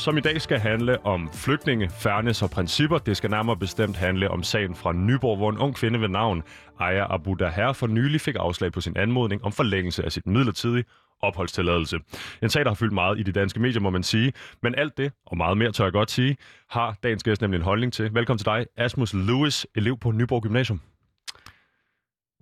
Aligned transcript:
som 0.00 0.16
i 0.16 0.20
dag 0.20 0.40
skal 0.40 0.58
handle 0.58 1.06
om 1.06 1.30
flygtninge, 1.32 1.90
fairness 1.90 2.42
og 2.42 2.50
principper. 2.50 2.98
Det 2.98 3.16
skal 3.16 3.30
nærmere 3.30 3.56
bestemt 3.56 3.96
handle 3.96 4.30
om 4.30 4.42
sagen 4.42 4.74
fra 4.74 4.92
Nyborg, 4.92 5.36
hvor 5.36 5.50
en 5.50 5.58
ung 5.58 5.74
kvinde 5.74 6.00
ved 6.00 6.08
navn 6.08 6.42
Aya 6.78 7.14
Abu 7.14 7.34
Daher 7.34 7.72
for 7.72 7.86
nylig 7.86 8.20
fik 8.20 8.36
afslag 8.38 8.72
på 8.72 8.80
sin 8.80 8.96
anmodning 8.96 9.44
om 9.44 9.52
forlængelse 9.52 10.04
af 10.04 10.12
sit 10.12 10.26
midlertidige 10.26 10.84
opholdstilladelse. 11.22 11.98
En 12.42 12.50
sag, 12.50 12.64
der 12.64 12.70
har 12.70 12.74
fyldt 12.74 12.92
meget 12.92 13.18
i 13.18 13.22
de 13.22 13.32
danske 13.32 13.60
medier, 13.60 13.80
må 13.80 13.90
man 13.90 14.02
sige. 14.02 14.32
Men 14.62 14.74
alt 14.74 14.96
det, 14.96 15.12
og 15.26 15.36
meget 15.36 15.58
mere 15.58 15.72
tør 15.72 15.84
jeg 15.84 15.92
godt 15.92 16.10
sige, 16.10 16.36
har 16.70 16.96
dagens 17.02 17.22
gæst 17.22 17.40
nemlig 17.40 17.58
en 17.58 17.64
holdning 17.64 17.92
til. 17.92 18.14
Velkommen 18.14 18.38
til 18.38 18.46
dig, 18.46 18.66
Asmus 18.76 19.14
Lewis, 19.14 19.66
elev 19.74 19.98
på 19.98 20.10
Nyborg 20.10 20.42
Gymnasium. 20.42 20.80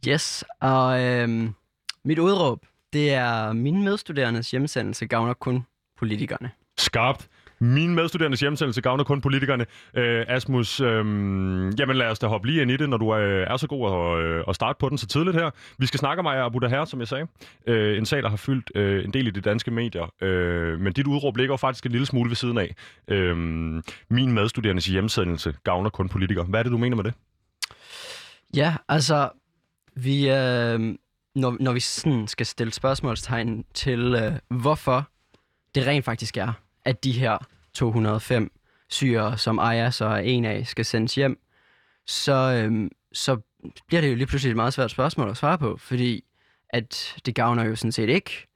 Yes, 0.08 0.44
og 0.60 1.04
øhm, 1.04 1.54
mit 2.04 2.18
udråb, 2.18 2.66
det 2.92 3.14
er 3.14 3.52
mine 3.52 3.84
medstuderendes 3.84 4.50
hjemsendelse 4.50 5.06
gavner 5.06 5.34
kun 5.34 5.66
politikerne. 5.98 6.50
Skarpt. 6.78 7.28
Min 7.60 7.94
medstuderendes 7.94 8.40
hjemsendelse 8.40 8.80
gavner 8.80 9.04
kun 9.04 9.20
politikerne. 9.20 9.66
Øh, 9.94 10.24
Asmus, 10.28 10.80
øh, 10.80 11.04
jamen 11.78 11.96
lad 11.96 12.10
os 12.10 12.18
da 12.18 12.26
hoppe 12.26 12.48
lige 12.48 12.62
ind 12.62 12.70
i 12.70 12.76
det, 12.76 12.88
når 12.88 12.96
du 12.96 13.08
er, 13.08 13.18
øh, 13.18 13.46
er 13.50 13.56
så 13.56 13.66
god 13.66 13.92
at, 13.92 14.24
øh, 14.24 14.44
at 14.48 14.54
starte 14.54 14.76
på 14.80 14.88
den 14.88 14.98
så 14.98 15.06
tidligt 15.06 15.36
her. 15.36 15.50
Vi 15.78 15.86
skal 15.86 16.00
snakke 16.00 16.20
om 16.20 16.26
Aya 16.26 16.46
Abu 16.46 16.58
Daher, 16.58 16.84
som 16.84 17.00
jeg 17.00 17.08
sagde. 17.08 17.26
Øh, 17.66 17.98
en 17.98 18.06
sag, 18.06 18.22
der 18.22 18.28
har 18.28 18.36
fyldt 18.36 18.70
øh, 18.74 19.04
en 19.04 19.12
del 19.12 19.26
i 19.26 19.30
de 19.30 19.40
danske 19.40 19.70
medier. 19.70 20.12
Øh, 20.22 20.80
men 20.80 20.92
dit 20.92 21.06
udråb 21.06 21.36
ligger 21.36 21.52
jo 21.52 21.56
faktisk 21.56 21.86
en 21.86 21.92
lille 21.92 22.06
smule 22.06 22.30
ved 22.30 22.36
siden 22.36 22.58
af. 22.58 22.74
Øh, 23.08 23.36
min 24.10 24.32
medstuderendes 24.32 24.86
hjemsendelse 24.86 25.54
gavner 25.64 25.90
kun 25.90 26.08
politikere. 26.08 26.44
Hvad 26.44 26.60
er 26.60 26.62
det, 26.62 26.72
du 26.72 26.78
mener 26.78 26.96
med 26.96 27.04
det? 27.04 27.14
Ja, 28.56 28.74
altså, 28.88 29.30
vi, 29.96 30.30
øh, 30.30 30.94
når, 31.34 31.56
når 31.60 31.72
vi 31.72 31.80
sådan 31.80 32.28
skal 32.28 32.46
stille 32.46 32.72
spørgsmålstegn 32.72 33.64
til, 33.74 34.14
øh, 34.14 34.60
hvorfor 34.60 35.08
det 35.74 35.86
rent 35.86 36.04
faktisk 36.04 36.36
er, 36.36 36.52
at 36.84 37.04
de 37.04 37.12
her 37.12 37.38
205 37.78 38.50
syrere, 38.88 39.38
som 39.38 39.58
Aya 39.58 39.90
så 39.90 40.04
er 40.04 40.18
en 40.18 40.44
af, 40.44 40.66
skal 40.66 40.84
sendes 40.84 41.14
hjem, 41.14 41.38
så, 42.06 42.32
øhm, 42.32 42.90
så 43.12 43.36
bliver 43.86 44.00
det 44.00 44.10
jo 44.10 44.14
lige 44.14 44.26
pludselig 44.26 44.50
et 44.50 44.56
meget 44.56 44.72
svært 44.72 44.90
spørgsmål 44.90 45.30
at 45.30 45.36
svare 45.36 45.58
på, 45.58 45.76
fordi 45.76 46.24
at 46.70 47.20
det 47.26 47.34
gavner 47.34 47.64
jo 47.64 47.76
sådan 47.76 47.92
set 47.92 48.08
ikke 48.08 48.46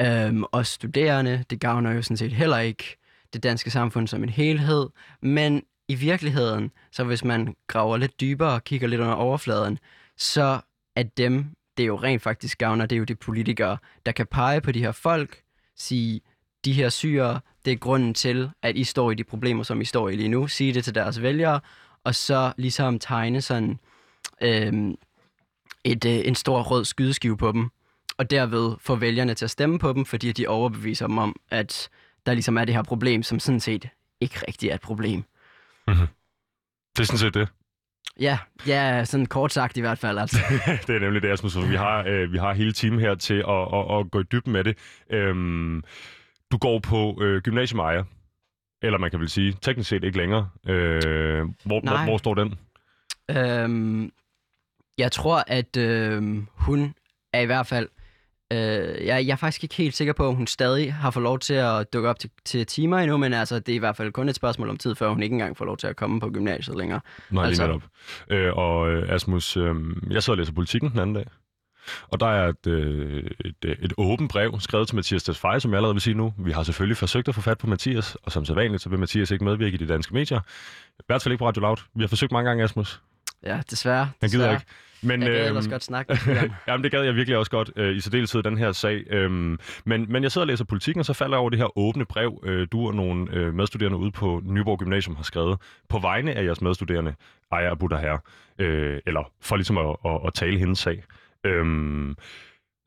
øhm, 0.00 0.44
os 0.52 0.68
studerende, 0.68 1.44
det 1.50 1.60
gavner 1.60 1.92
jo 1.92 2.02
sådan 2.02 2.16
set 2.16 2.32
heller 2.32 2.58
ikke 2.58 2.96
det 3.32 3.42
danske 3.42 3.70
samfund 3.70 4.08
som 4.08 4.22
en 4.22 4.28
helhed, 4.28 4.88
men 5.22 5.62
i 5.88 5.94
virkeligheden, 5.94 6.70
så 6.92 7.04
hvis 7.04 7.24
man 7.24 7.54
graver 7.66 7.96
lidt 7.96 8.20
dybere 8.20 8.52
og 8.52 8.64
kigger 8.64 8.88
lidt 8.88 9.00
under 9.00 9.14
overfladen, 9.14 9.78
så 10.16 10.60
er 10.96 11.02
dem, 11.02 11.46
det 11.76 11.82
er 11.82 11.86
jo 11.86 11.96
rent 11.96 12.22
faktisk 12.22 12.58
gavner, 12.58 12.86
det 12.86 12.96
er 12.96 12.98
jo 12.98 13.04
de 13.04 13.14
politikere, 13.14 13.78
der 14.06 14.12
kan 14.12 14.26
pege 14.26 14.60
på 14.60 14.72
de 14.72 14.80
her 14.80 14.92
folk, 14.92 15.42
sige, 15.76 16.20
de 16.66 16.72
her 16.72 16.88
syre, 16.88 17.40
det 17.64 17.72
er 17.72 17.76
grunden 17.76 18.14
til, 18.14 18.50
at 18.62 18.76
I 18.76 18.84
står 18.84 19.10
i 19.10 19.14
de 19.14 19.24
problemer, 19.24 19.62
som 19.62 19.80
I 19.80 19.84
står 19.84 20.08
i 20.08 20.16
lige 20.16 20.28
nu, 20.28 20.46
sige 20.46 20.74
det 20.74 20.84
til 20.84 20.94
deres 20.94 21.22
vælgere, 21.22 21.60
og 22.04 22.14
så 22.14 22.52
ligesom 22.56 22.98
tegne 22.98 23.40
sådan 23.40 23.78
øhm, 24.42 24.94
et, 25.84 26.04
øh, 26.04 26.12
en 26.24 26.34
stor 26.34 26.62
rød 26.62 26.84
skydeskive 26.84 27.36
på 27.36 27.52
dem, 27.52 27.70
og 28.18 28.30
derved 28.30 28.74
få 28.80 28.96
vælgerne 28.96 29.34
til 29.34 29.44
at 29.44 29.50
stemme 29.50 29.78
på 29.78 29.92
dem, 29.92 30.04
fordi 30.04 30.32
de 30.32 30.46
overbeviser 30.46 31.06
dem 31.06 31.18
om, 31.18 31.36
at 31.50 31.88
der 32.26 32.32
ligesom 32.34 32.58
er 32.58 32.64
det 32.64 32.74
her 32.74 32.82
problem, 32.82 33.22
som 33.22 33.38
sådan 33.38 33.60
set 33.60 33.88
ikke 34.20 34.38
rigtig 34.48 34.70
er 34.70 34.74
et 34.74 34.80
problem. 34.80 35.24
Mm-hmm. 35.88 36.06
Det 36.96 37.02
er 37.02 37.04
sådan 37.04 37.18
set 37.18 37.34
det. 37.34 37.48
Ja, 38.20 38.38
ja, 38.66 39.04
sådan 39.04 39.26
kort 39.26 39.52
sagt 39.52 39.76
i 39.76 39.80
hvert 39.80 39.98
fald. 39.98 40.18
Altså. 40.18 40.38
det 40.86 40.96
er 40.96 41.00
nemlig 41.00 41.22
det, 41.22 41.28
Asmus. 41.28 41.56
Vi 41.56 41.76
har, 41.76 42.04
øh, 42.06 42.32
vi 42.32 42.38
har 42.38 42.52
hele 42.52 42.72
teamet 42.72 43.00
her 43.00 43.14
til 43.14 43.44
at, 43.48 43.74
at, 43.74 43.98
at 43.98 44.10
gå 44.10 44.20
i 44.20 44.24
dybden 44.32 44.52
med 44.52 44.64
det. 44.64 44.78
Øhm, 45.10 45.82
du 46.52 46.58
går 46.58 46.78
på 46.78 47.18
øh, 47.22 47.42
gymnasium 47.42 47.80
Aya, 47.80 48.02
eller 48.82 48.98
man 48.98 49.10
kan 49.10 49.20
vel 49.20 49.28
sige, 49.28 49.56
teknisk 49.62 49.88
set 49.88 50.04
ikke 50.04 50.18
længere. 50.18 50.48
Øh, 50.68 51.44
hvor, 51.64 51.80
hvor, 51.80 52.04
hvor 52.04 52.18
står 52.18 52.34
den? 52.34 52.54
Øhm, 53.30 54.12
jeg 54.98 55.12
tror, 55.12 55.44
at 55.46 55.76
øh, 55.76 56.42
hun 56.54 56.94
er 57.32 57.40
i 57.40 57.46
hvert 57.46 57.66
fald... 57.66 57.88
Øh, 58.52 58.58
jeg, 59.06 59.26
jeg 59.26 59.32
er 59.32 59.36
faktisk 59.36 59.62
ikke 59.62 59.74
helt 59.74 59.94
sikker 59.94 60.12
på, 60.12 60.26
om 60.26 60.34
hun 60.34 60.46
stadig 60.46 60.94
har 60.94 61.10
fået 61.10 61.22
lov 61.22 61.38
til 61.38 61.54
at 61.54 61.92
dukke 61.92 62.08
op 62.08 62.18
til, 62.18 62.30
til 62.44 62.66
timer 62.66 62.98
endnu, 62.98 63.16
men 63.16 63.32
altså, 63.32 63.58
det 63.58 63.72
er 63.72 63.76
i 63.76 63.78
hvert 63.78 63.96
fald 63.96 64.12
kun 64.12 64.28
et 64.28 64.34
spørgsmål 64.34 64.68
om 64.68 64.76
tid, 64.76 64.94
før 64.94 65.08
hun 65.08 65.22
ikke 65.22 65.32
engang 65.32 65.56
får 65.56 65.64
lov 65.64 65.76
til 65.76 65.86
at 65.86 65.96
komme 65.96 66.20
på 66.20 66.30
gymnasiet 66.30 66.78
længere. 66.78 67.00
Nej, 67.30 67.46
altså. 67.46 67.62
lige 67.62 67.72
netop. 67.72 67.90
Øh, 68.30 68.56
og 68.56 68.90
øh, 68.90 69.14
Asmus, 69.14 69.56
øh, 69.56 69.74
jeg 70.10 70.22
sad 70.22 70.32
og 70.32 70.38
læser 70.38 70.52
politikken 70.52 70.90
den 70.90 70.98
anden 70.98 71.16
dag, 71.16 71.26
og 72.08 72.20
der 72.20 72.26
er 72.26 72.48
et, 72.48 72.66
øh, 72.66 73.24
et, 73.44 73.54
et, 73.64 73.76
et 73.82 73.92
åbent 73.96 74.30
brev 74.30 74.60
skrevet 74.60 74.88
til 74.88 74.96
Mathias 74.96 75.22
Tesfaye, 75.22 75.60
som 75.60 75.70
jeg 75.70 75.78
allerede 75.78 75.94
vil 75.94 76.02
sige 76.02 76.14
nu. 76.14 76.34
Vi 76.38 76.52
har 76.52 76.62
selvfølgelig 76.62 76.96
forsøgt 76.96 77.28
at 77.28 77.34
få 77.34 77.40
fat 77.40 77.58
på 77.58 77.66
Mathias, 77.66 78.16
og 78.22 78.32
som 78.32 78.44
sædvanligt, 78.44 78.82
så 78.82 78.88
vil 78.88 78.98
Mathias 78.98 79.30
ikke 79.30 79.44
medvirke 79.44 79.74
i 79.74 79.78
de 79.78 79.88
danske 79.88 80.14
medier. 80.14 80.40
I 80.98 81.02
hvert 81.06 81.22
fald 81.22 81.32
ikke 81.32 81.38
på 81.38 81.46
Radio 81.46 81.60
Loud. 81.60 81.76
Vi 81.94 82.02
har 82.02 82.08
forsøgt 82.08 82.32
mange 82.32 82.48
gange, 82.48 82.64
Asmus. 82.64 83.00
Ja, 83.42 83.60
desværre. 83.70 84.10
Han 84.20 84.30
gider 84.30 84.52
ikke. 84.52 84.64
Men, 85.02 85.22
jeg 85.22 85.30
gad 85.30 85.40
øh, 85.40 85.46
ellers 85.46 85.68
godt 85.68 85.84
snakke 85.84 86.18
Jamen, 86.68 86.84
det 86.84 86.92
gad 86.92 87.02
jeg 87.02 87.14
virkelig 87.14 87.38
også 87.38 87.50
godt, 87.50 87.70
øh, 87.76 87.96
i 87.96 88.00
særdeleshed 88.00 88.42
den 88.42 88.58
her 88.58 88.72
sag. 88.72 89.04
Øhm, 89.10 89.58
men, 89.84 90.12
men 90.12 90.22
jeg 90.22 90.32
sidder 90.32 90.42
og 90.42 90.46
læser 90.46 90.64
politikken, 90.64 91.00
og 91.00 91.06
så 91.06 91.12
falder 91.12 91.36
jeg 91.36 91.40
over 91.40 91.50
det 91.50 91.58
her 91.58 91.78
åbne 91.78 92.04
brev, 92.04 92.42
øh, 92.42 92.66
du 92.72 92.86
og 92.86 92.94
nogle 92.94 93.32
øh, 93.32 93.54
medstuderende 93.54 93.98
ude 93.98 94.10
på 94.10 94.40
Nyborg 94.44 94.78
Gymnasium 94.78 95.16
har 95.16 95.22
skrevet, 95.22 95.58
på 95.88 95.98
vegne 95.98 96.34
af 96.34 96.44
jeres 96.44 96.60
medstuderende, 96.60 97.14
Aya 97.50 97.70
Abu 97.70 97.86
Daher, 97.86 98.18
øh, 98.58 99.00
eller 99.06 99.30
for 99.40 99.56
ligesom 99.56 99.78
at, 99.78 99.96
at, 100.04 100.20
at 100.26 100.34
tale 100.34 100.58
hendes 100.58 100.78
sag. 100.78 101.04
Øhm, 101.46 102.16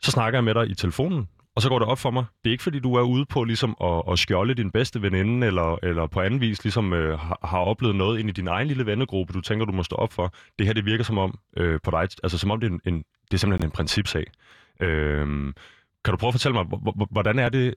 så 0.01 0.11
snakker 0.11 0.37
jeg 0.37 0.43
med 0.43 0.53
dig 0.53 0.69
i 0.69 0.75
telefonen, 0.75 1.29
og 1.55 1.61
så 1.61 1.69
går 1.69 1.79
det 1.79 1.87
op 1.87 1.99
for 1.99 2.11
mig. 2.11 2.25
Det 2.43 2.49
er 2.49 2.51
ikke, 2.51 2.63
fordi 2.63 2.79
du 2.79 2.95
er 2.95 3.01
ude 3.01 3.25
på 3.25 3.43
ligesom 3.43 3.77
at, 3.81 4.03
at 4.11 4.19
skjolde 4.19 4.53
din 4.53 4.71
bedste 4.71 5.01
veninde, 5.01 5.47
eller, 5.47 5.77
eller 5.83 6.07
på 6.07 6.21
anden 6.21 6.41
vis 6.41 6.63
ligesom 6.63 6.93
øh, 6.93 7.19
har, 7.19 7.39
har 7.43 7.59
oplevet 7.59 7.95
noget 7.95 8.19
ind 8.19 8.29
i 8.29 8.31
din 8.31 8.47
egen 8.47 8.67
lille 8.67 8.85
vennegruppe, 8.85 9.33
du 9.33 9.41
tænker, 9.41 9.65
du 9.65 9.71
må 9.71 9.83
stå 9.83 9.95
op 9.95 10.13
for. 10.13 10.33
Det 10.59 10.67
her, 10.67 10.73
det 10.73 10.85
virker 10.85 11.03
som 11.03 11.17
om 11.17 11.39
øh, 11.57 11.79
på 11.83 11.91
dig, 11.91 12.07
altså 12.23 12.37
som 12.37 12.51
om 12.51 12.59
det 12.59 12.67
er, 12.67 12.71
en, 12.71 12.81
en, 12.85 13.03
det 13.31 13.33
er 13.33 13.37
simpelthen 13.37 13.67
en 13.67 13.71
principsag. 13.71 14.25
Øhm, 14.79 15.53
kan 16.05 16.11
du 16.11 16.17
prøve 16.17 16.29
at 16.29 16.33
fortælle 16.33 16.53
mig, 16.53 16.65
hvordan 17.11 17.39
er 17.39 17.49
det, 17.49 17.75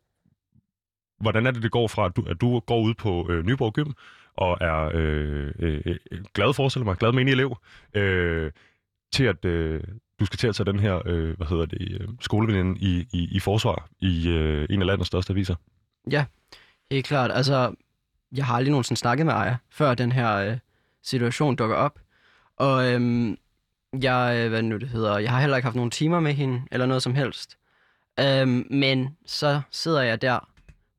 hvordan 1.21 1.47
er 1.47 1.51
det, 1.51 1.63
det 1.63 1.71
går 1.71 1.89
fra, 1.89 2.07
at 2.07 2.17
du, 2.17 2.25
at 2.29 2.41
du 2.41 2.61
går 2.61 2.81
ud 2.81 2.95
på 2.95 3.27
øh, 3.31 3.47
Nyborg 3.47 3.73
Gym, 3.73 3.93
og 4.37 4.59
er 4.61 4.91
øh, 4.95 5.53
øh, 5.59 5.81
øh 5.87 6.25
glad, 6.35 6.55
forestiller 6.55 6.85
mig, 6.85 6.97
glad 6.97 7.13
menig 7.13 7.33
elev, 7.33 7.57
øh, 7.95 8.51
til 9.13 9.25
at, 9.25 9.45
øh, 9.45 9.81
du 10.21 10.27
skal 10.27 10.39
til 10.39 10.49
at 10.49 10.55
tage 10.55 10.73
den 10.73 10.81
her, 10.81 11.03
øh, 11.07 11.37
hvad 11.37 11.47
hedder 11.47 11.67
det, 11.67 12.01
øh, 12.01 12.09
skoleveninde 12.21 12.81
i, 12.81 13.07
i, 13.13 13.29
i 13.33 13.41
forsvar 13.41 13.89
i 14.01 14.29
øh, 14.29 14.67
en 14.71 14.81
af 14.81 14.87
landets 14.87 15.07
største 15.07 15.31
aviser. 15.31 15.55
Ja, 16.11 16.25
helt 16.91 17.07
klart. 17.07 17.31
Altså, 17.33 17.75
jeg 18.37 18.47
har 18.47 18.55
aldrig 18.55 18.71
nogensinde 18.71 18.99
snakket 18.99 19.27
med 19.27 19.35
Aya, 19.35 19.57
før 19.71 19.95
den 19.95 20.13
her 20.13 20.35
øh, 20.37 20.59
situation 21.03 21.57
dukker 21.57 21.77
op. 21.77 21.99
Og 22.57 22.93
øhm, 22.93 23.37
jeg, 24.03 24.37
øh, 24.37 24.49
hvad 24.49 24.63
nu 24.63 24.77
det 24.77 24.89
hedder, 24.89 25.19
jeg 25.19 25.31
har 25.31 25.41
heller 25.41 25.57
ikke 25.57 25.67
haft 25.67 25.77
nogen 25.77 25.91
timer 25.91 26.21
med 26.21 26.33
hende, 26.33 26.63
eller 26.73 26.87
noget 26.87 27.03
som 27.03 27.15
helst. 27.15 27.59
Øhm, 28.21 28.67
men 28.71 29.17
så 29.27 29.61
sidder 29.71 30.03
jeg 30.03 30.23
der 30.23 30.49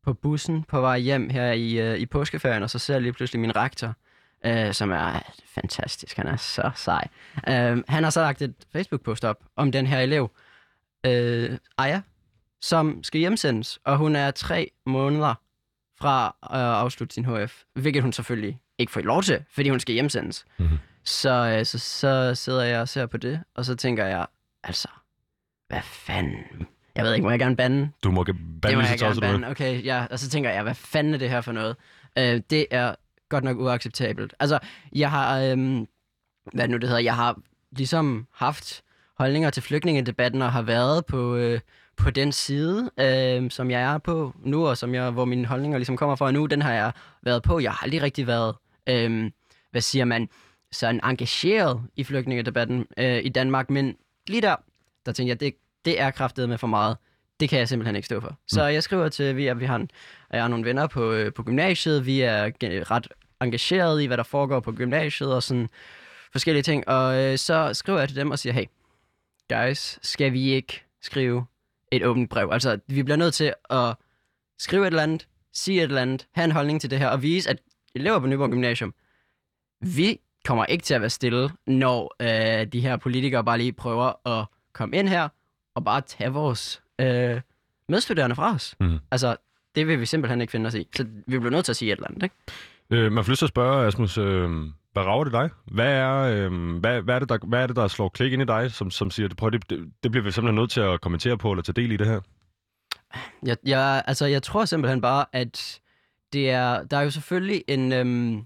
på 0.03 0.13
bussen 0.13 0.63
på 0.63 0.81
vej 0.81 1.00
hjem 1.00 1.29
her 1.29 1.52
i, 1.52 1.79
øh, 1.79 1.97
i 1.97 2.05
påskeferien, 2.05 2.64
og 2.64 2.70
så 2.70 2.79
ser 2.79 2.93
jeg 2.93 3.02
lige 3.02 3.14
pludselig 3.14 3.40
min 3.40 3.55
rektor, 3.55 3.93
øh, 4.45 4.73
som 4.73 4.91
er 4.91 5.34
fantastisk. 5.45 6.17
Han 6.17 6.28
er 6.28 6.35
så 6.35 6.72
sej. 6.75 7.07
Øh, 7.47 7.84
han 7.87 8.03
har 8.03 8.09
så 8.09 8.22
lagt 8.22 8.41
et 8.41 8.53
Facebook-post 8.72 9.25
op 9.25 9.40
om 9.55 9.72
den 9.72 9.87
her 9.87 9.99
elev, 9.99 10.31
øh, 11.05 11.57
Aya, 11.78 12.01
som 12.61 13.03
skal 13.03 13.19
hjemsendes, 13.19 13.79
og 13.85 13.97
hun 13.97 14.16
er 14.16 14.31
tre 14.31 14.72
måneder 14.85 15.34
fra 15.99 16.35
at 16.43 16.59
afslutte 16.59 17.13
sin 17.13 17.25
HF, 17.25 17.63
hvilket 17.73 18.01
hun 18.01 18.13
selvfølgelig 18.13 18.59
ikke 18.78 18.91
får 18.91 19.01
lov 19.01 19.23
til, 19.23 19.43
fordi 19.53 19.69
hun 19.69 19.79
skal 19.79 19.93
hjemsendes. 19.93 20.46
Mm-hmm. 20.57 20.78
Så, 21.03 21.29
øh, 21.29 21.66
så, 21.66 21.79
så 21.79 22.35
sidder 22.35 22.63
jeg 22.63 22.81
og 22.81 22.89
ser 22.89 23.05
på 23.05 23.17
det, 23.17 23.43
og 23.55 23.66
så 23.66 23.75
tænker 23.75 24.05
jeg, 24.05 24.25
altså, 24.63 24.87
hvad 25.67 25.81
fanden? 25.81 26.67
Jeg 26.96 27.05
ved 27.05 27.13
ikke, 27.13 27.23
må 27.23 27.29
jeg 27.29 27.39
gerne 27.39 27.55
bande? 27.55 27.89
Du 28.03 28.11
må 28.11 28.23
bande, 28.23 28.37
det 28.63 28.78
må 28.78 28.81
jeg 28.81 28.99
gerne 28.99 29.22
bande. 29.22 29.47
Okay, 29.47 29.85
ja. 29.85 30.05
Og 30.11 30.19
så 30.19 30.29
tænker 30.29 30.49
jeg, 30.49 30.63
hvad 30.63 30.75
fanden 30.75 31.13
er 31.13 31.17
det 31.17 31.29
her 31.29 31.41
for 31.41 31.51
noget? 31.51 31.75
Øh, 32.17 32.41
det 32.49 32.66
er 32.72 32.96
godt 33.34 33.44
nok 33.44 33.59
uacceptabelt. 33.59 34.34
Altså, 34.40 34.59
jeg 34.96 35.12
har, 35.12 35.41
øhm, 35.41 35.88
hvad 36.53 36.68
nu 36.68 36.78
det 36.78 36.90
hedder, 36.90 37.02
jeg 37.02 37.16
har 37.16 37.40
ligesom 37.72 38.28
haft 38.34 38.84
holdninger 39.18 39.50
til 39.50 39.64
flygtningedebatten 39.64 40.41
og 40.41 40.52
har 40.52 40.62
været 40.62 41.06
på, 41.06 41.35
øh, 41.35 41.59
på 41.97 42.09
den 42.09 42.32
side, 42.32 42.91
øh, 43.00 43.52
som 43.52 43.72
jeg 43.72 43.82
er 43.82 43.97
på 43.97 44.34
nu, 44.44 44.68
og 44.68 44.78
som 44.78 44.96
jeg, 44.96 45.12
hvor 45.12 45.26
mine 45.26 45.46
holdninger 45.46 45.78
ligesom 45.78 45.97
kommer 45.97 46.16
fra 46.16 46.32
nu, 46.32 46.46
den 46.46 46.62
har 46.62 46.74
jeg 46.74 46.91
været 47.24 47.44
på. 47.44 47.59
Jeg 47.59 47.72
har 47.72 47.84
aldrig 47.84 48.02
rigtig 48.02 48.28
været, 48.28 48.56
øh, 48.90 49.32
hvad 49.72 49.82
siger 49.82 50.06
man, 50.06 50.30
sådan 50.72 51.02
engageret 51.03 51.82
i 51.96 52.03
flygtningedebatten 52.03 52.85
øh, 52.97 53.26
i 53.26 53.30
Danmark, 53.30 53.70
men 53.70 53.96
lige 54.28 54.41
der, 54.41 54.56
der 55.06 55.12
tænkte 55.12 55.30
jeg, 55.30 55.40
det, 55.40 55.53
det 55.85 56.02
er 56.02 56.12
kraftet 56.12 56.50
med 56.50 56.58
for 56.58 56.68
meget. 56.68 56.97
Det 57.40 57.50
kan 57.50 57.59
jeg 57.59 57.68
simpelthen 57.68 57.96
ikke 57.96 58.06
stå 58.06 58.20
for. 58.20 58.38
Så 58.47 58.64
jeg 58.64 58.84
skriver 58.84 59.09
til, 59.09 59.35
vi 59.35 59.47
er, 59.47 59.53
vi 59.53 59.66
har, 59.66 59.76
en, 59.76 59.90
jeg 60.32 60.41
har 60.41 60.47
nogle 60.47 60.66
venner 60.66 60.88
på, 60.88 61.12
øh, 61.12 61.34
på 61.34 61.44
gymnasiet, 61.44 62.06
vi 62.06 62.22
er 62.22 62.52
ret 62.91 63.08
engageret 63.43 64.01
i, 64.01 64.05
hvad 64.05 64.17
der 64.17 64.23
foregår 64.23 64.59
på 64.59 64.72
gymnasiet 64.72 65.34
og 65.34 65.43
sådan 65.43 65.69
forskellige 66.31 66.63
ting. 66.63 66.87
Og 66.87 67.23
øh, 67.23 67.37
så 67.37 67.73
skriver 67.73 67.99
jeg 67.99 68.07
til 68.07 68.17
dem 68.17 68.31
og 68.31 68.40
siger, 68.40 68.53
hey, 68.53 68.66
guys, 69.49 69.99
skal 70.01 70.34
vi 70.34 70.51
ikke 70.51 70.84
skrive 71.01 71.45
et 71.91 72.05
åbent 72.05 72.29
brev? 72.29 72.49
Altså, 72.51 72.79
vi 72.87 73.03
bliver 73.03 73.17
nødt 73.17 73.34
til 73.34 73.53
at 73.69 73.95
skrive 74.59 74.84
et 74.84 74.87
eller 74.87 75.03
andet, 75.03 75.28
sige 75.53 75.78
et 75.78 75.84
eller 75.84 76.01
andet, 76.01 76.28
have 76.31 76.45
en 76.45 76.51
holdning 76.51 76.81
til 76.81 76.90
det 76.90 76.99
her, 76.99 77.07
og 77.07 77.22
vise, 77.22 77.49
at 77.49 77.59
elever 77.95 78.19
på 78.19 78.28
Nyborg 78.28 78.49
Gymnasium, 78.49 78.93
vi 79.81 80.19
kommer 80.46 80.66
ikke 80.66 80.84
til 80.84 80.93
at 80.93 81.01
være 81.01 81.09
stille, 81.09 81.49
når 81.67 82.16
øh, 82.19 82.67
de 82.67 82.81
her 82.81 82.97
politikere 82.97 83.43
bare 83.43 83.57
lige 83.57 83.73
prøver 83.73 84.28
at 84.39 84.46
komme 84.73 84.97
ind 84.97 85.07
her 85.07 85.29
og 85.75 85.84
bare 85.84 86.01
tage 86.01 86.29
vores 86.29 86.81
øh, 86.99 87.41
medstuderende 87.89 88.35
fra 88.35 88.53
os. 88.53 88.75
Mhm. 88.79 88.99
Altså, 89.11 89.35
det 89.75 89.87
vil 89.87 89.99
vi 89.99 90.05
simpelthen 90.05 90.41
ikke 90.41 90.51
finde 90.51 90.67
os 90.67 90.73
i. 90.73 90.87
Så 90.96 91.03
vi 91.03 91.39
bliver 91.39 91.49
nødt 91.49 91.66
til 91.66 91.72
at 91.72 91.75
sige 91.75 91.91
et 91.91 91.96
eller 91.96 92.07
andet, 92.07 92.23
ikke? 92.23 92.35
Øh, 92.90 93.12
man 93.12 93.24
får 93.24 93.32
lyst 93.32 93.40
til 93.40 93.46
at 93.46 93.50
spørge, 93.50 93.88
Asmus, 93.88 94.18
øh, 94.18 94.50
hvad 94.94 95.03
rager 95.03 95.24
det 95.24 95.34
dig? 95.34 95.50
Hvad 95.66 95.91
er, 95.94 96.14
øh, 96.16 96.78
hvad, 96.80 97.02
hvad, 97.02 97.16
er 97.16 97.20
det, 97.20 97.30
der, 97.30 97.38
hvad 97.47 97.64
er 97.64 97.68
det, 97.68 97.76
der 97.76 97.88
slår 97.88 98.09
klik 98.09 98.34
ind 98.34 98.41
i 98.41 98.46
dig, 98.46 98.72
som, 98.72 98.91
som 98.91 99.12
siger, 99.12 99.30
prøv, 99.38 99.52
det, 99.52 99.70
det, 99.70 99.91
det 100.03 100.12
bliver 100.12 100.24
vi 100.24 100.32
simpelthen 100.32 100.56
nødt 100.56 100.72
til 100.72 100.82
at 100.82 101.02
kommentere 101.02 101.38
på, 101.38 101.52
eller 101.52 101.64
tage 101.64 101.74
del 101.74 101.91
i 101.91 101.97
det 101.97 102.08
her? 102.08 102.20
Jeg, 103.46 103.58
jeg, 103.66 104.03
altså, 104.08 104.26
jeg 104.26 104.44
tror 104.44 104.66
simpelthen 104.66 105.02
bare, 105.02 105.26
at 105.34 105.80
det 106.34 106.50
er, 106.50 106.84
der 106.84 106.97
er 106.97 107.02
jo 107.02 107.09
selvfølgelig 107.09 107.64
en, 107.68 107.91
øhm, 107.94 108.41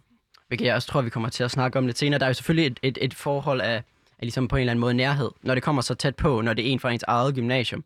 hvilket 0.48 0.66
jeg 0.66 0.76
også 0.76 0.88
tror, 0.88 1.02
vi 1.02 1.10
kommer 1.10 1.30
til 1.30 1.44
at 1.44 1.52
snakke 1.52 1.80
om 1.80 1.86
lidt 1.86 1.98
senere, 1.98 2.20
der 2.20 2.26
er 2.26 2.30
jo 2.30 2.34
selvfølgelig 2.34 2.68
et, 2.68 2.80
et, 2.84 2.98
et 3.02 3.14
forhold 3.14 3.62
af, 3.62 3.76
af 3.76 3.84
ligesom 4.22 4.48
på 4.48 4.56
en 4.56 4.60
eller 4.60 4.72
anden 4.72 4.82
måde 4.82 4.94
nærhed, 4.94 5.30
når 5.42 5.54
det 5.54 5.64
kommer 5.64 5.82
så 5.82 5.96
tæt 5.96 6.16
på, 6.16 6.42
når 6.42 6.54
det 6.54 6.68
er 6.68 6.72
en 6.72 6.80
fra 6.80 6.92
ens 6.92 7.04
eget 7.08 7.36
gymnasium, 7.36 7.84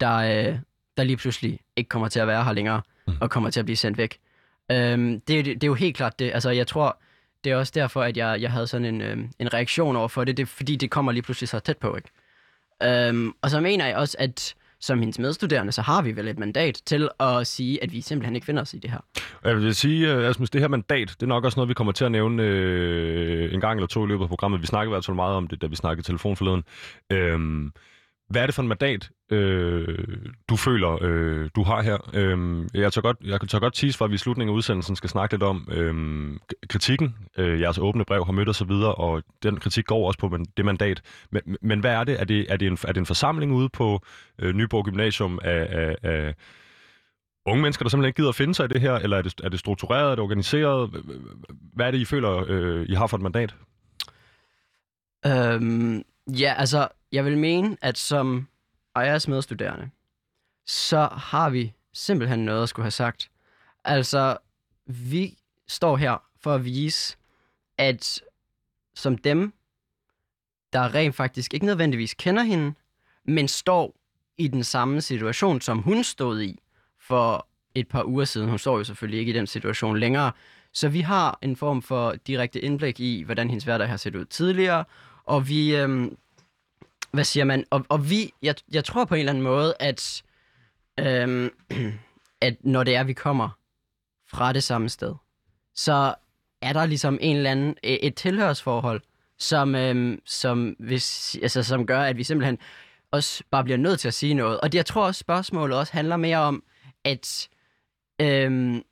der, 0.00 0.16
øh, 0.16 0.58
der 0.96 1.04
lige 1.04 1.16
pludselig 1.16 1.60
ikke 1.76 1.88
kommer 1.88 2.08
til 2.08 2.20
at 2.20 2.26
være 2.26 2.44
her 2.44 2.52
længere, 2.52 2.82
Mhm. 3.06 3.16
og 3.20 3.30
kommer 3.30 3.50
til 3.50 3.60
at 3.60 3.66
blive 3.66 3.76
sendt 3.76 3.98
væk. 3.98 4.18
Øhm, 4.72 5.20
det, 5.20 5.44
det, 5.44 5.44
det 5.44 5.64
er 5.64 5.66
jo 5.66 5.74
helt 5.74 5.96
klart 5.96 6.18
det. 6.18 6.30
Altså, 6.34 6.50
jeg 6.50 6.66
tror, 6.66 7.00
det 7.44 7.52
er 7.52 7.56
også 7.56 7.72
derfor, 7.74 8.02
at 8.02 8.16
jeg, 8.16 8.40
jeg 8.40 8.50
havde 8.50 8.66
sådan 8.66 8.94
en, 8.94 9.00
øhm, 9.00 9.30
en 9.38 9.54
reaktion 9.54 9.96
over 9.96 10.08
for 10.08 10.24
det, 10.24 10.36
det 10.36 10.48
fordi 10.48 10.76
det 10.76 10.90
kommer 10.90 11.12
lige 11.12 11.22
pludselig 11.22 11.48
så 11.48 11.58
tæt 11.58 11.76
på, 11.76 11.96
ikke? 11.96 12.08
Øhm, 12.82 13.32
og 13.42 13.50
så 13.50 13.60
mener 13.60 13.86
jeg 13.86 13.96
også, 13.96 14.16
at 14.18 14.54
som 14.80 14.98
hendes 14.98 15.18
medstuderende, 15.18 15.72
så 15.72 15.82
har 15.82 16.02
vi 16.02 16.16
vel 16.16 16.28
et 16.28 16.38
mandat 16.38 16.82
til 16.86 17.08
at 17.20 17.46
sige, 17.46 17.82
at 17.82 17.92
vi 17.92 18.00
simpelthen 18.00 18.34
ikke 18.34 18.44
finder 18.44 18.62
os 18.62 18.74
i 18.74 18.78
det 18.78 18.90
her. 18.90 18.98
Jeg 19.44 19.56
vil 19.56 19.74
sige, 19.74 20.12
øh, 20.12 20.28
Asmus, 20.28 20.50
det 20.50 20.60
her 20.60 20.68
mandat, 20.68 21.08
det 21.08 21.22
er 21.22 21.26
nok 21.26 21.44
også 21.44 21.58
noget, 21.58 21.68
vi 21.68 21.74
kommer 21.74 21.92
til 21.92 22.04
at 22.04 22.12
nævne 22.12 22.42
øh, 22.42 23.54
en 23.54 23.60
gang 23.60 23.78
eller 23.78 23.86
to 23.86 24.04
i 24.04 24.08
løbet 24.08 24.22
af 24.22 24.28
programmet. 24.28 24.60
Vi 24.60 24.66
snakkede 24.66 24.90
i 24.90 24.94
hvert 24.94 25.04
fald 25.06 25.14
meget 25.14 25.36
om 25.36 25.46
det, 25.48 25.62
da 25.62 25.66
vi 25.66 25.76
snakkede 25.76 26.06
telefon 26.06 26.36
forleden. 26.36 26.64
Øhm, 27.10 27.72
hvad 28.30 28.42
er 28.42 28.46
det 28.46 28.54
for 28.54 28.62
en 28.62 28.68
mandat, 28.68 29.10
øh, 29.30 29.98
du 30.48 30.56
føler, 30.56 30.98
øh, 31.02 31.50
du 31.56 31.62
har 31.62 31.82
her? 31.82 32.10
Øh, 32.14 32.64
jeg 32.74 32.92
tør 32.92 33.00
godt, 33.00 33.16
jeg 33.24 33.40
tør 33.40 33.58
godt 33.58 33.74
tease 33.74 33.98
for, 33.98 34.04
at 34.04 34.10
vi 34.10 34.14
i 34.14 34.18
slutningen 34.18 34.52
af 34.54 34.56
udsendelsen 34.56 34.96
skal 34.96 35.10
snakke 35.10 35.34
lidt 35.34 35.42
om 35.42 35.68
øh, 35.72 35.94
kritikken. 36.68 37.14
Øh, 37.38 37.60
jeres 37.60 37.78
åbne 37.78 38.04
brev 38.04 38.24
har 38.24 38.32
mødt 38.32 38.60
og 38.62 38.68
videre, 38.68 38.94
og 38.94 39.22
den 39.42 39.56
kritik 39.60 39.84
går 39.86 40.06
også 40.06 40.18
på 40.18 40.28
man- 40.28 40.44
det 40.56 40.64
mandat. 40.64 41.02
Men, 41.32 41.42
men 41.62 41.80
hvad 41.80 41.92
er 41.92 42.04
det? 42.04 42.20
Er 42.20 42.24
det, 42.24 42.46
er 42.52 42.56
det, 42.56 42.66
en, 42.66 42.78
er 42.84 42.92
det 42.92 43.00
en 43.00 43.06
forsamling 43.06 43.52
ude 43.52 43.68
på 43.68 44.00
øh, 44.38 44.54
Nyborg 44.54 44.84
Gymnasium 44.84 45.38
af, 45.42 45.66
af, 45.70 45.96
af 46.02 46.34
unge 47.46 47.62
mennesker, 47.62 47.84
der 47.84 47.90
simpelthen 47.90 48.08
ikke 48.08 48.16
gider 48.16 48.28
at 48.28 48.34
finde 48.34 48.54
sig 48.54 48.64
i 48.64 48.68
det 48.68 48.80
her, 48.80 48.94
eller 48.94 49.16
er 49.16 49.22
det, 49.22 49.34
er 49.44 49.48
det 49.48 49.58
struktureret, 49.60 50.06
er 50.06 50.14
det 50.14 50.18
organiseret? 50.18 50.90
Hvad 51.74 51.86
er 51.86 51.90
det, 51.90 51.98
I 51.98 52.04
føler, 52.04 52.44
øh, 52.48 52.86
I 52.88 52.94
har 52.94 53.06
for 53.06 53.16
et 53.16 53.22
mandat? 53.22 53.54
Øhm, 55.26 56.02
ja, 56.26 56.54
altså, 56.56 56.88
jeg 57.12 57.24
vil 57.24 57.38
mene, 57.38 57.76
at 57.80 57.98
som 57.98 58.48
Ajas 58.94 59.28
medstuderende, 59.28 59.90
så 60.66 61.08
har 61.12 61.50
vi 61.50 61.72
simpelthen 61.92 62.44
noget 62.44 62.62
at 62.62 62.68
skulle 62.68 62.84
have 62.84 62.90
sagt. 62.90 63.30
Altså, 63.84 64.36
vi 64.86 65.38
står 65.68 65.96
her 65.96 66.22
for 66.40 66.54
at 66.54 66.64
vise, 66.64 67.16
at 67.78 68.22
som 68.94 69.18
dem, 69.18 69.52
der 70.72 70.94
rent 70.94 71.14
faktisk 71.14 71.54
ikke 71.54 71.66
nødvendigvis 71.66 72.14
kender 72.14 72.42
hende, 72.42 72.74
men 73.24 73.48
står 73.48 73.94
i 74.38 74.48
den 74.48 74.64
samme 74.64 75.00
situation, 75.00 75.60
som 75.60 75.78
hun 75.78 76.04
stod 76.04 76.40
i 76.42 76.60
for 76.98 77.46
et 77.74 77.88
par 77.88 78.04
uger 78.04 78.24
siden. 78.24 78.48
Hun 78.48 78.58
står 78.58 78.78
jo 78.78 78.84
selvfølgelig 78.84 79.20
ikke 79.20 79.32
i 79.32 79.36
den 79.36 79.46
situation 79.46 79.98
længere. 79.98 80.32
Så 80.72 80.88
vi 80.88 81.00
har 81.00 81.38
en 81.42 81.56
form 81.56 81.82
for 81.82 82.14
direkte 82.26 82.60
indblik 82.60 83.00
i, 83.00 83.22
hvordan 83.22 83.48
hendes 83.48 83.64
hverdag 83.64 83.88
har 83.88 83.96
set 83.96 84.16
ud 84.16 84.24
tidligere, 84.24 84.84
og 85.24 85.48
vi, 85.48 85.76
øhm, 85.76 86.16
hvad 87.12 87.24
siger 87.24 87.44
man, 87.44 87.64
og, 87.70 87.86
og 87.88 88.10
vi, 88.10 88.32
jeg, 88.42 88.54
jeg 88.72 88.84
tror 88.84 89.04
på 89.04 89.14
en 89.14 89.18
eller 89.18 89.32
anden 89.32 89.44
måde, 89.44 89.74
at, 89.80 90.22
øhm, 90.98 91.50
at 92.46 92.56
når 92.60 92.84
det 92.84 92.94
er, 92.96 93.04
vi 93.04 93.12
kommer 93.12 93.48
fra 94.30 94.52
det 94.52 94.62
samme 94.62 94.88
sted, 94.88 95.14
så 95.74 96.14
er 96.62 96.72
der 96.72 96.86
ligesom 96.86 97.18
en 97.20 97.36
eller 97.36 97.50
anden, 97.50 97.76
et 97.82 98.06
et 98.06 98.14
tilhørsforhold, 98.14 99.02
som, 99.38 99.74
øhm, 99.74 100.22
som, 100.24 100.76
hvis, 100.78 101.36
altså, 101.42 101.62
som 101.62 101.86
gør, 101.86 102.02
at 102.02 102.16
vi 102.16 102.24
simpelthen 102.24 102.58
også 103.10 103.44
bare 103.50 103.64
bliver 103.64 103.76
nødt 103.76 104.00
til 104.00 104.08
at 104.08 104.14
sige 104.14 104.34
noget. 104.34 104.60
Og 104.60 104.72
det, 104.72 104.78
jeg 104.78 104.86
tror 104.86 105.06
også, 105.06 105.18
spørgsmålet 105.18 105.78
også 105.78 105.92
handler 105.92 106.16
mere 106.16 106.38
om, 106.38 106.64
at, 107.04 107.48
øhm, 108.20 108.82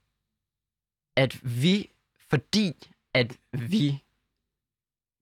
at 1.16 1.60
vi, 1.62 1.90
fordi 2.30 2.72
at 3.14 3.36
vi 3.52 4.02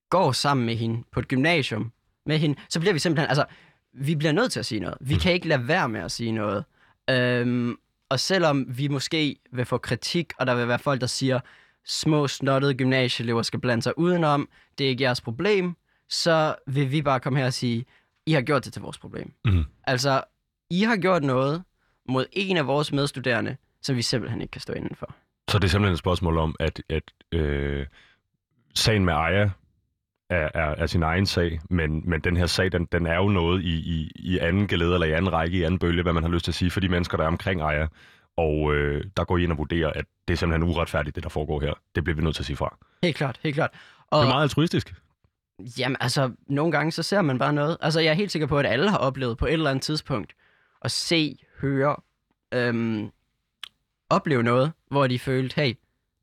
går 0.09 0.31
sammen 0.31 0.65
med 0.65 0.75
hende 0.75 1.03
på 1.11 1.19
et 1.19 1.27
gymnasium 1.27 1.91
med 2.27 2.37
hende, 2.37 2.59
så 2.69 2.79
bliver 2.79 2.93
vi 2.93 2.99
simpelthen, 2.99 3.29
altså, 3.29 3.45
vi 3.93 4.15
bliver 4.15 4.31
nødt 4.31 4.51
til 4.51 4.59
at 4.59 4.65
sige 4.65 4.79
noget. 4.79 4.97
Vi 5.01 5.15
kan 5.15 5.33
ikke 5.33 5.47
lade 5.47 5.67
være 5.67 5.89
med 5.89 5.99
at 5.99 6.11
sige 6.11 6.31
noget. 6.31 6.65
Øhm, 7.09 7.75
og 8.09 8.19
selvom 8.19 8.77
vi 8.77 8.87
måske 8.87 9.35
vil 9.51 9.65
få 9.65 9.77
kritik, 9.77 10.33
og 10.39 10.47
der 10.47 10.55
vil 10.55 10.67
være 10.67 10.79
folk, 10.79 11.01
der 11.01 11.07
siger, 11.07 11.39
små 11.85 12.27
snottede 12.27 12.73
gymnasieelever 12.73 13.41
skal 13.41 13.59
blande 13.59 13.83
sig 13.83 13.97
udenom, 13.97 14.49
det 14.77 14.85
er 14.85 14.89
ikke 14.89 15.03
jeres 15.03 15.21
problem, 15.21 15.75
så 16.09 16.55
vil 16.67 16.91
vi 16.91 17.01
bare 17.01 17.19
komme 17.19 17.39
her 17.39 17.45
og 17.45 17.53
sige, 17.53 17.85
I 18.25 18.31
har 18.31 18.41
gjort 18.41 18.65
det 18.65 18.73
til 18.73 18.81
vores 18.81 18.97
problem. 18.97 19.33
Mhm. 19.45 19.63
Altså, 19.83 20.23
I 20.69 20.81
har 20.81 20.97
gjort 20.97 21.23
noget 21.23 21.63
mod 22.09 22.25
en 22.31 22.57
af 22.57 22.67
vores 22.67 22.91
medstuderende, 22.91 23.57
som 23.81 23.95
vi 23.95 24.01
simpelthen 24.01 24.41
ikke 24.41 24.51
kan 24.51 24.61
stå 24.61 24.73
indenfor. 24.73 25.15
Så 25.49 25.59
det 25.59 25.63
er 25.63 25.69
simpelthen 25.69 25.93
et 25.93 25.99
spørgsmål 25.99 26.37
om, 26.37 26.55
at, 26.59 26.81
at 26.89 27.03
øh, 27.31 27.85
sagen 28.75 29.05
med 29.05 29.13
Aya 29.13 29.49
er, 30.29 30.49
er, 30.53 30.75
er 30.77 30.85
sin 30.85 31.03
egen 31.03 31.25
sag, 31.25 31.59
men, 31.69 32.09
men 32.09 32.21
den 32.21 32.37
her 32.37 32.45
sag, 32.45 32.71
den, 32.71 32.85
den 32.85 33.05
er 33.05 33.15
jo 33.15 33.29
noget 33.29 33.63
i, 33.63 33.73
i, 33.75 34.11
i 34.15 34.37
anden 34.37 34.67
gelede, 34.67 34.93
eller 34.93 35.07
i 35.07 35.11
anden 35.11 35.33
række, 35.33 35.57
i 35.57 35.63
anden 35.63 35.79
bølge, 35.79 36.03
hvad 36.03 36.13
man 36.13 36.23
har 36.23 36.29
lyst 36.29 36.45
til 36.45 36.51
at 36.51 36.55
sige, 36.55 36.71
for 36.71 36.79
de 36.79 36.89
mennesker, 36.89 37.17
der 37.17 37.23
er 37.23 37.27
omkring 37.27 37.61
Aya. 37.61 37.87
Og 38.37 38.75
øh, 38.75 39.05
der 39.17 39.23
går 39.23 39.37
I 39.37 39.43
ind 39.43 39.51
og 39.51 39.57
vurderer, 39.57 39.89
at 39.89 40.05
det 40.27 40.33
er 40.33 40.37
simpelthen 40.37 40.69
uretfærdigt, 40.69 41.15
det 41.15 41.23
der 41.23 41.29
foregår 41.29 41.59
her. 41.61 41.73
Det 41.95 42.03
bliver 42.03 42.15
vi 42.15 42.23
nødt 42.23 42.35
til 42.35 42.41
at 42.41 42.45
sige 42.45 42.57
fra. 42.57 42.77
Helt 43.03 43.15
klart, 43.15 43.39
helt 43.43 43.55
klart. 43.55 43.71
Det 43.71 43.79
Og, 44.07 44.23
er 44.23 44.27
meget 44.27 44.41
altruistisk. 44.41 44.93
Jamen, 45.77 45.97
altså, 45.99 46.31
nogle 46.47 46.71
gange 46.71 46.91
så 46.91 47.03
ser 47.03 47.21
man 47.21 47.39
bare 47.39 47.53
noget. 47.53 47.77
Altså, 47.81 47.99
jeg 47.99 48.09
er 48.09 48.13
helt 48.13 48.31
sikker 48.31 48.47
på, 48.47 48.59
at 48.59 48.65
alle 48.65 48.89
har 48.89 48.97
oplevet 48.97 49.37
på 49.37 49.45
et 49.45 49.53
eller 49.53 49.69
andet 49.69 49.83
tidspunkt 49.83 50.33
at 50.81 50.91
se, 50.91 51.37
høre, 51.61 51.95
øhm, 52.53 53.09
opleve 54.09 54.43
noget, 54.43 54.71
hvor 54.91 55.07
de 55.07 55.19
følte, 55.19 55.61
hey, 55.61 55.73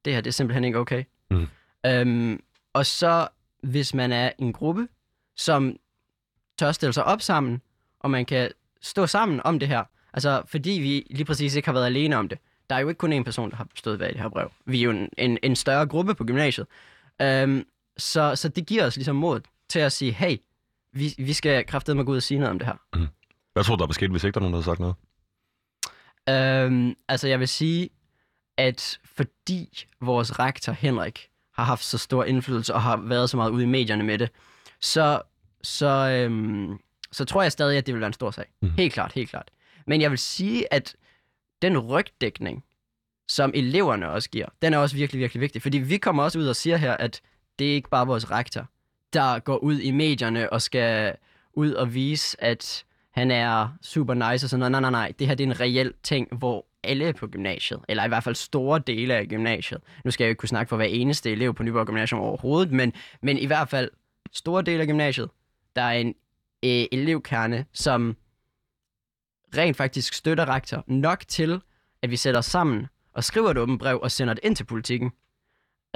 det 0.04 0.12
her 0.14 0.20
det 0.20 0.30
er 0.30 0.32
simpelthen 0.32 0.64
ikke 0.64 0.78
okay. 0.78 1.04
Mhm. 1.30 1.46
Øhm, 1.86 2.40
og 2.72 2.86
så, 2.86 3.28
hvis 3.64 3.94
man 3.94 4.12
er 4.12 4.32
en 4.38 4.52
gruppe, 4.52 4.88
som 5.36 5.76
tør 6.58 6.72
stille 6.72 6.92
sig 6.92 7.04
op 7.04 7.22
sammen, 7.22 7.62
og 8.00 8.10
man 8.10 8.26
kan 8.26 8.50
stå 8.80 9.06
sammen 9.06 9.40
om 9.44 9.58
det 9.58 9.68
her, 9.68 9.84
altså 10.12 10.42
fordi 10.46 10.70
vi 10.70 11.06
lige 11.10 11.24
præcis 11.24 11.54
ikke 11.54 11.68
har 11.68 11.72
været 11.72 11.86
alene 11.86 12.16
om 12.16 12.28
det. 12.28 12.38
Der 12.70 12.76
er 12.76 12.80
jo 12.80 12.88
ikke 12.88 12.98
kun 12.98 13.20
én 13.20 13.22
person, 13.22 13.50
der 13.50 13.56
har 13.56 13.68
stået 13.74 13.98
bag 13.98 14.08
det 14.08 14.20
her 14.20 14.28
brev. 14.28 14.50
Vi 14.66 14.78
er 14.78 14.82
jo 14.82 14.90
en, 14.90 15.08
en, 15.18 15.38
en 15.42 15.56
større 15.56 15.86
gruppe 15.86 16.14
på 16.14 16.24
gymnasiet. 16.24 16.66
Øhm, 17.22 17.66
så, 17.96 18.36
så 18.36 18.48
det 18.48 18.66
giver 18.66 18.86
os 18.86 18.96
ligesom 18.96 19.16
mod 19.16 19.40
til 19.68 19.78
at 19.78 19.92
sige, 19.92 20.12
hey, 20.12 20.36
vi, 20.92 21.14
vi 21.18 21.32
skal 21.32 21.66
kraftedeme 21.66 22.04
gå 22.04 22.12
ud 22.12 22.16
og 22.16 22.22
sige 22.22 22.38
noget 22.38 22.50
om 22.50 22.58
det 22.58 22.66
her. 22.66 23.06
Hvad 23.52 23.64
tror 23.64 23.76
du, 23.76 23.80
der 23.80 23.86
var 23.86 23.92
sket, 23.92 24.10
hvis 24.10 24.24
ikke 24.24 24.34
der 24.34 24.40
er 24.40 24.50
nogen, 24.50 24.52
der 24.52 24.62
havde 24.62 24.64
sagt 24.64 24.80
noget? 24.80 24.96
Øhm, 26.28 26.94
altså 27.08 27.28
jeg 27.28 27.40
vil 27.40 27.48
sige, 27.48 27.90
at 28.56 28.98
fordi 29.04 29.86
vores 30.00 30.38
rektor 30.38 30.72
Henrik 30.72 31.30
har 31.54 31.64
haft 31.64 31.84
så 31.84 31.98
stor 31.98 32.24
indflydelse 32.24 32.74
og 32.74 32.82
har 32.82 32.96
været 32.96 33.30
så 33.30 33.36
meget 33.36 33.50
ude 33.50 33.62
i 33.62 33.66
medierne 33.66 34.04
med 34.04 34.18
det, 34.18 34.30
så, 34.80 35.22
så, 35.62 35.86
øhm, 35.86 36.78
så 37.12 37.24
tror 37.24 37.42
jeg 37.42 37.52
stadig, 37.52 37.78
at 37.78 37.86
det 37.86 37.94
vil 37.94 38.00
være 38.00 38.06
en 38.06 38.12
stor 38.12 38.30
sag. 38.30 38.44
Mhm. 38.60 38.72
Helt 38.76 38.92
klart, 38.92 39.12
helt 39.12 39.30
klart. 39.30 39.50
Men 39.86 40.00
jeg 40.00 40.10
vil 40.10 40.18
sige, 40.18 40.74
at 40.74 40.96
den 41.62 41.78
rygdækning, 41.78 42.64
som 43.28 43.50
eleverne 43.54 44.10
også 44.10 44.30
giver, 44.30 44.46
den 44.62 44.74
er 44.74 44.78
også 44.78 44.96
virkelig, 44.96 45.20
virkelig 45.20 45.40
vigtig. 45.40 45.62
Fordi 45.62 45.78
vi 45.78 45.96
kommer 45.96 46.22
også 46.22 46.38
ud 46.38 46.46
og 46.46 46.56
siger 46.56 46.76
her, 46.76 46.92
at 46.96 47.20
det 47.58 47.70
er 47.70 47.74
ikke 47.74 47.90
bare 47.90 48.06
vores 48.06 48.30
rektor, 48.30 48.68
der 49.12 49.38
går 49.38 49.56
ud 49.56 49.78
i 49.80 49.90
medierne 49.90 50.52
og 50.52 50.62
skal 50.62 51.16
ud 51.52 51.72
og 51.72 51.94
vise, 51.94 52.44
at 52.44 52.84
han 53.10 53.30
er 53.30 53.68
super 53.82 54.14
nice 54.14 54.46
og 54.46 54.50
sådan 54.50 54.58
noget. 54.58 54.70
Nej, 54.70 54.80
nej, 54.80 54.90
nej. 54.90 55.12
Det 55.18 55.26
her 55.26 55.34
det 55.34 55.44
er 55.44 55.48
en 55.48 55.60
reel 55.60 55.92
ting, 56.02 56.28
hvor 56.38 56.66
alle 56.84 57.12
på 57.12 57.26
gymnasiet, 57.26 57.80
eller 57.88 58.04
i 58.04 58.08
hvert 58.08 58.24
fald 58.24 58.34
store 58.34 58.78
dele 58.86 59.14
af 59.14 59.26
gymnasiet, 59.26 59.80
nu 60.04 60.10
skal 60.10 60.24
jeg 60.24 60.28
jo 60.28 60.30
ikke 60.30 60.38
kunne 60.38 60.48
snakke 60.48 60.68
for 60.68 60.76
hver 60.76 60.84
eneste 60.84 61.32
elev 61.32 61.54
på 61.54 61.62
Nyborg 61.62 61.86
Gymnasium 61.86 62.20
overhovedet, 62.20 62.72
men, 62.72 62.92
men 63.22 63.38
i 63.38 63.46
hvert 63.46 63.68
fald 63.68 63.90
store 64.32 64.62
dele 64.62 64.80
af 64.80 64.86
gymnasiet, 64.86 65.30
der 65.76 65.82
er 65.82 65.92
en 65.92 66.14
øh, 66.64 66.86
elevkerne, 66.92 67.66
som 67.72 68.16
rent 69.56 69.76
faktisk 69.76 70.14
støtter 70.14 70.48
rektor 70.48 70.84
nok 70.86 71.24
til, 71.28 71.60
at 72.02 72.10
vi 72.10 72.16
sætter 72.16 72.38
os 72.38 72.46
sammen 72.46 72.86
og 73.12 73.24
skriver 73.24 73.50
et 73.50 73.58
åbent 73.58 73.80
brev 73.80 74.00
og 74.02 74.10
sender 74.10 74.34
det 74.34 74.44
ind 74.44 74.56
til 74.56 74.64
politikken. 74.64 75.12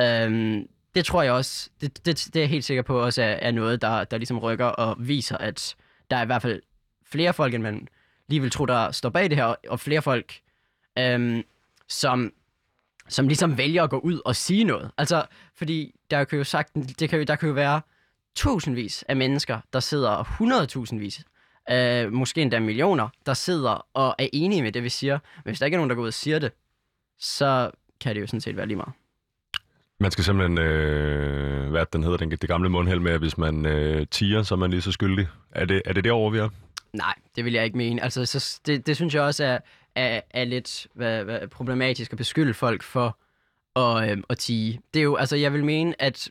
Øhm, 0.00 0.68
det 0.94 1.04
tror 1.04 1.22
jeg 1.22 1.32
også, 1.32 1.70
det, 1.80 2.06
det, 2.06 2.16
det 2.26 2.36
er 2.36 2.40
jeg 2.40 2.48
helt 2.48 2.64
sikker 2.64 2.82
på 2.82 3.00
også 3.00 3.22
er, 3.22 3.26
er 3.26 3.50
noget, 3.50 3.82
der, 3.82 4.04
der 4.04 4.18
ligesom 4.18 4.38
rykker 4.38 4.66
og 4.66 4.96
viser, 4.98 5.36
at 5.36 5.76
der 6.10 6.16
er 6.16 6.22
i 6.22 6.26
hvert 6.26 6.42
fald 6.42 6.62
flere 7.06 7.32
folk, 7.32 7.54
end 7.54 7.62
man 7.62 7.88
lige 8.28 8.40
vil 8.40 8.50
tro, 8.50 8.66
der 8.66 8.90
står 8.90 9.08
bag 9.08 9.30
det 9.30 9.38
her, 9.38 9.54
og 9.68 9.80
flere 9.80 10.02
folk, 10.02 10.40
øhm, 10.98 11.42
som, 11.88 12.32
som 13.08 13.28
ligesom 13.28 13.58
vælger 13.58 13.82
at 13.82 13.90
gå 13.90 13.98
ud 13.98 14.20
og 14.24 14.36
sige 14.36 14.64
noget. 14.64 14.90
Altså, 14.98 15.26
fordi 15.54 15.94
der 16.10 16.24
kan 16.24 16.38
jo 16.38 16.44
sagt, 16.44 16.74
det 16.98 17.08
kan 17.10 17.18
jo, 17.18 17.24
der 17.24 17.36
kan 17.36 17.48
jo 17.48 17.54
være 17.54 17.80
tusindvis 18.34 19.04
af 19.08 19.16
mennesker, 19.16 19.60
der 19.72 19.80
sidder 19.80 20.24
hundredtusindvis, 20.24 21.24
øh, 21.70 22.12
måske 22.12 22.42
endda 22.42 22.60
millioner, 22.60 23.08
der 23.26 23.34
sidder 23.34 23.86
og 23.94 24.14
er 24.18 24.28
enige 24.32 24.62
med 24.62 24.72
det, 24.72 24.82
vi 24.82 24.88
siger. 24.88 25.18
Men 25.44 25.50
hvis 25.50 25.58
der 25.58 25.66
ikke 25.66 25.74
er 25.74 25.78
nogen, 25.78 25.90
der 25.90 25.96
går 25.96 26.02
ud 26.02 26.08
og 26.08 26.14
siger 26.14 26.38
det, 26.38 26.52
så 27.18 27.70
kan 28.00 28.14
det 28.14 28.20
jo 28.20 28.26
sådan 28.26 28.40
set 28.40 28.56
være 28.56 28.66
lige 28.66 28.76
meget. 28.76 28.92
Man 30.00 30.10
skal 30.10 30.24
simpelthen, 30.24 30.58
øh, 30.58 31.70
hvad 31.70 31.86
den 31.92 32.02
hedder, 32.02 32.16
den, 32.16 32.30
det 32.30 32.48
gamle 32.48 32.68
mundheld 32.68 33.00
med, 33.00 33.12
at 33.12 33.20
hvis 33.20 33.38
man 33.38 33.66
øh, 33.66 34.06
tiger, 34.10 34.42
så 34.42 34.54
er 34.54 34.58
man 34.58 34.70
lige 34.70 34.82
så 34.82 34.92
skyldig. 34.92 35.28
Er 35.50 35.64
det, 35.64 35.82
er 35.84 35.92
det 35.92 36.04
derovre, 36.04 36.32
vi 36.32 36.38
er? 36.38 36.48
Nej, 36.92 37.14
det 37.36 37.44
vil 37.44 37.52
jeg 37.52 37.64
ikke 37.64 37.76
mene. 37.76 38.02
Altså, 38.02 38.26
så 38.26 38.60
det, 38.66 38.86
det 38.86 38.96
synes 38.96 39.14
jeg 39.14 39.22
også 39.22 39.44
er, 39.44 39.58
er, 39.98 40.20
er 40.30 40.44
lidt 40.44 40.86
hvad, 40.94 41.24
hvad, 41.24 41.48
problematisk 41.48 42.12
at 42.12 42.18
beskylde 42.18 42.54
folk 42.54 42.82
for 42.82 43.18
at, 43.76 44.10
øh, 44.10 44.22
at 44.28 44.38
tige. 44.38 44.80
Det 44.94 45.00
er 45.00 45.04
jo, 45.04 45.16
altså, 45.16 45.36
jeg 45.36 45.52
vil 45.52 45.64
mene, 45.64 46.02
at 46.02 46.30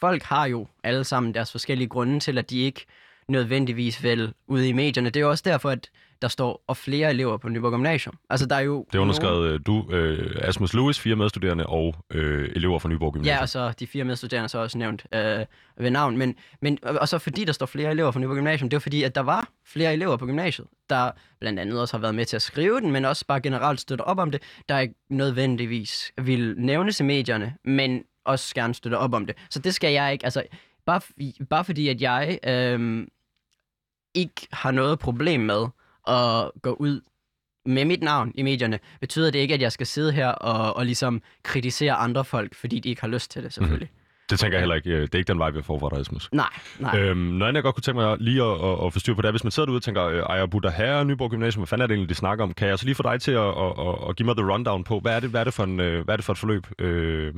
folk 0.00 0.22
har 0.22 0.46
jo 0.46 0.66
alle 0.82 1.04
sammen 1.04 1.34
deres 1.34 1.52
forskellige 1.52 1.88
grunde 1.88 2.20
til, 2.20 2.38
at 2.38 2.50
de 2.50 2.60
ikke 2.60 2.86
nødvendigvis 3.28 4.02
vel 4.02 4.34
ude 4.46 4.68
i 4.68 4.72
medierne. 4.72 5.10
Det 5.10 5.20
er 5.20 5.24
jo 5.24 5.30
også 5.30 5.44
derfor, 5.46 5.70
at 5.70 5.90
der 6.22 6.28
står 6.28 6.64
og 6.66 6.76
flere 6.76 7.10
elever 7.10 7.36
på 7.36 7.48
Nyborg 7.48 7.72
Gymnasium. 7.72 8.18
Altså, 8.30 8.46
der 8.46 8.56
er 8.56 8.60
jo... 8.60 8.86
Det 8.92 8.98
er 8.98 9.02
underskrevet 9.02 9.52
øh, 9.52 9.60
du, 9.66 9.86
øh, 9.90 10.36
Asmus 10.48 10.74
Lewis, 10.74 11.00
fire 11.00 11.16
medstuderende 11.16 11.66
og 11.66 11.94
øh, 12.10 12.50
elever 12.56 12.78
fra 12.78 12.88
Nyborg 12.88 13.12
Gymnasium. 13.12 13.36
Ja, 13.36 13.42
og 13.42 13.48
så 13.48 13.72
de 13.80 13.86
fire 13.86 14.04
medstuderende 14.04 14.48
så 14.48 14.58
også 14.58 14.78
nævnt 14.78 15.06
øh, 15.14 15.44
ved 15.78 15.90
navn. 15.90 16.16
Men, 16.16 16.34
men, 16.60 16.78
og 16.82 17.08
så 17.08 17.18
fordi 17.18 17.44
der 17.44 17.52
står 17.52 17.66
flere 17.66 17.90
elever 17.90 18.10
fra 18.10 18.20
Nyborg 18.20 18.36
Gymnasium, 18.36 18.70
det 18.70 18.76
er 18.76 18.80
fordi, 18.80 19.02
at 19.02 19.14
der 19.14 19.20
var 19.20 19.48
flere 19.66 19.92
elever 19.92 20.16
på 20.16 20.26
gymnasiet, 20.26 20.66
der 20.90 21.10
blandt 21.40 21.60
andet 21.60 21.80
også 21.80 21.96
har 21.96 22.00
været 22.00 22.14
med 22.14 22.24
til 22.24 22.36
at 22.36 22.42
skrive 22.42 22.80
den, 22.80 22.92
men 22.92 23.04
også 23.04 23.26
bare 23.26 23.40
generelt 23.40 23.80
støtter 23.80 24.04
op 24.04 24.18
om 24.18 24.30
det, 24.30 24.42
der 24.68 24.78
ikke 24.78 24.94
nødvendigvis 25.10 26.12
vil 26.22 26.54
nævnes 26.58 27.00
i 27.00 27.02
medierne, 27.02 27.54
men 27.64 28.04
også 28.24 28.54
gerne 28.54 28.74
støtter 28.74 28.98
op 28.98 29.14
om 29.14 29.26
det. 29.26 29.36
Så 29.50 29.58
det 29.58 29.74
skal 29.74 29.92
jeg 29.92 30.12
ikke, 30.12 30.24
altså 30.24 30.42
bare, 30.86 31.00
bare 31.50 31.64
fordi, 31.64 31.88
at 31.88 32.02
jeg 32.02 32.38
øh, 32.46 33.06
ikke 34.14 34.48
har 34.52 34.70
noget 34.70 34.98
problem 34.98 35.40
med 35.40 35.66
at 36.08 36.62
gå 36.62 36.72
ud 36.72 37.00
med 37.66 37.84
mit 37.84 38.02
navn 38.02 38.32
i 38.34 38.42
medierne, 38.42 38.78
betyder 39.00 39.30
det 39.30 39.38
ikke, 39.38 39.54
at 39.54 39.62
jeg 39.62 39.72
skal 39.72 39.86
sidde 39.86 40.12
her 40.12 40.28
og, 40.28 40.76
og 40.76 40.86
ligesom 40.86 41.22
kritisere 41.42 41.94
andre 41.94 42.24
folk, 42.24 42.54
fordi 42.54 42.78
de 42.78 42.88
ikke 42.88 43.00
har 43.00 43.08
lyst 43.08 43.30
til 43.30 43.42
det, 43.42 43.52
selvfølgelig. 43.52 43.88
Mm-hmm. 43.92 43.98
Det 44.30 44.38
tænker 44.38 44.58
jeg 44.58 44.62
heller 44.62 44.74
ikke. 44.74 45.02
Det 45.02 45.14
er 45.14 45.18
ikke 45.18 45.32
den 45.32 45.38
vej, 45.38 45.50
vi 45.50 45.62
får 45.62 45.78
fra 45.78 45.88
dig, 45.88 45.98
Rasmus. 45.98 46.28
Nej, 46.32 46.48
nej. 46.78 46.98
Øhm, 46.98 47.18
noget 47.18 47.48
andet, 47.48 47.54
jeg 47.54 47.62
godt 47.62 47.74
kunne 47.74 47.82
tænke 47.82 48.00
mig 48.00 48.16
lige 48.20 48.42
at, 48.42 48.64
at, 48.64 48.86
at 48.86 48.92
forstyrre 48.92 49.16
på 49.16 49.22
det, 49.22 49.28
er, 49.28 49.32
hvis 49.32 49.44
man 49.44 49.50
sidder 49.50 49.66
derude 49.66 49.78
og 49.78 49.82
tænker, 49.82 50.02
Ejer 50.02 50.46
Buddha 50.46 50.70
her 50.70 51.04
Nyborg 51.04 51.30
Gymnasium, 51.30 51.60
hvad 51.60 51.66
fanden 51.66 51.82
er 51.82 51.86
det 51.86 51.94
egentlig, 51.94 52.08
de 52.08 52.14
snakker 52.14 52.44
om? 52.44 52.54
Kan 52.54 52.68
jeg 52.68 52.78
så 52.78 52.84
lige 52.84 52.94
få 52.94 53.02
dig 53.02 53.20
til 53.20 53.32
at, 53.32 53.48
at, 53.48 53.72
at, 53.78 54.08
at 54.08 54.16
give 54.16 54.26
mig 54.26 54.36
the 54.36 54.52
rundown 54.52 54.84
på, 54.84 55.00
hvad 55.00 55.16
er 55.16 55.20
det, 55.20 55.30
hvad 55.30 55.40
er 55.40 55.44
det, 55.44 55.54
for, 55.54 55.64
en, 55.64 55.76
hvad 55.76 56.08
er 56.08 56.16
det 56.16 56.24
for 56.24 56.32
et 56.32 56.38
forløb, 56.38 56.66
øh, 56.78 57.34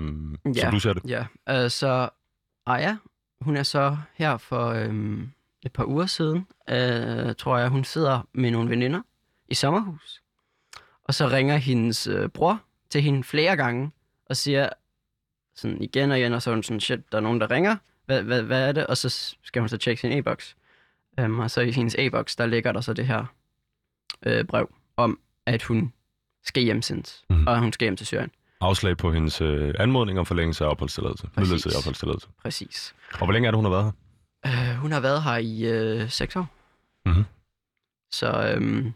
ja, 0.47 0.61
som 0.61 0.71
du 0.73 0.81
ser 0.81 0.93
det? 0.93 1.03
Ja, 1.09 1.65
uh, 1.65 1.71
så 1.71 2.09
Aya, 2.67 2.97
hun 3.41 3.57
er 3.57 3.63
så 3.63 3.97
her 4.15 4.37
for 4.37 4.67
øhm, 4.69 5.29
et 5.63 5.73
par 5.73 5.85
uger 5.85 6.07
siden, 6.07 6.47
øh, 6.71 7.35
tror 7.35 7.59
jeg, 7.59 7.69
hun 7.69 7.85
sidder 7.85 8.29
med 8.33 8.51
nogle 8.51 8.71
veninder 8.71 9.01
i 9.49 9.55
sommerhus. 9.55 10.23
Og 11.05 11.15
så 11.15 11.29
ringer 11.29 11.57
hendes 11.57 12.07
øh, 12.07 12.29
bror 12.29 12.63
til 12.91 13.03
hende 13.03 13.25
flere 13.25 13.57
gange 13.57 13.91
og 14.27 14.37
siger 14.37 14.69
sådan 15.55 15.83
igen 15.83 16.11
og 16.11 16.19
igen, 16.19 16.33
og 16.33 16.43
så 16.43 16.51
er 16.51 16.55
hun 16.55 16.63
sådan, 16.63 16.81
shit, 16.81 17.13
der 17.13 17.19
er 17.19 17.23
nogen, 17.23 17.41
der 17.41 17.51
ringer. 17.51 17.77
Hvad, 18.07 18.23
hvad, 18.23 18.43
hvad 18.43 18.69
er 18.69 18.73
det? 18.73 18.87
Og 18.87 18.97
så 18.97 19.37
skal 19.43 19.61
hun 19.61 19.69
så 19.69 19.77
tjekke 19.77 20.01
sin 20.01 20.13
e-boks. 20.13 20.57
Um, 21.23 21.39
og 21.39 21.51
så 21.51 21.61
i 21.61 21.71
hendes 21.71 21.97
e-boks, 21.99 22.37
der 22.37 22.47
ligger 22.47 22.73
der 22.73 22.81
så 22.81 22.93
det 22.93 23.07
her 23.07 23.25
øh, 24.27 24.45
brev 24.45 24.75
om, 24.97 25.21
at 25.47 25.63
hun 25.63 25.93
skal 26.45 26.63
hjemsendes, 26.63 27.25
mm. 27.31 27.47
og 27.47 27.59
hun 27.59 27.73
skal 27.73 27.85
hjem 27.85 27.97
til 27.97 28.07
Syrien. 28.07 28.31
Afslag 28.61 28.97
på 28.97 29.13
hendes 29.13 29.41
øh, 29.41 29.75
anmodning 29.79 30.19
om 30.19 30.27
forlængelse 30.27 30.65
af 30.65 30.69
opholdstilladelse. 30.69 31.29
Midlertidig 31.37 31.77
opholdstilladelse. 31.77 32.29
Præcis. 32.43 32.95
Og 33.13 33.25
hvor 33.25 33.33
længe 33.33 33.47
er 33.47 33.51
det, 33.51 33.57
hun 33.57 33.65
har 33.65 33.71
været 33.71 33.85
her? 33.85 33.93
Uh, 34.47 34.77
hun 34.77 34.93
har 34.93 35.01
været 35.01 35.23
her 35.23 35.37
i 35.37 35.65
øh, 35.65 36.11
seks 36.11 36.37
år. 36.37 36.47
Mm-hmm. 37.07 37.25
Så 38.13 38.53
øhm, 38.55 38.93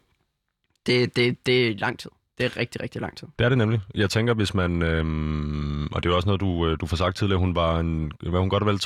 det, 0.87 1.17
det, 1.17 1.47
det 1.47 1.69
er 1.69 1.75
lang 1.79 1.99
tid. 1.99 2.11
Det 2.39 2.47
er 2.47 2.57
rigtig, 2.57 2.83
rigtig 2.83 3.01
lang 3.01 3.17
tid. 3.17 3.29
Det 3.39 3.45
er 3.45 3.49
det 3.49 3.59
nemlig. 3.59 3.81
Jeg 3.95 4.11
tænker, 4.11 4.35
hvis 4.35 4.55
man... 4.55 4.83
Øhm, 4.83 5.87
og 5.87 6.03
det 6.03 6.11
er 6.11 6.15
også 6.15 6.29
noget, 6.29 6.41
du, 6.41 6.67
øh, 6.67 6.81
du 6.81 6.87
får 6.87 6.97
sagt 6.97 7.17
tidligere. 7.17 7.39
Hun 7.39 7.55
var 7.55 7.79
en, 7.81 8.13
hvad 8.23 8.41
hun 8.41 8.49
godt 8.49 8.67
vel 8.67 8.81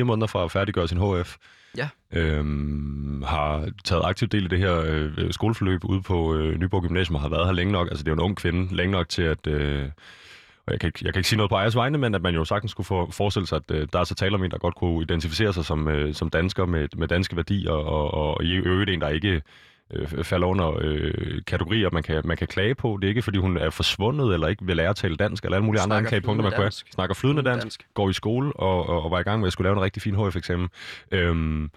3-4 0.00 0.04
måneder 0.04 0.26
fra 0.26 0.44
at 0.44 0.50
færdiggøre 0.50 0.88
sin 0.88 0.98
HF. 0.98 1.36
Ja. 1.76 1.88
Øhm, 2.12 3.22
har 3.26 3.68
taget 3.84 4.04
aktiv 4.04 4.28
del 4.28 4.44
i 4.44 4.48
det 4.48 4.58
her 4.58 4.82
øh, 4.86 5.32
skoleforløb 5.32 5.84
ude 5.84 6.02
på 6.02 6.34
øh, 6.34 6.58
Nyborg 6.58 6.82
Gymnasium 6.82 7.14
og 7.14 7.20
har 7.20 7.28
været 7.28 7.46
her 7.46 7.52
længe 7.52 7.72
nok. 7.72 7.88
Altså, 7.88 8.04
det 8.04 8.10
er 8.10 8.12
jo 8.12 8.22
en 8.22 8.24
ung 8.24 8.36
kvinde. 8.36 8.76
Længe 8.76 8.92
nok 8.92 9.08
til, 9.08 9.22
at... 9.22 9.46
Øh, 9.46 9.88
jeg 10.70 10.80
kan, 10.80 10.88
ikke, 10.88 11.00
jeg 11.04 11.12
kan 11.12 11.20
ikke 11.20 11.28
sige 11.28 11.36
noget 11.36 11.50
på 11.50 11.56
ejers 11.56 11.76
vegne, 11.76 11.98
men 11.98 12.14
at 12.14 12.22
man 12.22 12.34
jo 12.34 12.44
sagtens 12.44 12.70
skulle 12.70 12.86
få, 12.86 13.10
forestille 13.10 13.46
sig, 13.46 13.56
at 13.56 13.76
øh, 13.76 13.88
der 13.92 14.00
er 14.00 14.04
så 14.04 14.14
taler 14.14 14.38
om 14.38 14.44
en, 14.44 14.50
der 14.50 14.58
godt 14.58 14.74
kunne 14.74 15.02
identificere 15.02 15.52
sig 15.52 15.64
som, 15.64 15.88
øh, 15.88 16.14
som 16.14 16.30
dansker 16.30 16.66
med, 16.66 16.88
med 16.96 17.08
danske 17.08 17.36
værdier, 17.36 17.70
og, 17.70 18.14
og, 18.14 18.34
og 18.34 18.44
i 18.44 18.52
øvrigt 18.54 18.90
en, 18.90 19.00
der 19.00 19.08
ikke 19.08 19.42
øh, 19.92 20.24
falder 20.24 20.46
under 20.46 20.78
øh, 20.80 21.42
kategorier, 21.46 21.90
man 21.92 22.02
kan, 22.02 22.22
man 22.24 22.36
kan 22.36 22.46
klage 22.46 22.74
på. 22.74 22.98
Det 23.00 23.06
er 23.06 23.08
ikke, 23.08 23.22
fordi 23.22 23.38
hun 23.38 23.56
er 23.56 23.70
forsvundet, 23.70 24.34
eller 24.34 24.48
ikke 24.48 24.66
vil 24.66 24.76
lære 24.76 24.88
at 24.88 24.96
tale 24.96 25.16
dansk, 25.16 25.44
eller 25.44 25.56
alle 25.56 25.66
mulige 25.66 25.82
andre 25.82 25.96
anklagepunkter, 25.96 26.42
man 26.42 26.52
kan 26.52 26.60
have. 26.60 26.70
Snakker 26.70 27.14
flydende 27.14 27.42
dansk, 27.42 27.64
dansk, 27.64 27.86
går 27.94 28.10
i 28.10 28.12
skole, 28.12 28.52
og, 28.52 28.88
og, 28.88 29.02
og 29.02 29.10
var 29.10 29.18
i 29.18 29.22
gang 29.22 29.40
med 29.40 29.46
at 29.46 29.52
skulle 29.52 29.66
lave 29.66 29.76
en 29.76 29.82
rigtig 29.82 30.02
fin 30.02 30.14
HF-eksamen. 30.14 30.68
Øhm, 31.10 31.70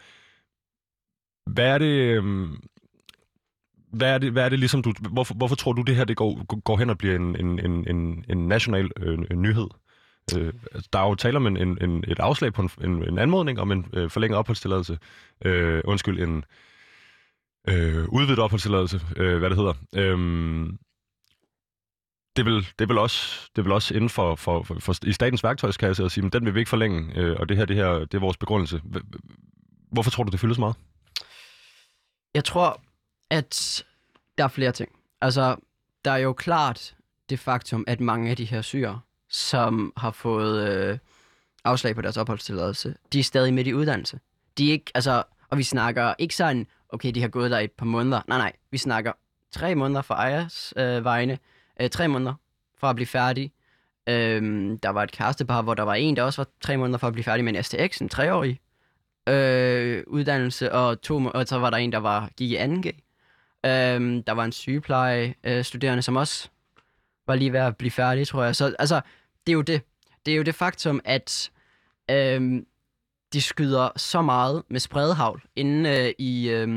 hvad 1.46 1.66
er 1.66 1.78
det... 1.78 2.16
Øhm, 2.18 2.58
hvad 3.94 4.14
er 4.14 4.18
det, 4.18 4.32
hvad 4.32 4.46
er 4.46 4.50
det 4.50 4.60
ligesom, 4.60 4.82
du, 4.82 4.94
hvorfor, 5.12 5.36
hvorfor 5.36 5.56
tror 5.56 5.74
du, 5.74 5.82
det 5.82 5.96
her 5.96 6.06
det 6.06 6.18
går, 6.18 6.62
går 6.62 6.78
hen 6.78 6.90
og 6.90 6.98
bliver 6.98 7.16
en, 7.16 7.36
en, 7.40 7.60
en, 7.66 7.88
en, 7.90 8.26
en 8.30 8.48
national 8.48 8.92
øh, 8.98 9.20
en 9.32 9.42
nyhed? 9.42 9.68
Øh, 10.38 10.54
altså, 10.72 10.90
der 10.94 11.00
er 11.00 11.08
jo 11.08 11.16
tale 11.16 11.38
om 11.38 11.48
en, 11.48 11.58
en, 11.58 11.78
en, 11.82 12.04
et 12.08 12.20
afslag 12.20 12.54
på 12.54 12.62
en, 12.62 12.70
en, 12.84 13.08
en 13.08 13.18
anmodning 13.20 13.60
om 13.60 13.72
en 13.72 13.86
øh, 13.94 14.10
forlænget 14.10 14.38
opholdstilladelse. 14.38 14.98
Øh, 15.46 15.82
undskyld, 15.86 16.20
en 16.20 16.44
øh, 17.70 18.06
udvidet 18.10 18.40
opholdstilladelse, 18.40 19.02
øh, 19.18 19.38
hvad 19.38 19.50
det 19.50 19.58
hedder. 19.58 19.74
Øh, 19.96 20.18
det 22.36 22.46
vil, 22.46 22.68
det 22.80 22.90
vil 22.90 22.98
også, 22.98 23.50
det 23.56 23.64
vil 23.64 23.74
også 23.74 23.94
inden 23.94 24.10
for, 24.10 24.36
for, 24.36 24.64
for, 24.64 24.80
for, 24.80 25.06
i 25.06 25.12
statens 25.12 25.44
værktøjskasse 25.44 26.04
at 26.04 26.12
sige, 26.12 26.22
men 26.22 26.32
den 26.32 26.46
vil 26.46 26.54
vi 26.56 26.60
ikke 26.60 26.70
forlænge, 26.70 27.20
øh, 27.20 27.36
og 27.40 27.50
det 27.50 27.58
her, 27.58 27.66
det 27.66 27.76
her, 27.76 27.90
det 27.90 28.14
er 28.14 28.20
vores 28.20 28.38
begrundelse. 28.38 28.82
Hvorfor 29.92 30.12
tror 30.12 30.24
du, 30.24 30.32
det 30.32 30.40
fyldes 30.40 30.60
meget? 30.60 30.76
Jeg 32.36 32.44
tror, 32.44 32.82
at 33.34 33.84
der 34.38 34.44
er 34.44 34.48
flere 34.48 34.72
ting. 34.72 34.90
Altså, 35.22 35.56
der 36.06 36.12
er 36.12 36.18
jo 36.18 36.34
klart 36.34 36.96
det 37.30 37.40
faktum, 37.40 37.84
at 37.88 38.00
mange 38.00 38.30
af 38.30 38.38
de 38.38 38.46
her 38.46 38.62
syre, 38.62 39.00
som 39.30 39.94
har 39.98 40.12
fået 40.12 40.70
øh, 40.70 40.98
afslag 41.64 41.96
på 41.96 42.02
deres 42.02 42.18
opholdstilladelse, 42.18 42.96
de 43.14 43.20
er 43.20 43.24
stadig 43.24 43.54
midt 43.54 43.68
i 43.68 43.74
uddannelse. 43.74 44.20
De 44.58 44.68
er 44.68 44.72
ikke, 44.72 44.92
altså, 44.96 45.24
og 45.50 45.58
vi 45.58 45.64
snakker 45.64 46.14
ikke 46.20 46.36
sådan, 46.36 46.68
okay, 46.90 47.12
de 47.12 47.22
har 47.22 47.28
gået 47.28 47.52
der 47.52 47.60
et 47.60 47.72
par 47.72 47.86
måneder. 47.86 48.22
Nej, 48.28 48.38
nej, 48.38 48.54
vi 48.72 48.78
snakker 48.78 49.12
tre 49.52 49.76
måneder 49.76 50.02
for 50.02 50.14
Ejers 50.14 50.74
øh, 50.78 51.04
vegne, 51.04 51.40
øh, 51.82 51.90
tre 51.90 52.08
måneder 52.08 52.34
for 52.78 52.88
at 52.88 52.96
blive 52.96 53.08
færdig. 53.08 53.52
Øhm, 54.10 54.80
der 54.80 54.90
var 54.90 55.04
et 55.04 55.12
kærestepar, 55.12 55.62
hvor 55.62 55.74
der 55.74 55.84
var 55.84 55.94
en, 55.94 56.16
der 56.16 56.24
også 56.24 56.42
var 56.42 56.48
tre 56.62 56.78
måneder 56.78 56.98
for 56.98 57.08
at 57.08 57.14
blive 57.14 57.24
færdig 57.24 57.46
med 57.46 57.56
en 57.56 57.64
STX, 57.64 58.02
en 58.02 58.10
treårig 58.10 58.60
øh, 59.28 60.04
uddannelse, 60.08 60.72
og, 60.72 61.02
to, 61.02 61.32
og 61.34 61.48
så 61.48 61.60
var 61.60 61.70
der 61.70 61.78
en, 61.78 61.92
der 61.92 61.98
var, 61.98 62.30
gik 62.38 62.52
i 62.52 62.58
2G. 62.58 63.03
Øhm, 63.66 64.24
der 64.24 64.32
var 64.32 64.46
en 64.46 64.52
sygepleje 64.52 65.36
øh, 65.44 65.64
studerende, 65.64 66.04
som 66.04 66.16
også 66.16 66.50
var 67.28 67.36
lige 67.36 67.54
ved 67.54 67.60
at 67.60 67.78
blive 67.78 67.92
færdig, 67.92 68.28
tror 68.28 68.44
jeg. 68.44 68.56
Så 68.56 68.76
altså, 68.80 69.02
det 69.48 69.52
er 69.52 69.56
jo 69.56 69.62
det. 69.62 69.82
Det 70.26 70.32
er 70.32 70.38
jo 70.38 70.44
det 70.44 70.56
faktum, 70.56 71.02
at 71.06 71.52
øhm, 72.12 72.66
de 73.34 73.42
skyder 73.42 73.90
så 73.96 74.22
meget 74.22 74.64
med 74.70 74.80
spredhavl 74.80 75.44
inde 75.56 75.90
øh, 75.90 76.14
i, 76.18 76.50
øh, 76.50 76.68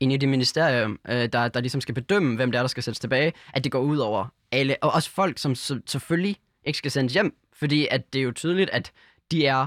inde 0.00 0.14
i 0.14 0.16
det 0.16 0.28
ministerium, 0.28 1.00
øh, 1.08 1.28
der, 1.32 1.48
der 1.48 1.60
ligesom 1.60 1.80
skal 1.80 1.94
bedømme, 1.94 2.36
hvem 2.36 2.50
det 2.50 2.58
er, 2.58 2.62
der 2.62 2.68
skal 2.68 2.82
sættes 2.82 3.00
tilbage, 3.00 3.32
at 3.54 3.64
det 3.64 3.72
går 3.72 3.80
ud 3.80 3.98
over 3.98 4.26
alle, 4.52 4.76
og 4.82 4.92
også 4.92 5.10
folk, 5.10 5.38
som 5.38 5.54
selvfølgelig 5.86 6.36
ikke 6.64 6.78
skal 6.78 6.90
sendes 6.90 7.12
hjem, 7.12 7.36
fordi 7.52 7.88
at 7.90 8.12
det 8.12 8.18
er 8.18 8.22
jo 8.22 8.32
tydeligt, 8.32 8.70
at 8.70 8.92
de 9.30 9.46
er 9.46 9.66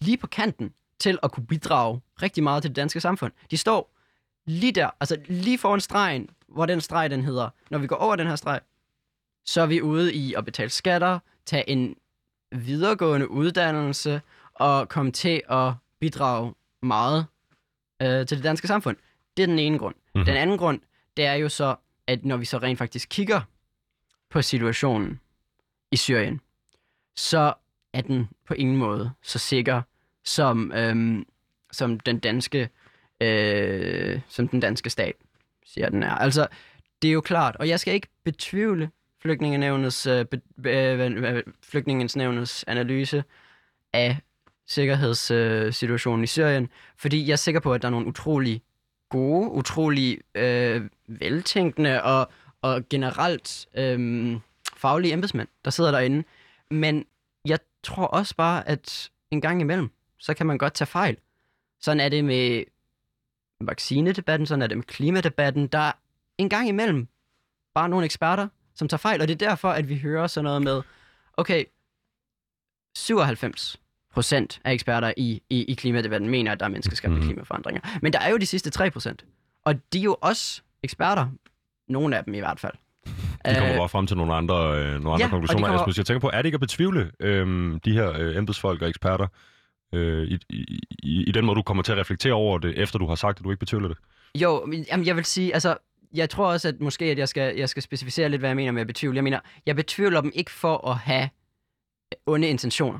lige 0.00 0.16
på 0.16 0.26
kanten 0.26 0.72
til 1.00 1.18
at 1.22 1.32
kunne 1.32 1.46
bidrage 1.46 2.00
rigtig 2.22 2.42
meget 2.42 2.62
til 2.62 2.68
det 2.68 2.76
danske 2.76 3.00
samfund. 3.00 3.32
De 3.50 3.56
står 3.56 3.97
lige 4.48 4.72
der, 4.72 4.90
altså 5.00 5.16
lige 5.26 5.58
foran 5.58 5.80
stregen, 5.80 6.30
hvor 6.48 6.66
den 6.66 6.80
streg 6.80 7.10
den 7.10 7.24
hedder, 7.24 7.50
når 7.70 7.78
vi 7.78 7.86
går 7.86 7.96
over 7.96 8.16
den 8.16 8.26
her 8.26 8.36
streg, 8.36 8.60
så 9.44 9.60
er 9.60 9.66
vi 9.66 9.82
ude 9.82 10.14
i 10.14 10.34
at 10.34 10.44
betale 10.44 10.70
skatter, 10.70 11.18
tage 11.46 11.70
en 11.70 11.96
videregående 12.52 13.30
uddannelse 13.30 14.22
og 14.54 14.88
komme 14.88 15.12
til 15.12 15.42
at 15.50 15.72
bidrage 16.00 16.54
meget 16.82 17.26
øh, 18.02 18.26
til 18.26 18.36
det 18.36 18.44
danske 18.44 18.66
samfund. 18.66 18.96
Det 19.36 19.42
er 19.42 19.46
den 19.46 19.58
ene 19.58 19.78
grund. 19.78 19.94
Mm-hmm. 19.94 20.24
Den 20.24 20.36
anden 20.36 20.58
grund, 20.58 20.80
det 21.16 21.24
er 21.24 21.34
jo 21.34 21.48
så, 21.48 21.76
at 22.06 22.24
når 22.24 22.36
vi 22.36 22.44
så 22.44 22.58
rent 22.58 22.78
faktisk 22.78 23.08
kigger 23.08 23.40
på 24.30 24.42
situationen 24.42 25.20
i 25.92 25.96
Syrien, 25.96 26.40
så 27.16 27.54
er 27.92 28.00
den 28.00 28.28
på 28.46 28.54
ingen 28.54 28.76
måde 28.76 29.12
så 29.22 29.38
sikker, 29.38 29.82
som, 30.24 30.72
øhm, 30.72 31.26
som 31.72 32.00
den 32.00 32.18
danske 32.18 32.68
øh, 33.20 34.20
som 34.28 34.48
den 34.48 34.60
danske 34.60 34.90
stat 34.90 35.14
siger, 35.66 35.88
den 35.88 36.02
er. 36.02 36.14
Altså, 36.14 36.46
det 37.02 37.08
er 37.08 37.12
jo 37.12 37.20
klart, 37.20 37.56
og 37.56 37.68
jeg 37.68 37.80
skal 37.80 37.94
ikke 37.94 38.08
betvivle 38.24 38.90
flygtningenevnets, 39.22 40.06
øh, 40.06 40.24
be, 40.24 40.40
øh, 40.66 41.42
analyse 42.66 43.24
af 43.92 44.16
sikkerhedssituationen 44.66 46.24
i 46.24 46.26
Syrien, 46.26 46.68
fordi 46.96 47.26
jeg 47.26 47.32
er 47.32 47.36
sikker 47.36 47.60
på, 47.60 47.72
at 47.72 47.82
der 47.82 47.88
er 47.88 47.90
nogle 47.90 48.06
utrolig 48.06 48.62
gode, 49.08 49.50
utrolig 49.50 50.18
øh, 50.34 50.82
veltænkende 51.06 52.02
og, 52.02 52.30
og 52.62 52.88
generelt 52.88 53.66
øh, 53.74 54.36
faglige 54.76 55.12
embedsmænd, 55.12 55.48
der 55.64 55.70
sidder 55.70 55.90
derinde. 55.90 56.24
Men 56.70 57.04
jeg 57.44 57.58
tror 57.82 58.06
også 58.06 58.36
bare, 58.36 58.68
at 58.68 59.10
en 59.30 59.40
gang 59.40 59.60
imellem, 59.60 59.90
så 60.18 60.34
kan 60.34 60.46
man 60.46 60.58
godt 60.58 60.74
tage 60.74 60.86
fejl. 60.86 61.16
Sådan 61.80 62.00
er 62.00 62.08
det 62.08 62.24
med 62.24 62.64
vaccinedebatten, 63.60 64.46
sådan 64.46 64.62
er 64.62 64.66
det 64.66 64.76
med 64.76 64.84
klimadebatten. 64.84 65.66
Der 65.66 65.78
er 65.78 65.92
en 66.38 66.48
gang 66.48 66.68
imellem 66.68 67.08
bare 67.74 67.88
nogle 67.88 68.04
eksperter, 68.04 68.48
som 68.74 68.88
tager 68.88 68.98
fejl, 68.98 69.20
og 69.20 69.28
det 69.28 69.42
er 69.42 69.48
derfor, 69.48 69.68
at 69.70 69.88
vi 69.88 69.98
hører 69.98 70.26
sådan 70.26 70.44
noget 70.44 70.62
med, 70.62 70.82
okay, 71.36 71.64
97 72.96 73.76
procent 74.12 74.60
af 74.64 74.72
eksperter 74.72 75.12
i, 75.16 75.42
i, 75.50 75.64
i 75.64 75.74
klimadebatten 75.74 76.30
mener, 76.30 76.52
at 76.52 76.60
der 76.60 76.66
er 76.66 76.70
menneskeskabte 76.70 77.16
Mhm. 77.16 77.24
klimaforandringer. 77.26 77.80
Men 78.02 78.12
der 78.12 78.18
er 78.18 78.30
jo 78.30 78.36
de 78.36 78.46
sidste 78.46 78.70
3 78.70 78.90
procent, 78.90 79.24
og 79.64 79.74
de 79.92 79.98
er 79.98 80.02
jo 80.02 80.16
også 80.20 80.62
eksperter, 80.82 81.28
nogle 81.88 82.16
af 82.16 82.24
dem 82.24 82.34
i 82.34 82.38
hvert 82.38 82.60
fald. 82.60 82.72
De 83.46 83.54
kommer 83.54 83.70
Øh, 83.72 83.76
bare 83.78 83.88
frem 83.88 84.06
til 84.06 84.16
nogle 84.16 84.34
andre, 84.34 84.54
øh, 84.56 84.84
nogle 84.92 84.94
andre 85.12 85.16
ja, 85.18 85.28
konklusioner. 85.28 85.66
kommer- 85.68 85.92
jeg 85.96 86.06
tænker 86.06 86.20
på, 86.20 86.30
er 86.32 86.36
det 86.36 86.44
ikke 86.46 86.56
at 86.56 86.60
betvivle 86.60 87.10
øh, 87.20 87.74
de 87.84 87.92
her 87.92 88.12
øh, 88.18 88.36
embedsfolk 88.36 88.82
og 88.82 88.88
eksperter 88.88 89.26
øh, 89.92 90.28
i, 90.28 90.38
i, 91.02 91.24
i, 91.24 91.32
den 91.32 91.44
måde, 91.44 91.56
du 91.56 91.62
kommer 91.62 91.82
til 91.82 91.92
at 91.92 91.98
reflektere 91.98 92.32
over 92.32 92.58
det, 92.58 92.78
efter 92.78 92.98
du 92.98 93.06
har 93.06 93.14
sagt, 93.14 93.38
at 93.38 93.44
du 93.44 93.50
ikke 93.50 93.60
betvivler 93.60 93.88
det? 93.88 93.96
Jo, 94.34 94.64
men, 94.66 94.86
jamen, 94.90 95.06
jeg 95.06 95.16
vil 95.16 95.24
sige, 95.24 95.54
altså, 95.54 95.76
jeg 96.14 96.30
tror 96.30 96.46
også, 96.46 96.68
at 96.68 96.80
måske, 96.80 97.04
at 97.04 97.18
jeg 97.18 97.28
skal, 97.28 97.56
jeg 97.56 97.68
skal 97.68 97.82
specificere 97.82 98.28
lidt, 98.28 98.40
hvad 98.40 98.50
jeg 98.50 98.56
mener 98.56 98.72
med 98.72 98.80
at 98.80 98.86
betvivle. 98.86 99.16
Jeg 99.16 99.24
mener, 99.24 99.40
jeg 99.66 99.76
betvivler 99.76 100.20
dem 100.20 100.32
ikke 100.34 100.50
for 100.50 100.88
at 100.88 100.96
have 100.96 101.28
onde 102.26 102.48
intentioner. 102.48 102.98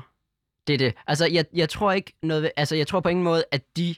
Det 0.67 0.73
er 0.73 0.77
det. 0.77 0.93
Altså, 1.07 1.25
jeg, 1.25 1.45
jeg 1.53 1.69
tror 1.69 1.91
ikke 1.91 2.13
noget, 2.23 2.51
altså, 2.57 2.75
jeg 2.75 2.87
tror 2.87 2.99
på 2.99 3.09
ingen 3.09 3.23
måde, 3.23 3.43
at 3.51 3.61
de 3.77 3.95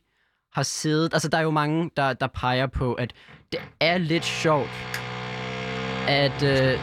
har 0.53 0.63
siddet, 0.63 1.13
altså, 1.13 1.29
der 1.29 1.37
er 1.37 1.41
jo 1.41 1.51
mange, 1.51 1.91
der, 1.97 2.13
der 2.13 2.27
peger 2.27 2.67
på, 2.67 2.93
at 2.93 3.13
det 3.51 3.59
er 3.79 3.97
lidt 3.97 4.25
sjovt, 4.25 4.69
at, 6.07 6.43
øh, 6.43 6.79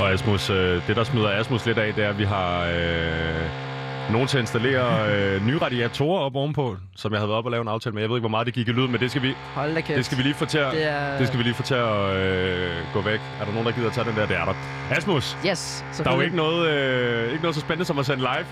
Og 0.00 0.12
Asmus, 0.12 0.50
øh, 0.50 0.86
det 0.86 0.96
der 0.96 1.04
smider 1.04 1.30
Asmus 1.30 1.66
lidt 1.66 1.78
af, 1.78 1.94
det 1.94 2.04
er, 2.04 2.08
at 2.08 2.18
vi 2.18 2.24
har 2.24 2.66
øh, 2.66 3.65
nogen 4.12 4.28
til 4.28 4.38
at 4.38 4.42
installere 4.42 5.14
øh, 5.14 5.46
nye 5.46 5.58
radiatorer 5.58 6.20
op 6.20 6.36
ovenpå, 6.36 6.76
som 6.96 7.12
jeg 7.12 7.18
havde 7.20 7.28
været 7.28 7.38
op 7.38 7.44
og 7.44 7.50
lave 7.50 7.62
en 7.62 7.68
aftale 7.68 7.94
med. 7.94 8.02
Jeg 8.02 8.10
ved 8.10 8.16
ikke, 8.16 8.22
hvor 8.22 8.28
meget 8.28 8.46
det 8.46 8.54
gik 8.54 8.68
i 8.68 8.72
lyd, 8.72 8.88
men 8.88 9.00
det 9.00 9.10
skal 9.10 9.22
vi, 9.22 9.34
hold 9.54 9.74
da 9.74 9.80
kæft. 9.80 9.96
det 9.96 10.04
skal 10.04 10.18
vi 10.18 10.22
lige 10.22 10.34
få 10.34 10.44
til 10.44 10.58
at, 10.58 10.72
Det 10.72 10.86
er... 10.86 11.18
det 11.18 11.26
skal 11.26 11.38
vi 11.38 11.44
lige 11.44 11.54
få 11.54 11.62
til 11.62 11.74
at 11.74 12.16
øh, 12.16 12.70
gå 12.92 13.00
væk. 13.00 13.20
Er 13.40 13.44
der 13.44 13.52
nogen, 13.52 13.66
der 13.66 13.72
gider 13.72 13.86
at 13.86 13.92
tage 13.92 14.08
den 14.08 14.16
der? 14.16 14.26
Det 14.26 14.36
er 14.36 14.44
der. 14.44 14.54
Asmus, 14.90 15.36
Yes, 15.46 15.84
der 15.98 16.10
er 16.10 16.14
jo 16.14 16.20
ikke 16.20 16.36
noget, 16.36 16.68
øh, 16.70 17.30
ikke 17.32 17.42
noget 17.42 17.54
så 17.54 17.60
spændende 17.60 17.84
som 17.84 17.98
at 17.98 18.06
sende 18.06 18.18
live. 18.22 18.46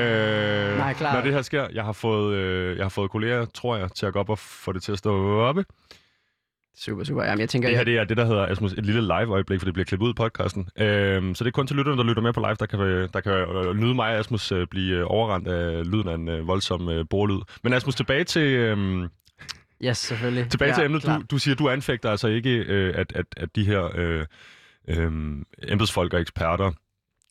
Øh, 0.00 0.78
Nej, 0.78 0.92
klart. 0.94 1.14
Når 1.14 1.20
det 1.20 1.32
her 1.32 1.42
sker. 1.42 1.66
Jeg 1.74 1.84
har 1.84 1.92
fået, 1.92 2.34
øh, 2.34 2.76
jeg 2.76 2.84
har 2.84 2.88
fået 2.90 3.10
kolleger, 3.10 3.44
tror 3.54 3.76
jeg, 3.76 3.88
til 3.92 4.06
at 4.06 4.12
gå 4.12 4.18
op 4.18 4.30
og 4.30 4.38
få 4.38 4.72
det 4.72 4.82
til 4.82 4.92
at 4.92 4.98
stå 4.98 5.40
oppe. 5.40 5.64
Super, 6.76 7.04
super. 7.04 7.24
Jamen, 7.24 7.40
jeg 7.40 7.48
tænker, 7.48 7.68
Det 7.68 7.76
her 7.76 7.84
det 7.84 7.98
er 7.98 8.04
det, 8.04 8.16
der 8.16 8.24
hedder 8.24 8.46
Asmus, 8.46 8.72
et 8.72 8.86
lille 8.86 9.00
live-øjeblik, 9.00 9.60
for 9.60 9.64
det 9.64 9.74
bliver 9.74 9.84
klippet 9.84 10.06
ud 10.06 10.10
i 10.10 10.14
podcasten. 10.14 10.68
Øhm, 10.78 11.34
så 11.34 11.44
det 11.44 11.50
er 11.50 11.52
kun 11.52 11.66
til 11.66 11.76
lytterne, 11.76 11.98
der 11.98 12.04
lytter 12.04 12.22
med 12.22 12.32
på 12.32 12.40
live, 12.40 12.54
der 12.54 12.66
kan, 12.66 12.78
der 13.12 13.20
kan 13.20 13.32
øh, 13.32 13.76
nyde 13.76 13.94
mig 13.94 14.12
og 14.12 14.18
Asmus 14.18 14.52
øh, 14.52 14.66
blive 14.66 14.96
øh, 14.96 15.04
overrendt 15.06 15.48
af 15.48 15.86
lyden 15.86 16.08
af 16.08 16.14
en 16.14 16.28
øh, 16.28 16.46
voldsom 16.46 16.88
øh, 16.88 17.04
borlyd. 17.10 17.40
Men 17.62 17.72
Asmus, 17.72 17.94
tilbage 17.94 18.24
til, 18.24 18.42
øh, 18.42 19.08
yes, 19.84 19.98
selvfølgelig. 19.98 20.50
tilbage 20.50 20.68
ja, 20.68 20.74
til 20.74 20.84
emnet. 20.84 21.02
Du, 21.02 21.22
du 21.30 21.38
siger, 21.38 21.54
du 21.54 21.68
anfægter 21.68 22.10
altså 22.10 22.28
ikke, 22.28 22.50
øh, 22.50 22.94
at, 22.96 23.12
at, 23.16 23.26
at 23.36 23.56
de 23.56 23.64
her 23.64 23.90
øh, 23.94 24.26
øh, 24.88 25.12
embedsfolk 25.68 26.14
og 26.14 26.20
eksperter 26.20 26.72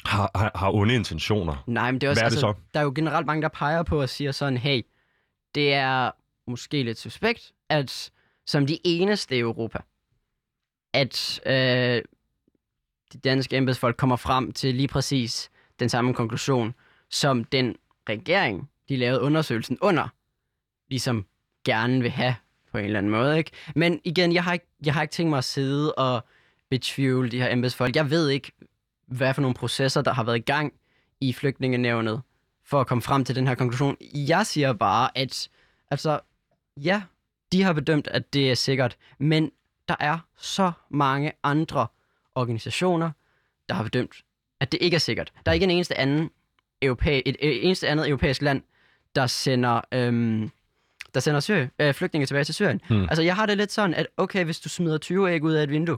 har, 0.06 0.32
har, 0.36 0.52
har 0.56 0.72
onde 0.72 0.96
intentioner. 0.96 1.64
Nej, 1.68 1.92
men 1.92 2.02
det 2.02 2.08
er 2.08 2.12
også, 2.12 2.22
Hvad 2.22 2.26
er 2.26 2.30
det 2.30 2.36
altså, 2.36 2.54
så? 2.58 2.70
der 2.74 2.80
er 2.80 2.84
jo 2.84 2.92
generelt 2.96 3.26
mange, 3.26 3.42
der 3.42 3.50
peger 3.50 3.84
på 3.84 4.02
og 4.02 4.10
siger 4.10 4.32
sådan, 4.32 4.58
hey, 4.58 4.82
det 5.56 5.74
er 5.74 6.12
måske 6.48 6.84
lidt 6.84 7.00
suspekt, 7.00 7.52
at 7.70 8.12
som 8.46 8.66
de 8.66 8.80
eneste 8.84 9.36
i 9.36 9.40
Europa, 9.40 9.80
at 10.94 11.42
øh, 11.46 12.02
de 13.14 13.18
danske 13.24 13.58
embedsfolk 13.58 13.98
kommer 13.98 14.16
frem 14.16 14.52
til 14.52 14.76
lige 14.76 14.88
præcis 14.88 15.52
den 15.80 15.90
samme 15.90 16.14
konklusion, 16.14 16.74
som 17.10 17.44
den 17.44 17.76
regering, 18.10 18.70
de 18.90 18.98
lavede 18.98 19.22
undersøgelsen 19.22 19.78
under, 19.82 20.08
ligesom 20.90 21.26
gerne 21.66 22.02
vil 22.02 22.12
have 22.12 22.36
på 22.72 22.78
en 22.78 22.86
eller 22.86 22.98
anden 22.98 23.12
måde. 23.12 23.38
Ikke? 23.38 23.52
Men 23.76 24.02
igen, 24.04 24.34
jeg 24.34 24.44
har, 24.44 24.54
ikke, 24.54 24.68
jeg 24.86 24.94
har 24.94 25.02
ikke 25.02 25.12
tænkt 25.12 25.30
mig 25.30 25.38
at 25.38 25.44
sidde 25.44 25.94
og 25.94 26.26
betvivle 26.70 27.30
de 27.30 27.42
her 27.42 27.54
embedsfolk. 27.54 27.96
Jeg 27.96 28.10
ved 28.10 28.30
ikke, 28.30 28.52
hvad 29.08 29.34
for 29.34 29.42
nogle 29.42 29.56
processer, 29.56 30.02
der 30.02 30.14
har 30.14 30.24
været 30.24 30.38
i 30.38 30.42
gang 30.42 30.74
i 31.22 31.34
flygtningenævnet 31.34 32.22
for 32.64 32.82
at 32.82 32.88
komme 32.88 33.02
frem 33.02 33.26
til 33.26 33.36
den 33.36 33.48
her 33.48 33.56
konklusion. 33.56 33.98
Jeg 34.14 34.46
siger 34.46 34.74
bare, 34.74 35.18
at 35.18 35.50
altså, 35.92 36.20
ja, 36.78 37.02
de 37.52 37.64
har 37.64 37.74
bedømt, 37.74 38.08
at 38.08 38.34
det 38.34 38.52
er 38.52 38.56
sikkert, 38.56 38.98
men 39.20 39.52
der 39.88 39.96
er 40.00 40.20
så 40.38 40.72
mange 40.90 41.32
andre 41.44 41.88
organisationer, 42.36 43.12
der 43.70 43.76
har 43.76 43.84
bedømt, 43.84 44.16
at 44.60 44.72
det 44.72 44.78
ikke 44.82 44.96
er 44.96 45.00
sikkert. 45.00 45.34
Der 45.46 45.52
er 45.52 45.54
ikke 45.54 45.64
en 45.64 45.72
eneste 45.72 45.98
anden 45.98 46.30
europæ- 46.86 47.22
et, 47.26 47.36
et 47.40 47.66
eneste 47.66 47.88
andet 47.88 48.08
europæisk 48.08 48.42
land, 48.42 48.62
der 49.16 49.28
sender, 49.28 49.82
øhm, 49.92 50.52
der 51.14 51.20
sender 51.20 51.40
syr- 51.40 51.68
øh, 51.80 51.94
flygtninge 51.94 52.26
tilbage 52.26 52.44
til 52.44 52.56
Syrien. 52.56 52.82
Hmm. 52.90 53.02
Altså, 53.04 53.22
jeg 53.22 53.36
har 53.36 53.46
det 53.46 53.58
lidt 53.58 53.72
sådan, 53.72 53.94
at 53.94 54.08
okay, 54.18 54.46
hvis 54.46 54.60
du 54.60 54.70
smider 54.70 54.98
20 54.98 55.32
æg 55.34 55.44
ud 55.44 55.54
af 55.54 55.64
et 55.64 55.70
vindue, 55.70 55.98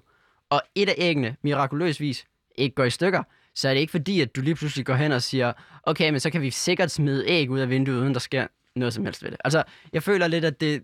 og 0.50 0.62
et 0.76 0.89
af 0.89 0.96
æggene 0.98 1.36
mirakuløsvis 1.42 2.26
ikke 2.56 2.76
går 2.76 2.84
i 2.84 2.89
stykker, 2.89 3.24
så 3.56 3.70
er 3.70 3.74
det 3.74 3.82
ikke 3.82 3.92
fordi, 3.92 4.22
at 4.22 4.36
du 4.36 4.42
lige 4.42 4.56
pludselig 4.56 4.86
går 4.86 4.94
hen 4.94 5.12
og 5.12 5.24
siger, 5.24 5.54
okay, 5.84 6.10
men 6.10 6.20
så 6.20 6.30
kan 6.30 6.42
vi 6.42 6.50
sikkert 6.50 6.92
smide 6.92 7.28
æg 7.28 7.50
ud 7.50 7.60
af 7.60 7.70
vinduet, 7.70 8.00
uden 8.02 8.13
der 8.13 8.20
sker 8.20 8.48
noget 8.76 8.94
som 8.94 9.06
helst 9.06 9.24
ved 9.24 9.32
det. 9.32 9.39
Altså, 9.44 9.63
jeg 9.94 10.04
føler 10.04 10.28
lidt, 10.28 10.46
at 10.46 10.62
det, 10.62 10.84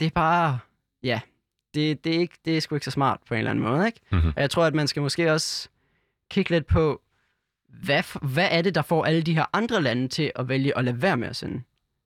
det 0.00 0.06
er 0.06 0.10
bare, 0.10 0.58
ja, 1.02 1.20
det, 1.74 2.04
det, 2.04 2.14
er 2.14 2.20
ikke, 2.20 2.34
det 2.44 2.56
er 2.56 2.60
sgu 2.60 2.74
ikke 2.74 2.84
så 2.84 2.90
smart 2.90 3.20
på 3.28 3.34
en 3.34 3.38
eller 3.38 3.50
anden 3.50 3.64
måde, 3.64 3.86
ikke? 3.86 4.00
Mhm. 4.12 4.32
Og 4.36 4.42
jeg 4.42 4.50
tror, 4.50 4.64
at 4.64 4.74
man 4.74 4.88
skal 4.88 5.02
måske 5.02 5.32
også 5.32 5.68
kigge 6.30 6.50
lidt 6.50 6.66
på, 6.66 7.02
hvad, 7.68 8.02
hvad 8.22 8.48
er 8.50 8.62
det, 8.62 8.74
der 8.74 8.82
får 8.82 9.04
alle 9.04 9.22
de 9.22 9.34
her 9.34 9.44
andre 9.52 9.82
lande 9.82 10.08
til 10.08 10.32
at 10.34 10.48
vælge 10.48 10.78
at 10.78 10.84
lade 10.84 11.02
være 11.02 11.16
med 11.16 11.28
at 11.28 11.36
sende 11.36 11.62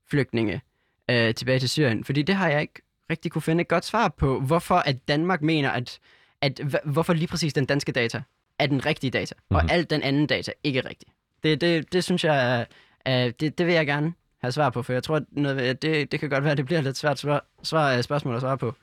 flygtninge 0.09 0.61
øh, 1.09 1.33
tilbage 1.35 1.59
til 1.59 1.69
Syrien? 1.69 2.03
Fordi 2.03 2.21
det 2.21 2.35
har 2.35 2.49
jeg 2.49 2.61
ikke 2.61 2.81
rigtig 3.09 3.31
kunne 3.31 3.41
finde 3.41 3.61
et 3.61 3.67
godt 3.67 3.85
svar 3.85 4.07
på. 4.07 4.39
Hvorfor 4.39 4.75
at 4.75 5.07
Danmark 5.07 5.41
mener, 5.41 5.69
at, 5.69 5.99
at 6.41 6.61
hvorfor 6.85 7.13
lige 7.13 7.27
præcis 7.27 7.53
den 7.53 7.65
danske 7.65 7.91
data 7.91 8.21
er 8.59 8.67
den 8.67 8.85
rigtige 8.85 9.11
data, 9.11 9.35
mm-hmm. 9.37 9.57
Mhm. 9.57 9.69
og 9.69 9.75
alt 9.75 9.89
den 9.89 10.03
anden 10.03 10.27
data 10.27 10.51
ikke 10.63 10.79
er 10.79 10.85
rigtig. 10.85 11.07
Det, 11.43 11.61
det, 11.61 11.93
det 11.93 12.03
synes 12.03 12.23
jeg, 12.23 12.65
er, 13.05 13.31
det, 13.31 13.57
det 13.57 13.65
vil 13.65 13.75
jeg 13.75 13.85
gerne 13.85 14.13
have 14.41 14.51
svar 14.51 14.69
på, 14.69 14.81
for 14.83 14.93
jeg 14.93 15.03
tror, 15.03 15.15
at 15.15 15.23
noget, 15.31 15.81
det, 15.81 16.11
det 16.11 16.19
kan 16.19 16.29
godt 16.29 16.43
være, 16.43 16.51
at 16.51 16.57
det 16.57 16.65
bliver 16.65 16.81
lidt 16.81 16.97
svært 16.97 17.19
svar, 17.19 17.45
svar, 17.63 18.01
spørgsmål 18.01 18.35
at 18.35 18.41
svare 18.41 18.57
på. 18.57 18.75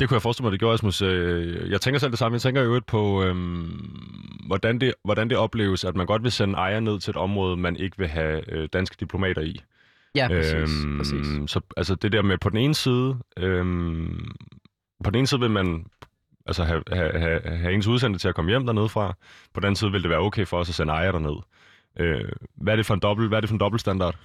Det 0.00 0.08
kunne 0.08 0.14
jeg 0.14 0.22
forestille 0.22 0.44
mig, 0.44 0.52
det 0.52 0.60
gjorde, 0.60 0.74
Asmus. 0.74 1.02
Øh, 1.02 1.70
Jeg 1.70 1.80
tænker 1.80 1.98
selv 2.00 2.10
det 2.10 2.18
samme. 2.18 2.34
Jeg 2.34 2.40
tænker 2.42 2.62
jo 2.62 2.80
på, 2.86 3.24
øhm, 3.24 3.90
hvordan, 4.46 4.78
det, 4.80 4.94
hvordan 5.04 5.30
det 5.30 5.38
opleves, 5.38 5.84
at 5.84 5.96
man 5.96 6.06
godt 6.06 6.22
vil 6.22 6.32
sende 6.32 6.54
ejer 6.54 6.80
ned 6.80 7.00
til 7.00 7.10
et 7.10 7.16
område, 7.16 7.56
man 7.56 7.76
ikke 7.76 7.98
vil 7.98 8.08
have 8.08 8.52
øh, 8.52 8.68
danske 8.72 8.96
diplomater 9.00 9.42
i. 9.42 9.60
Ja, 10.14 10.28
præcis. 10.28 10.84
Øhm, 10.84 10.98
præcis. 10.98 11.50
Så 11.50 11.60
altså 11.76 11.94
det 11.94 12.12
der 12.12 12.22
med 12.22 12.38
på 12.38 12.50
den 12.50 12.58
ene 12.58 12.74
side, 12.74 13.16
øhm, 13.36 14.30
på 15.04 15.10
den 15.10 15.18
ene 15.18 15.26
side 15.26 15.40
vil 15.40 15.50
man 15.50 15.86
altså 16.46 16.64
have, 16.64 16.82
have, 16.92 17.18
have, 17.18 17.40
have 17.44 17.74
ens 17.74 17.86
udsendte 17.86 18.18
til 18.18 18.28
at 18.28 18.34
komme 18.34 18.50
hjem 18.50 18.66
dernede 18.66 18.88
fra. 18.88 19.14
På 19.54 19.60
den 19.60 19.64
anden 19.64 19.76
side 19.76 19.92
vil 19.92 20.02
det 20.02 20.10
være 20.10 20.18
okay 20.18 20.46
for 20.46 20.56
os 20.58 20.68
at 20.68 20.74
sende 20.74 20.92
ejer 20.92 21.12
derned. 21.12 21.36
Øh, 21.98 22.28
hvad 22.56 22.72
er 22.72 22.76
det 22.76 22.86
for 22.86 22.94
en 22.94 23.00
dobbelt, 23.00 23.28
hvad 23.28 23.38
er 23.38 23.40
det 23.40 23.48
for 23.50 23.54
en 23.54 23.60
dobbeltstandard? 23.60 24.16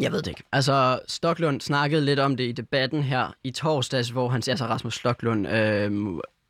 Jeg 0.00 0.12
ved 0.12 0.18
det 0.22 0.30
ikke. 0.30 0.42
Altså, 0.52 1.00
Stoklund 1.08 1.60
snakkede 1.60 2.04
lidt 2.04 2.18
om 2.20 2.36
det 2.36 2.44
i 2.44 2.52
debatten 2.52 3.02
her 3.02 3.34
i 3.44 3.50
torsdags, 3.50 4.08
hvor 4.08 4.28
han 4.28 4.42
siger, 4.42 4.52
altså 4.52 4.66
Rasmus 4.66 4.94
Stoklund, 4.94 5.48
øh, 5.48 5.92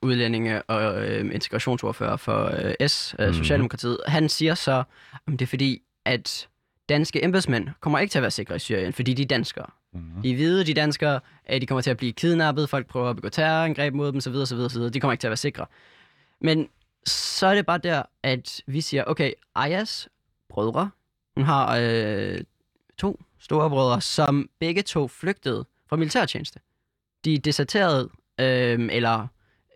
udlændinge 0.03 0.63
og 0.63 1.07
øh, 1.09 1.35
integrationsordfører 1.35 2.17
for 2.17 2.51
øh, 2.81 2.89
S, 2.89 3.15
øh, 3.19 3.27
Mhm. 3.27 3.35
Socialdemokratiet, 3.35 3.99
han 4.07 4.29
siger 4.29 4.55
så, 4.55 4.83
om 5.27 5.37
det 5.37 5.43
er 5.43 5.49
fordi, 5.49 5.83
at 6.05 6.49
danske 6.89 7.25
embedsmænd 7.25 7.69
kommer 7.81 7.99
ikke 7.99 8.13
til 8.13 8.19
at 8.19 8.23
være 8.23 8.31
sikre 8.31 8.57
i 8.57 8.59
Syrien, 8.59 8.93
fordi 8.93 9.15
de 9.15 9.23
er 9.23 9.27
danskere. 9.27 9.67
Mm-hmm. 9.93 10.23
De 10.23 10.31
er 10.31 10.35
hvide, 10.35 10.65
de 10.65 10.75
danskere, 10.75 11.21
øh, 11.53 11.61
de 11.61 11.67
kommer 11.67 11.83
til 11.83 11.91
at 11.91 11.97
blive 11.97 12.13
kidnappet, 12.13 12.69
folk 12.69 12.87
prøver 12.87 13.11
at 13.11 13.17
begå 13.17 13.29
terrorangreb 13.29 13.95
mod 13.95 14.13
dem, 14.13 14.21
så 14.21 14.31
videre, 14.31 14.47
så 14.47 14.55
videre, 14.55 14.71
så 14.71 14.79
videre. 14.79 14.93
De 14.93 15.01
kommer 15.01 15.13
ikke 15.13 15.21
til 15.23 15.27
at 15.27 15.31
være 15.31 15.37
sikre. 15.37 15.67
Men 16.41 16.69
så 17.07 17.47
er 17.47 17.55
det 17.55 17.67
bare 17.67 17.79
der, 17.79 18.03
at 18.23 18.61
vi 18.67 18.81
siger, 18.81 19.05
okay, 19.07 19.33
Ayas 19.55 20.09
brødre, 20.49 20.91
hun 21.37 21.45
har 21.45 21.79
øh, 21.83 22.39
to 22.99 23.21
store 23.40 23.70
brødre, 23.70 24.01
som 24.01 24.51
begge 24.61 24.83
to 24.83 25.09
flygtede 25.09 25.64
fra 25.88 25.96
militærtjeneste. 25.96 26.61
De 27.24 27.38
deserterede, 27.38 28.11
øh, 28.40 28.88
eller 28.92 29.27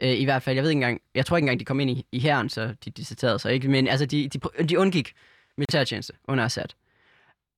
øh, 0.02 0.10
i 0.10 0.24
hvert 0.24 0.42
fald, 0.42 0.56
jeg 0.56 0.62
ved 0.62 0.70
ikke 0.70 0.76
engang, 0.76 1.00
jeg 1.14 1.26
tror 1.26 1.36
ikke 1.36 1.44
engang, 1.44 1.60
de 1.60 1.64
kom 1.64 1.80
ind 1.80 1.90
i, 1.90 2.06
i 2.12 2.18
herren, 2.18 2.48
så 2.48 2.74
de 2.84 2.90
deserterede 2.90 3.38
sig 3.38 3.52
ikke, 3.52 3.68
men 3.68 3.88
altså, 3.88 4.06
de, 4.06 4.28
de, 4.28 4.64
de 4.64 4.78
undgik 4.78 5.12
militærtjeneste 5.56 6.12
under 6.28 6.44
Assad. 6.44 6.68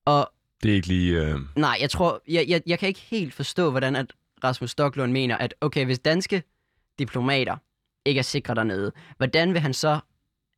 Og 0.05 0.31
det 0.63 0.71
er 0.71 0.75
ikke 0.75 0.87
lige... 0.87 1.21
Øh... 1.21 1.39
Nej, 1.55 1.77
jeg 1.81 1.89
tror, 1.89 2.21
jeg, 2.27 2.45
jeg, 2.47 2.61
jeg 2.65 2.79
kan 2.79 2.87
ikke 2.87 2.99
helt 2.99 3.33
forstå, 3.33 3.71
hvordan 3.71 3.95
at 3.95 4.13
Rasmus 4.43 4.71
Stocklund 4.71 5.11
mener, 5.11 5.37
at 5.37 5.55
okay, 5.61 5.85
hvis 5.85 5.99
danske 5.99 6.43
diplomater 6.99 7.57
ikke 8.05 8.19
er 8.19 8.23
sikre 8.23 8.55
dernede, 8.55 8.91
hvordan 9.17 9.53
vil 9.53 9.61
han 9.61 9.73
så 9.73 9.99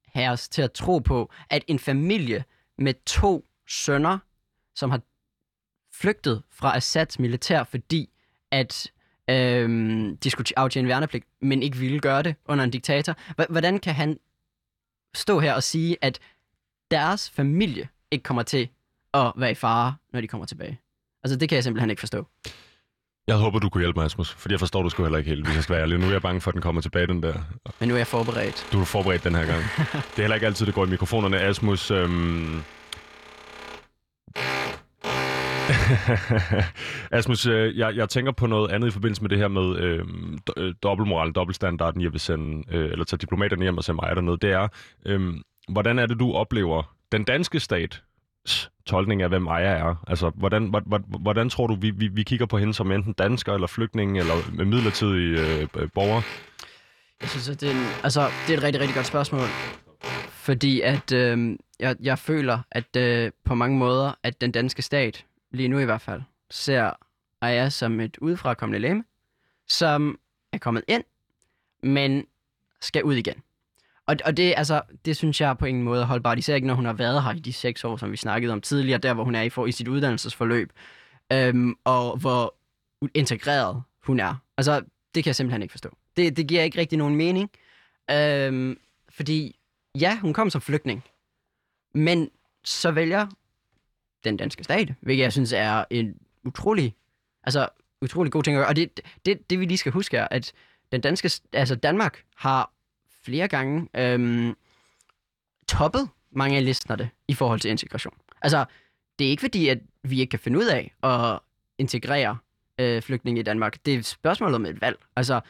have 0.07 0.31
os 0.31 0.49
til 0.49 0.61
at 0.61 0.71
tro 0.71 0.99
på, 0.99 1.31
at 1.49 1.63
en 1.67 1.79
familie 1.79 2.43
med 2.77 2.93
to 3.05 3.45
sønner, 3.67 4.17
som 4.75 4.91
har 4.91 5.01
flygtet 6.01 6.41
fra 6.51 6.75
Assads 6.75 7.19
militær, 7.19 7.63
fordi 7.63 8.09
at 8.51 8.91
øhm, 9.29 10.17
de 10.17 10.29
skulle 10.29 10.59
aftjene 10.59 10.87
værnepligt, 10.87 11.25
men 11.41 11.63
ikke 11.63 11.77
ville 11.77 11.99
gøre 11.99 12.23
det 12.23 12.35
under 12.45 12.63
en 12.63 12.71
diktator. 12.71 13.15
Hvordan 13.49 13.79
kan 13.79 13.93
han 13.95 14.19
stå 15.15 15.39
her 15.39 15.53
og 15.53 15.63
sige, 15.63 15.97
at 16.01 16.19
deres 16.91 17.29
familie 17.29 17.87
ikke 18.11 18.23
kommer 18.23 18.43
til 18.43 18.69
at 19.13 19.31
være 19.35 19.51
i 19.51 19.55
fare, 19.55 19.95
når 20.13 20.21
de 20.21 20.27
kommer 20.27 20.45
tilbage? 20.45 20.79
Altså, 21.23 21.37
det 21.37 21.49
kan 21.49 21.55
jeg 21.55 21.63
simpelthen 21.63 21.89
ikke 21.89 21.99
forstå. 21.99 22.27
Jeg 23.27 23.35
håber, 23.35 23.59
du 23.59 23.69
kunne 23.69 23.81
hjælpe 23.81 23.99
mig, 23.99 24.05
Asmus, 24.05 24.33
fordi 24.33 24.53
jeg 24.53 24.59
forstår 24.59 24.83
du 24.83 24.89
sgu 24.89 25.03
heller 25.03 25.17
ikke 25.17 25.29
helt, 25.29 25.45
hvis 25.45 25.55
jeg 25.55 25.63
skal 25.63 25.73
være 25.73 25.81
ærlig. 25.83 25.97
Nu 25.97 26.07
er 26.07 26.11
jeg 26.11 26.21
bange 26.21 26.41
for, 26.41 26.51
at 26.51 26.53
den 26.53 26.61
kommer 26.61 26.81
tilbage, 26.81 27.07
den 27.07 27.23
der. 27.23 27.33
Men 27.79 27.89
nu 27.89 27.95
er 27.95 27.99
jeg 27.99 28.07
forberedt. 28.07 28.67
Du 28.71 28.81
er 28.81 28.85
forberedt 28.85 29.23
den 29.23 29.35
her 29.35 29.45
gang. 29.45 29.63
det 29.93 30.17
er 30.17 30.21
heller 30.21 30.35
ikke 30.35 30.47
altid, 30.47 30.65
det 30.65 30.73
går 30.73 30.85
i 30.85 30.89
mikrofonerne. 30.89 31.39
Asmus, 31.39 31.91
øhm, 31.91 32.63
Asmus, 37.17 37.45
øh, 37.45 37.77
jeg, 37.77 37.95
jeg 37.95 38.09
tænker 38.09 38.31
på 38.31 38.47
noget 38.47 38.71
andet 38.71 38.87
i 38.87 38.91
forbindelse 38.91 39.21
med 39.21 39.29
det 39.29 39.37
her 39.37 39.47
med 39.47 39.77
øhm, 39.77 40.39
øh, 40.57 40.73
dobbeltmoral, 40.83 41.31
dobbeltstandarden 41.31 42.01
jeg 42.01 42.11
vil 42.11 42.19
sende, 42.19 42.63
øh, 42.71 42.91
eller 42.91 43.05
tage 43.05 43.17
diplomaterne 43.17 43.61
hjem 43.61 43.77
og 43.77 43.83
sende 43.83 43.99
mig 44.03 44.15
dernede. 44.15 44.37
Det 44.37 44.51
er, 44.51 44.67
øh, 45.05 45.33
hvordan 45.69 45.99
er 45.99 46.05
det, 46.05 46.19
du 46.19 46.33
oplever 46.33 46.95
den 47.11 47.23
danske 47.23 47.59
stat 47.59 48.01
tolkning 48.85 49.21
af, 49.21 49.29
hvem 49.29 49.47
Aya 49.47 49.69
er? 49.69 50.03
Altså, 50.07 50.31
hvordan, 50.35 50.65
hvordan, 50.65 51.03
hvordan 51.19 51.49
tror 51.49 51.67
du, 51.67 51.75
vi, 51.75 51.89
vi, 51.89 52.07
vi 52.07 52.23
kigger 52.23 52.45
på 52.45 52.57
hende 52.57 52.73
som 52.73 52.91
enten 52.91 53.13
dansker, 53.13 53.53
eller 53.53 53.67
flygtning, 53.67 54.17
eller 54.17 54.63
midlertidig 54.65 55.39
øh, 55.39 55.67
øh, 55.77 55.89
borger? 55.93 56.21
Jeg 57.21 57.29
synes, 57.29 57.49
at 57.49 57.61
det 57.61 57.69
er, 57.69 57.73
en, 57.73 57.85
altså, 58.03 58.29
det 58.47 58.53
er 58.53 58.57
et 58.57 58.63
rigtig, 58.63 58.81
rigtig 58.81 58.95
godt 58.95 59.05
spørgsmål. 59.05 59.47
Fordi 60.29 60.81
at 60.81 61.11
øh, 61.11 61.57
jeg, 61.79 61.95
jeg 62.01 62.19
føler, 62.19 62.59
at 62.71 62.95
øh, 62.97 63.31
på 63.45 63.55
mange 63.55 63.77
måder, 63.77 64.11
at 64.23 64.41
den 64.41 64.51
danske 64.51 64.81
stat 64.81 65.25
lige 65.51 65.69
nu 65.69 65.79
i 65.79 65.85
hvert 65.85 66.01
fald, 66.01 66.21
ser 66.49 66.91
Aya 67.41 67.69
som 67.69 67.99
et 67.99 68.17
udefrakommende 68.17 68.79
læme, 68.79 69.03
som 69.67 70.19
er 70.51 70.57
kommet 70.57 70.83
ind, 70.87 71.03
men 71.83 72.25
skal 72.81 73.03
ud 73.03 73.13
igen. 73.13 73.43
Og, 74.05 74.15
og 74.25 74.37
det, 74.37 74.53
altså, 74.57 74.81
det 75.05 75.17
synes 75.17 75.41
jeg 75.41 75.57
på 75.57 75.65
ingen 75.65 75.83
måde 75.83 76.01
er 76.01 76.05
holdbart, 76.05 76.37
især 76.37 76.55
ikke 76.55 76.67
når 76.67 76.73
hun 76.73 76.85
har 76.85 76.93
været 76.93 77.23
her 77.23 77.33
i 77.33 77.39
de 77.39 77.53
seks 77.53 77.83
år, 77.83 77.97
som 77.97 78.11
vi 78.11 78.17
snakkede 78.17 78.53
om 78.53 78.61
tidligere, 78.61 78.99
der 78.99 79.13
hvor 79.13 79.23
hun 79.23 79.35
er 79.35 79.41
i, 79.41 79.49
for, 79.49 79.65
i 79.65 79.71
sit 79.71 79.87
uddannelsesforløb, 79.87 80.71
øhm, 81.33 81.75
og 81.83 82.17
hvor 82.17 82.55
integreret 83.13 83.83
hun 84.03 84.19
er. 84.19 84.35
Altså, 84.57 84.81
det 85.15 85.23
kan 85.23 85.29
jeg 85.29 85.35
simpelthen 85.35 85.61
ikke 85.61 85.71
forstå. 85.71 85.89
Det, 86.17 86.37
det 86.37 86.47
giver 86.47 86.61
ikke 86.61 86.79
rigtig 86.79 86.97
nogen 86.97 87.15
mening, 87.15 87.49
øhm, 88.11 88.79
fordi 89.09 89.59
ja, 89.95 90.19
hun 90.19 90.33
kom 90.33 90.49
som 90.49 90.61
flygtning, 90.61 91.03
men 91.93 92.29
så 92.63 92.91
vælger 92.91 93.27
den 94.23 94.37
danske 94.37 94.63
stat, 94.63 94.93
hvilket 95.01 95.23
jeg 95.23 95.31
synes 95.31 95.53
er 95.53 95.85
en 95.89 96.15
utrolig, 96.43 96.95
altså 97.43 97.69
utrolig 98.01 98.31
god 98.31 98.43
ting 98.43 98.57
at 98.57 98.59
gøre. 98.59 98.67
Og 98.67 98.75
det, 98.75 98.99
det, 99.25 99.49
det 99.49 99.59
vi 99.59 99.65
lige 99.65 99.77
skal 99.77 99.91
huske 99.91 100.17
er, 100.17 100.27
at 100.31 100.53
den 100.91 101.01
danske, 101.01 101.31
altså 101.53 101.75
Danmark 101.75 102.23
har 102.35 102.71
flere 103.23 103.47
gange 103.47 103.87
øhm, 103.95 104.55
toppet 105.67 106.09
mange 106.31 106.57
af 106.57 106.65
listerne 106.65 107.09
i 107.27 107.33
forhold 107.33 107.59
til 107.59 107.71
integration. 107.71 108.13
Altså, 108.41 108.65
det 109.19 109.27
er 109.27 109.31
ikke 109.31 109.41
fordi, 109.41 109.67
at 109.67 109.79
vi 110.03 110.19
ikke 110.19 110.31
kan 110.31 110.39
finde 110.39 110.59
ud 110.59 110.65
af 110.65 110.93
at 111.03 111.39
integrere 111.77 112.37
øh, 112.79 113.01
flygtninge 113.01 113.39
i 113.39 113.43
Danmark. 113.43 113.85
Det 113.85 113.93
er 113.93 113.97
et 113.97 114.05
spørgsmål 114.05 114.53
om 114.53 114.65
et 114.65 114.81
valg. 114.81 114.97
Altså, 115.15 115.41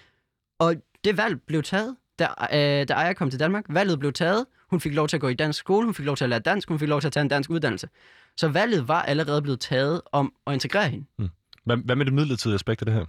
og 0.59 0.75
det 1.03 1.17
valg 1.17 1.41
blev 1.41 1.63
taget, 1.63 1.95
da, 2.19 2.27
øh, 2.53 2.87
da 2.87 2.93
Aya 2.93 3.13
kom 3.13 3.29
til 3.29 3.39
Danmark. 3.39 3.65
Valget 3.69 3.99
blev 3.99 4.13
taget. 4.13 4.45
Hun 4.69 4.79
fik 4.79 4.93
lov 4.93 5.07
til 5.07 5.17
at 5.17 5.21
gå 5.21 5.27
i 5.27 5.33
dansk 5.33 5.59
skole. 5.59 5.85
Hun 5.85 5.93
fik 5.93 6.05
lov 6.05 6.15
til 6.15 6.23
at 6.25 6.29
lære 6.29 6.39
dansk. 6.39 6.69
Hun 6.69 6.79
fik 6.79 6.89
lov 6.89 7.01
til 7.01 7.07
at 7.07 7.13
tage 7.13 7.21
en 7.21 7.27
dansk 7.27 7.49
uddannelse. 7.49 7.89
Så 8.37 8.47
valget 8.47 8.87
var 8.87 9.01
allerede 9.01 9.41
blevet 9.41 9.59
taget 9.59 10.01
om 10.11 10.33
at 10.47 10.53
integrere 10.53 10.89
hende. 10.89 11.05
Hmm. 11.17 11.29
Hvad, 11.65 11.77
hvad 11.77 11.95
med 11.95 12.05
det 12.05 12.13
midlertidige 12.13 12.55
aspekt 12.55 12.81
af 12.81 12.85
det 12.85 12.95
her? 12.95 13.05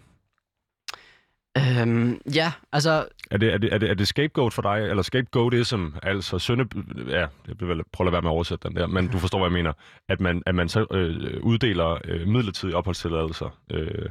Øhm, 1.59 2.21
ja, 2.35 2.53
altså... 2.73 3.09
Er 3.31 3.37
det, 3.37 3.55
er, 3.55 3.59
det, 3.59 3.75
er, 3.75 3.79
det, 3.79 3.91
er 3.91 3.95
det 3.95 4.09
scapegoat 4.09 4.53
for 4.53 4.63
dig, 4.63 4.89
eller 4.91 5.03
scapegoatism, 5.03 5.87
altså 6.03 6.39
sønde... 6.39 6.69
Ja, 7.09 7.21
jeg 7.21 7.61
vil 7.61 7.69
vel 7.69 7.83
prøve 7.93 8.09
at 8.09 8.13
være 8.13 8.23
med 8.23 8.31
at 8.31 8.33
oversætte 8.33 8.69
den 8.69 8.77
der, 8.77 8.87
men 8.87 9.09
du 9.09 9.19
forstår, 9.19 9.39
hvad 9.39 9.47
jeg 9.47 9.53
mener. 9.53 9.73
At 10.09 10.21
man, 10.21 10.43
at 10.47 10.55
man 10.55 10.69
så 10.69 10.87
øh, 10.91 11.41
uddeler 11.43 11.99
øh, 12.05 12.29
midlertidige 12.29 12.77
opholdstilladelser, 12.77 13.59
øh, 13.71 14.09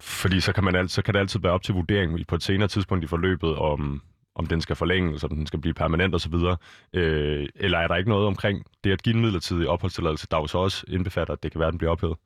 fordi 0.00 0.40
så 0.40 0.52
kan, 0.52 0.64
man 0.64 0.74
alt, 0.74 0.90
så 0.90 1.02
kan 1.02 1.14
det 1.14 1.20
altid 1.20 1.40
være 1.40 1.52
op 1.52 1.62
til 1.62 1.74
vurdering 1.74 2.26
på 2.26 2.34
et 2.34 2.42
senere 2.42 2.68
tidspunkt 2.68 3.04
i 3.04 3.06
forløbet, 3.06 3.56
om, 3.56 4.02
om 4.34 4.46
den 4.46 4.60
skal 4.60 4.76
forlænges, 4.76 5.24
om 5.24 5.30
den 5.30 5.46
skal 5.46 5.60
blive 5.60 5.74
permanent 5.74 6.14
osv. 6.14 6.34
Øh, 6.92 7.48
eller 7.54 7.78
er 7.78 7.88
der 7.88 7.96
ikke 7.96 8.10
noget 8.10 8.26
omkring 8.26 8.64
det 8.84 8.92
at 8.92 9.02
give 9.02 9.14
en 9.14 9.20
midlertidig 9.20 9.68
opholdstilladelse, 9.68 10.26
der 10.30 10.36
jo 10.36 10.46
så 10.46 10.58
også 10.58 10.84
indbefatter, 10.88 11.34
at 11.34 11.42
det 11.42 11.52
kan 11.52 11.58
være, 11.58 11.68
at 11.68 11.72
den 11.72 11.78
bliver 11.78 11.92
ophævet? 11.92 12.16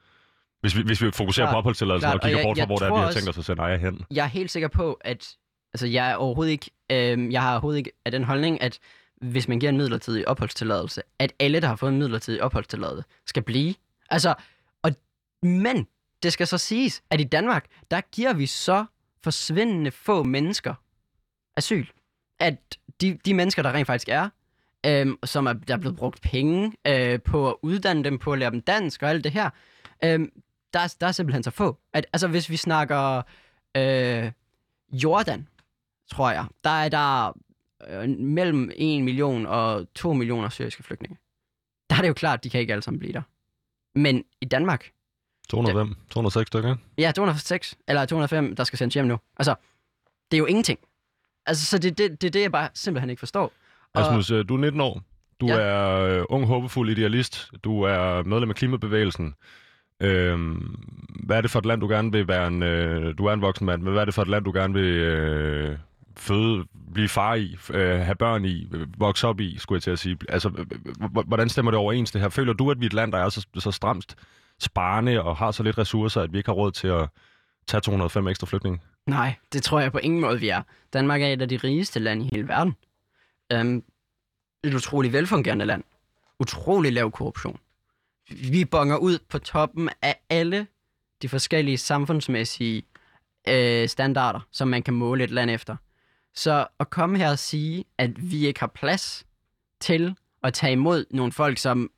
Hvis 0.61 0.77
vi, 0.77 0.83
hvis 0.83 1.03
vi 1.03 1.11
fokuserer 1.11 1.47
klar, 1.47 1.53
på 1.53 1.59
opholdstilladelsen 1.59 2.12
og 2.12 2.21
kigger 2.21 2.38
og 2.38 2.57
jeg, 2.57 2.69
bort 2.69 2.81
fra, 2.81 2.87
hvor 2.87 2.87
det 2.87 2.87
er, 2.87 2.95
vi 2.95 3.01
har 3.01 3.12
tænkt 3.12 3.29
os 3.29 3.38
at 3.38 3.45
sende 3.45 3.62
Aya 3.62 3.77
hen. 3.77 4.05
Jeg 4.11 4.25
er 4.25 4.29
helt 4.29 4.51
sikker 4.51 4.69
på, 4.69 4.93
at 5.01 5.37
altså, 5.75 5.87
jeg, 5.87 6.11
er 6.11 6.14
overhovedet 6.14 6.53
ikke, 6.53 6.71
øh, 6.93 7.33
jeg 7.33 7.43
har 7.43 7.51
overhovedet 7.51 7.79
ikke 7.79 7.93
af 8.05 8.12
den 8.12 8.25
holdning, 8.25 8.62
at 8.62 8.79
hvis 9.21 9.49
man 9.49 9.61
giver 9.61 9.71
en 9.71 9.77
midlertidig 9.77 10.29
opholdstilladelse, 10.29 11.03
at 11.19 11.33
alle, 11.38 11.61
der 11.61 11.69
har 11.69 11.77
fået 11.77 11.93
en 11.93 11.99
midlertidig 11.99 12.43
opholdstilladelse, 12.43 13.05
skal 13.27 13.43
blive. 13.43 13.75
Altså, 14.11 14.35
og, 14.83 14.90
men 15.43 15.87
det 16.23 16.33
skal 16.33 16.47
så 16.47 16.59
siges, 16.59 17.03
at 17.11 17.21
i 17.21 17.25
Danmark, 17.25 17.67
der 17.90 18.01
giver 18.12 18.33
vi 18.33 18.47
så 18.47 18.85
forsvindende 19.23 19.90
få 19.90 20.23
mennesker 20.23 20.75
asyl. 21.57 21.87
At 22.40 22.79
de, 23.01 23.18
de 23.25 23.35
mennesker, 23.35 23.62
der 23.62 23.73
rent 23.73 23.87
faktisk 23.87 24.09
er, 24.09 24.29
øh, 24.87 25.07
som 25.25 25.47
er, 25.47 25.53
der 25.53 25.75
er 25.75 25.79
blevet 25.79 25.97
brugt 25.97 26.20
penge 26.23 26.73
øh, 26.87 27.23
på 27.23 27.49
at 27.49 27.57
uddanne 27.62 28.05
dem, 28.05 28.18
på 28.18 28.33
at 28.33 28.38
lære 28.38 28.51
dem 28.51 28.61
dansk 28.61 29.03
og 29.03 29.11
alt 29.11 29.25
det 29.25 29.33
her, 29.33 29.51
øh, 30.05 30.29
der, 30.73 30.94
der 31.01 31.07
er 31.07 31.12
simpelthen 31.12 31.42
så 31.42 31.51
få. 31.51 31.79
At, 31.92 32.07
altså, 32.12 32.29
hvis 32.29 32.51
vi 32.51 32.57
snakker 32.57 33.23
øh, 33.77 34.33
Jordan, 34.92 35.49
tror 36.11 36.31
jeg, 36.31 36.47
der 36.64 36.70
er 36.70 36.88
der 36.88 37.38
øh, 37.88 38.09
mellem 38.18 38.70
1 38.77 39.03
million 39.03 39.47
og 39.47 39.87
2 39.94 40.12
millioner 40.12 40.49
syriske 40.49 40.83
flygtninge. 40.83 41.18
Der 41.90 41.97
er 41.97 42.01
det 42.01 42.09
jo 42.09 42.14
klart, 42.14 42.38
at 42.38 42.44
de 42.44 42.51
kan 42.51 42.61
ikke 42.61 42.73
alle 42.73 42.83
sammen 42.83 42.99
blive 42.99 43.12
der. 43.12 43.23
Men 43.94 44.25
i 44.40 44.44
Danmark... 44.44 44.90
205, 45.49 45.88
der, 45.88 45.94
206 46.11 46.47
stykker? 46.47 46.77
Ja, 46.99 47.12
206, 47.12 47.79
eller 47.88 48.07
205, 48.07 48.57
der 48.57 48.64
skal 48.64 48.79
sendes 48.79 48.94
hjem 48.94 49.07
nu. 49.07 49.18
Altså, 49.37 49.55
det 50.31 50.37
er 50.37 50.38
jo 50.38 50.47
ingenting. 50.47 50.79
Altså, 51.46 51.66
så 51.66 51.78
det 51.78 51.90
er 51.90 51.94
det, 51.94 52.22
det, 52.22 52.33
det, 52.33 52.42
jeg 52.42 52.52
bare 52.52 52.68
simpelthen 52.74 53.11
ikke 53.11 53.20
forstår. 53.20 53.52
Asmus, 53.94 54.30
og, 54.30 54.38
øh, 54.38 54.48
du 54.48 54.54
er 54.54 54.59
19 54.59 54.80
år. 54.80 55.02
Du 55.40 55.46
ja. 55.46 55.61
er 55.61 56.20
uh, 56.20 56.24
ung, 56.28 56.46
håbefuld 56.46 56.90
idealist. 56.90 57.50
Du 57.64 57.83
er 57.83 58.22
medlem 58.22 58.50
af 58.50 58.57
klimabevægelsen. 58.57 59.35
Øhm, 60.00 60.76
hvad 61.24 61.37
er 61.37 61.40
det 61.40 61.50
for 61.50 61.59
et 61.59 61.66
land, 61.66 61.80
du 61.80 61.88
gerne 61.88 62.12
vil 62.12 62.28
være 62.28 62.46
en... 62.46 62.62
Øh, 62.62 63.18
du 63.18 63.26
er 63.26 63.33
en 63.33 63.42
voksen 63.42 63.66
mand, 63.66 63.83
men 63.83 63.92
hvad 63.92 64.00
er 64.00 64.04
det 64.04 64.14
for 64.14 64.22
et 64.22 64.28
land, 64.28 64.44
du 64.44 64.52
gerne 64.52 64.74
vil 64.74 64.85
øh, 64.85 65.78
føde, 66.16 66.64
blive 66.94 67.09
far 67.09 67.35
i, 67.35 67.57
øh, 67.70 68.00
have 68.00 68.14
børn 68.14 68.44
i, 68.44 68.68
vokse 68.98 69.26
op 69.26 69.40
i, 69.40 69.59
skulle 69.59 69.76
jeg 69.76 69.83
til 69.83 69.90
at 69.90 69.98
sige. 69.98 70.16
Altså, 70.28 70.64
hvordan 71.26 71.48
stemmer 71.48 71.70
det 71.70 71.78
overens 71.78 72.11
det 72.11 72.20
her? 72.20 72.28
Føler 72.28 72.52
du, 72.52 72.70
at 72.70 72.80
vi 72.80 72.85
er 72.85 72.88
et 72.88 72.92
land, 72.92 73.12
der 73.12 73.18
er 73.18 73.28
så, 73.28 73.46
så 73.59 73.70
stramt 73.70 74.14
sparende 74.61 75.22
og 75.22 75.37
har 75.37 75.50
så 75.50 75.62
lidt 75.62 75.78
ressourcer, 75.78 76.20
at 76.20 76.33
vi 76.33 76.38
ikke 76.38 76.48
har 76.48 76.54
råd 76.54 76.72
til 76.72 76.88
at 76.88 77.09
tage 77.66 77.80
205 77.80 78.28
ekstra 78.28 78.46
flygtninge? 78.46 78.80
Nej, 79.07 79.35
det 79.53 79.62
tror 79.62 79.81
jeg 79.81 79.93
på 79.93 79.99
ingen 79.99 80.21
måde, 80.21 80.40
vi 80.40 80.49
er. 80.49 80.62
Danmark 80.93 81.23
er 81.23 81.27
et 81.27 81.43
af 81.43 81.49
de 81.49 81.57
rigeste 81.57 81.99
lande 82.01 82.25
i 82.27 82.29
hele 82.33 82.49
verden. 82.49 82.75
Um, 83.55 83.83
et 84.64 84.75
utroligt 84.75 85.12
velfungerende 85.12 85.64
land. 85.64 85.85
Utrolig 86.40 86.93
lav 86.93 87.11
korruption 87.11 87.59
vi 88.31 88.64
bonger 88.64 88.97
ud 88.97 89.19
på 89.29 89.38
toppen 89.38 89.90
af 90.03 90.21
alle 90.31 90.67
de 91.23 91.29
forskellige 91.29 91.79
samfundsmæssige 91.79 92.83
øh, 93.49 93.88
standarder, 93.88 94.40
som 94.51 94.69
man 94.69 94.83
kan 94.83 94.95
måle 94.95 95.25
et 95.25 95.31
land 95.31 95.51
efter. 95.51 95.77
Så 96.35 96.67
at 96.81 96.90
komme 96.90 97.19
her 97.19 97.31
og 97.31 97.38
sige, 97.38 97.85
at 97.99 98.31
vi 98.31 98.47
ikke 98.47 98.61
har 98.61 98.67
plads 98.67 99.27
til 99.81 100.17
at 100.43 100.55
tage 100.55 100.73
imod 100.73 101.05
nogle 101.11 101.33
folk, 101.33 101.59
som 101.59 101.90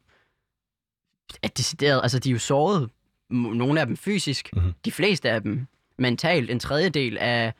er 1.42 1.48
decideret, 1.48 2.00
altså 2.02 2.18
de 2.18 2.28
er 2.28 2.32
jo 2.32 2.38
såret 2.38 2.90
nogle 3.30 3.80
af 3.80 3.86
dem 3.86 3.96
fysisk, 3.96 4.48
Mhm. 4.52 4.62
mm-hmm. 4.62 4.74
de 4.84 4.92
fleste 4.92 5.30
af 5.30 5.42
dem 5.42 5.66
mentalt. 5.98 6.50
En 6.50 6.60
tredjedel 6.60 7.18
af 7.18 7.52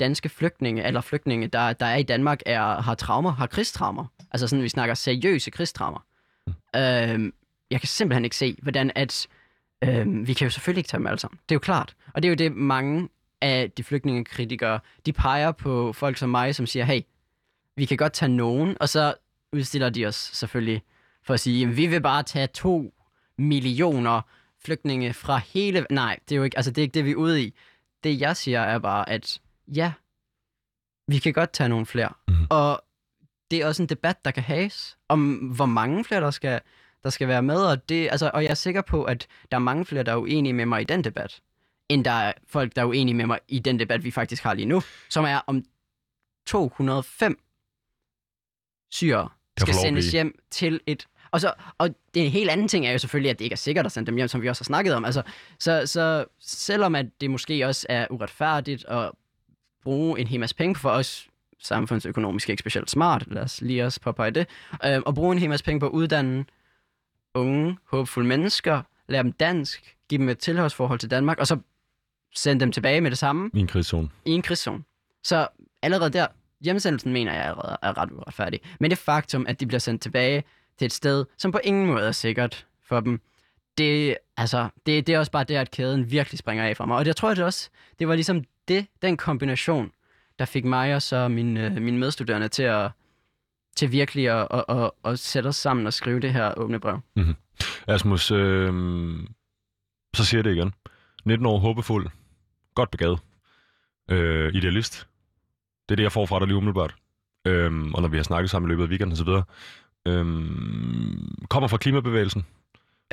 danske 0.00 0.28
flygtninge, 0.28 0.84
eller 0.84 1.00
flygtninge, 1.00 1.46
der, 1.46 1.72
der 1.72 1.86
er 1.86 1.96
i 1.96 2.02
Danmark, 2.02 2.40
er, 2.46 2.80
har 2.80 2.94
traumer, 2.94 3.30
har 3.30 3.46
krigstraumer. 3.46 4.06
Altså 4.30 4.48
sådan, 4.48 4.62
vi 4.62 4.68
snakker 4.68 4.94
seriøse 4.94 5.50
krigstraumer. 5.50 6.04
Mm. 6.46 6.80
Øhm, 6.80 7.32
jeg 7.70 7.80
kan 7.80 7.88
simpelthen 7.88 8.24
ikke 8.24 8.36
se, 8.36 8.58
hvordan 8.62 8.92
at... 8.94 9.26
Øhm, 9.84 10.26
vi 10.26 10.32
kan 10.34 10.44
jo 10.46 10.50
selvfølgelig 10.50 10.78
ikke 10.80 10.88
tage 10.88 10.98
dem 10.98 11.06
alle 11.06 11.18
sammen. 11.18 11.38
Det 11.48 11.54
er 11.54 11.56
jo 11.56 11.60
klart. 11.60 11.94
Og 12.14 12.22
det 12.22 12.28
er 12.28 12.30
jo 12.30 12.34
det, 12.34 12.52
mange 12.52 13.08
af 13.42 13.70
de 13.70 13.84
flygtningekritikere, 13.84 14.80
de 15.06 15.12
peger 15.12 15.52
på 15.52 15.92
folk 15.92 16.16
som 16.16 16.30
mig, 16.30 16.54
som 16.54 16.66
siger, 16.66 16.84
hey, 16.84 17.00
vi 17.76 17.84
kan 17.84 17.96
godt 17.96 18.12
tage 18.12 18.28
nogen, 18.28 18.76
og 18.80 18.88
så 18.88 19.14
udstiller 19.52 19.90
de 19.90 20.06
os 20.06 20.14
selvfølgelig 20.14 20.82
for 21.22 21.34
at 21.34 21.40
sige, 21.40 21.60
"Jamen, 21.60 21.76
vi 21.76 21.86
vil 21.86 22.00
bare 22.00 22.22
tage 22.22 22.46
to 22.46 22.94
millioner 23.38 24.20
flygtninge 24.64 25.14
fra 25.14 25.36
hele... 25.36 25.86
Nej, 25.90 26.18
det 26.28 26.34
er 26.34 26.36
jo 26.36 26.42
ikke, 26.42 26.56
altså, 26.56 26.70
det 26.70 26.78
er 26.78 26.82
ikke 26.82 26.94
det, 26.94 27.04
vi 27.04 27.10
er 27.10 27.16
ude 27.16 27.42
i. 27.42 27.54
Det, 28.04 28.20
jeg 28.20 28.36
siger, 28.36 28.60
er 28.60 28.78
bare, 28.78 29.08
at 29.08 29.40
ja, 29.68 29.92
vi 31.08 31.18
kan 31.18 31.32
godt 31.32 31.52
tage 31.52 31.68
nogle 31.68 31.86
flere. 31.86 32.12
Mm. 32.28 32.46
Og 32.50 32.84
det 33.50 33.62
er 33.62 33.66
også 33.66 33.82
en 33.82 33.88
debat, 33.88 34.24
der 34.24 34.30
kan 34.30 34.42
haves, 34.42 34.98
om 35.08 35.34
hvor 35.34 35.66
mange 35.66 36.04
flere, 36.04 36.20
der 36.20 36.30
skal, 36.30 36.60
der 37.02 37.10
skal 37.10 37.28
være 37.28 37.42
med. 37.42 37.56
Og, 37.56 37.88
det, 37.88 38.08
altså, 38.10 38.30
og 38.34 38.42
jeg 38.42 38.50
er 38.50 38.54
sikker 38.54 38.82
på, 38.82 39.04
at 39.04 39.26
der 39.50 39.56
er 39.56 39.60
mange 39.60 39.84
flere, 39.84 40.02
der 40.02 40.12
er 40.12 40.16
uenige 40.16 40.52
med 40.52 40.66
mig 40.66 40.80
i 40.80 40.84
den 40.84 41.04
debat, 41.04 41.40
end 41.88 42.04
der 42.04 42.10
er 42.10 42.32
folk, 42.46 42.76
der 42.76 42.82
er 42.82 42.86
uenige 42.86 43.14
med 43.14 43.26
mig 43.26 43.38
i 43.48 43.58
den 43.58 43.78
debat, 43.78 44.04
vi 44.04 44.10
faktisk 44.10 44.42
har 44.42 44.54
lige 44.54 44.66
nu, 44.66 44.82
som 45.10 45.24
er 45.24 45.40
om 45.46 45.64
205 46.46 47.38
syrere 48.90 49.28
skal 49.58 49.74
sendes 49.74 50.12
hjem 50.12 50.38
til 50.50 50.80
et... 50.86 51.06
Og, 51.34 51.40
så, 51.40 51.52
og 51.78 51.88
det 52.14 52.22
er 52.22 52.26
en 52.26 52.32
helt 52.32 52.50
anden 52.50 52.68
ting 52.68 52.86
er 52.86 52.92
jo 52.92 52.98
selvfølgelig, 52.98 53.30
at 53.30 53.38
det 53.38 53.44
ikke 53.44 53.54
er 53.54 53.56
sikkert 53.56 53.86
at 53.86 53.92
sende 53.92 54.06
dem 54.06 54.16
hjem, 54.16 54.28
som 54.28 54.42
vi 54.42 54.48
også 54.48 54.60
har 54.60 54.64
snakket 54.64 54.94
om. 54.94 55.04
Altså, 55.04 55.22
så, 55.58 55.82
så 55.86 56.24
selvom 56.40 56.94
at 56.94 57.06
det 57.20 57.30
måske 57.30 57.66
også 57.66 57.86
er 57.88 58.06
uretfærdigt 58.10 58.84
at 58.88 59.10
bruge 59.82 60.20
en 60.20 60.26
hel 60.26 60.40
masse 60.40 60.56
penge 60.56 60.76
for 60.76 60.90
os 60.90 61.28
samfundsøkonomisk 61.60 62.48
ikke 62.48 62.60
specielt 62.60 62.90
smart, 62.90 63.24
lad 63.30 63.42
os 63.42 63.60
lige 63.60 63.84
også 63.84 64.00
påpege 64.00 64.30
det, 64.30 64.46
øh, 64.84 65.02
og 65.06 65.14
bruge 65.14 65.32
en 65.32 65.38
hel 65.38 65.48
masse 65.48 65.64
penge 65.64 65.80
på 65.80 65.86
at 65.86 65.90
uddanne 65.90 66.44
unge, 67.34 67.78
håbefulde 67.90 68.28
mennesker, 68.28 68.82
lære 69.08 69.22
dem 69.22 69.32
dansk, 69.32 69.96
give 70.08 70.18
dem 70.18 70.28
et 70.28 70.38
tilhørsforhold 70.38 70.98
til 70.98 71.10
Danmark, 71.10 71.38
og 71.38 71.46
så 71.46 71.58
sende 72.34 72.60
dem 72.60 72.72
tilbage 72.72 73.00
med 73.00 73.10
det 73.10 73.18
samme 73.18 73.50
I 73.54 73.58
en 73.58 73.66
krigszone. 73.66 74.08
i 74.24 74.30
en 74.30 74.42
krigszone. 74.42 74.82
Så 75.22 75.48
allerede 75.82 76.10
der, 76.10 76.26
hjemsendelsen 76.60 77.12
mener 77.12 77.32
jeg 77.32 77.44
allerede 77.44 77.76
er 77.82 77.98
ret 77.98 78.12
uretfærdig. 78.12 78.60
Men 78.80 78.90
det 78.90 78.98
faktum, 78.98 79.46
at 79.48 79.60
de 79.60 79.66
bliver 79.66 79.80
sendt 79.80 80.02
tilbage 80.02 80.44
til 80.78 80.86
et 80.86 80.92
sted, 80.92 81.24
som 81.38 81.52
på 81.52 81.60
ingen 81.64 81.86
måde 81.86 82.06
er 82.06 82.12
sikkert 82.12 82.66
for 82.82 83.00
dem, 83.00 83.20
det, 83.78 84.16
altså, 84.36 84.68
det, 84.86 85.06
det 85.06 85.14
er 85.14 85.18
også 85.18 85.32
bare 85.32 85.44
det, 85.44 85.54
at 85.54 85.70
kæden 85.70 86.10
virkelig 86.10 86.38
springer 86.38 86.64
af 86.64 86.76
for 86.76 86.84
mig. 86.84 86.96
Og 86.96 87.06
jeg 87.06 87.16
tror, 87.16 87.30
at 87.30 87.36
det 87.36 87.44
også, 87.44 87.70
det 87.98 88.08
var 88.08 88.14
ligesom 88.14 88.44
det, 88.68 88.86
den 89.02 89.16
kombination, 89.16 89.90
der 90.38 90.44
fik 90.44 90.64
mig 90.64 90.94
og 90.94 91.02
så 91.02 91.28
min, 91.28 91.56
øh, 91.56 91.72
mine 91.82 91.98
medstuderende 91.98 92.48
til 92.48 92.62
at 92.62 92.90
til 93.76 93.92
virkelig 93.92 94.28
at, 94.28 94.48
at, 94.50 94.64
at, 94.68 94.90
at 95.04 95.18
sætte 95.18 95.48
os 95.48 95.56
sammen 95.56 95.86
og 95.86 95.92
skrive 95.92 96.20
det 96.20 96.32
her 96.32 96.54
åbne 96.56 96.80
brev. 96.80 97.00
Mhm. 97.16 97.34
Asmus, 97.88 98.30
øh, 98.30 98.72
så 100.16 100.24
siger 100.24 100.38
jeg 100.38 100.44
det 100.44 100.56
igen. 100.56 100.74
19 101.24 101.46
år, 101.46 101.58
håbefuld, 101.58 102.06
godt 102.74 102.90
begavet, 102.90 103.20
øh, 104.10 104.54
idealist. 104.54 105.08
Det 105.88 105.94
er 105.94 105.96
det, 105.96 106.02
jeg 106.02 106.12
får 106.12 106.26
fra 106.26 106.38
dig 106.38 106.46
lige 106.46 106.56
umiddelbart. 106.56 106.94
Øh, 107.44 107.72
og 107.94 108.02
når 108.02 108.08
vi 108.08 108.16
har 108.16 108.24
snakket 108.24 108.50
sammen 108.50 108.68
i 108.68 108.70
løbet 108.70 108.82
af 108.82 108.88
weekenden 108.88 109.12
osv. 109.12 109.42
Øhm, 110.06 111.44
kommer 111.50 111.68
fra 111.68 111.76
klimabevægelsen, 111.76 112.46